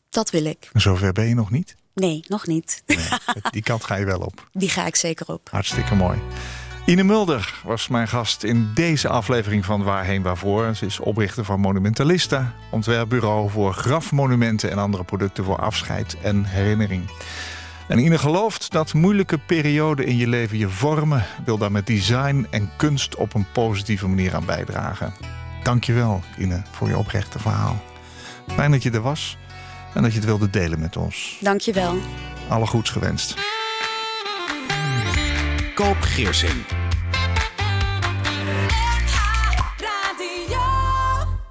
Dat 0.09 0.29
wil 0.29 0.45
ik. 0.45 0.69
zover 0.73 1.11
ben 1.11 1.27
je 1.27 1.35
nog 1.35 1.51
niet. 1.51 1.75
Nee, 1.93 2.23
nog 2.27 2.47
niet. 2.47 2.83
Nee, 2.85 2.97
die 3.51 3.63
kant 3.63 3.83
ga 3.83 3.95
je 3.95 4.05
wel 4.05 4.19
op. 4.19 4.47
Die 4.51 4.69
ga 4.69 4.85
ik 4.85 4.95
zeker 4.95 5.27
op. 5.27 5.47
Hartstikke 5.51 5.95
mooi. 5.95 6.19
Ine 6.85 7.03
Mulder 7.03 7.61
was 7.63 7.87
mijn 7.87 8.07
gast 8.07 8.43
in 8.43 8.71
deze 8.73 9.07
aflevering 9.07 9.65
van 9.65 9.83
Waarheen 9.83 10.21
Waarvoor. 10.21 10.75
Ze 10.75 10.85
is 10.85 10.99
oprichter 10.99 11.45
van 11.45 11.59
Monumentalista, 11.59 12.53
ontwerpbureau 12.71 13.49
voor 13.49 13.73
grafmonumenten 13.73 14.71
en 14.71 14.77
andere 14.77 15.03
producten 15.03 15.43
voor 15.43 15.57
afscheid 15.57 16.15
en 16.21 16.43
herinnering. 16.45 17.09
En 17.93 17.99
Ine 17.99 18.17
gelooft 18.17 18.71
dat 18.71 18.93
moeilijke 18.93 19.37
perioden 19.37 20.05
in 20.05 20.17
je 20.17 20.27
leven 20.27 20.57
je 20.57 20.69
vormen, 20.69 21.25
wil 21.45 21.57
daar 21.57 21.71
met 21.71 21.87
design 21.87 22.47
en 22.49 22.69
kunst 22.77 23.15
op 23.15 23.33
een 23.33 23.45
positieve 23.51 24.07
manier 24.07 24.35
aan 24.35 24.45
bijdragen. 24.45 25.13
Dankjewel, 25.63 26.21
Ine, 26.37 26.61
voor 26.71 26.87
je 26.87 26.97
oprechte 26.97 27.39
verhaal. 27.39 27.83
Fijn 28.47 28.71
dat 28.71 28.83
je 28.83 28.91
er 28.91 29.01
was 29.01 29.37
en 29.93 30.01
dat 30.01 30.11
je 30.11 30.17
het 30.17 30.27
wilde 30.27 30.49
delen 30.49 30.79
met 30.79 30.97
ons. 30.97 31.37
Dankjewel. 31.41 31.95
Alle 32.49 32.67
goeds 32.67 32.89
gewenst. 32.89 33.35
Koop 35.75 36.01
Geersing. 36.01 36.82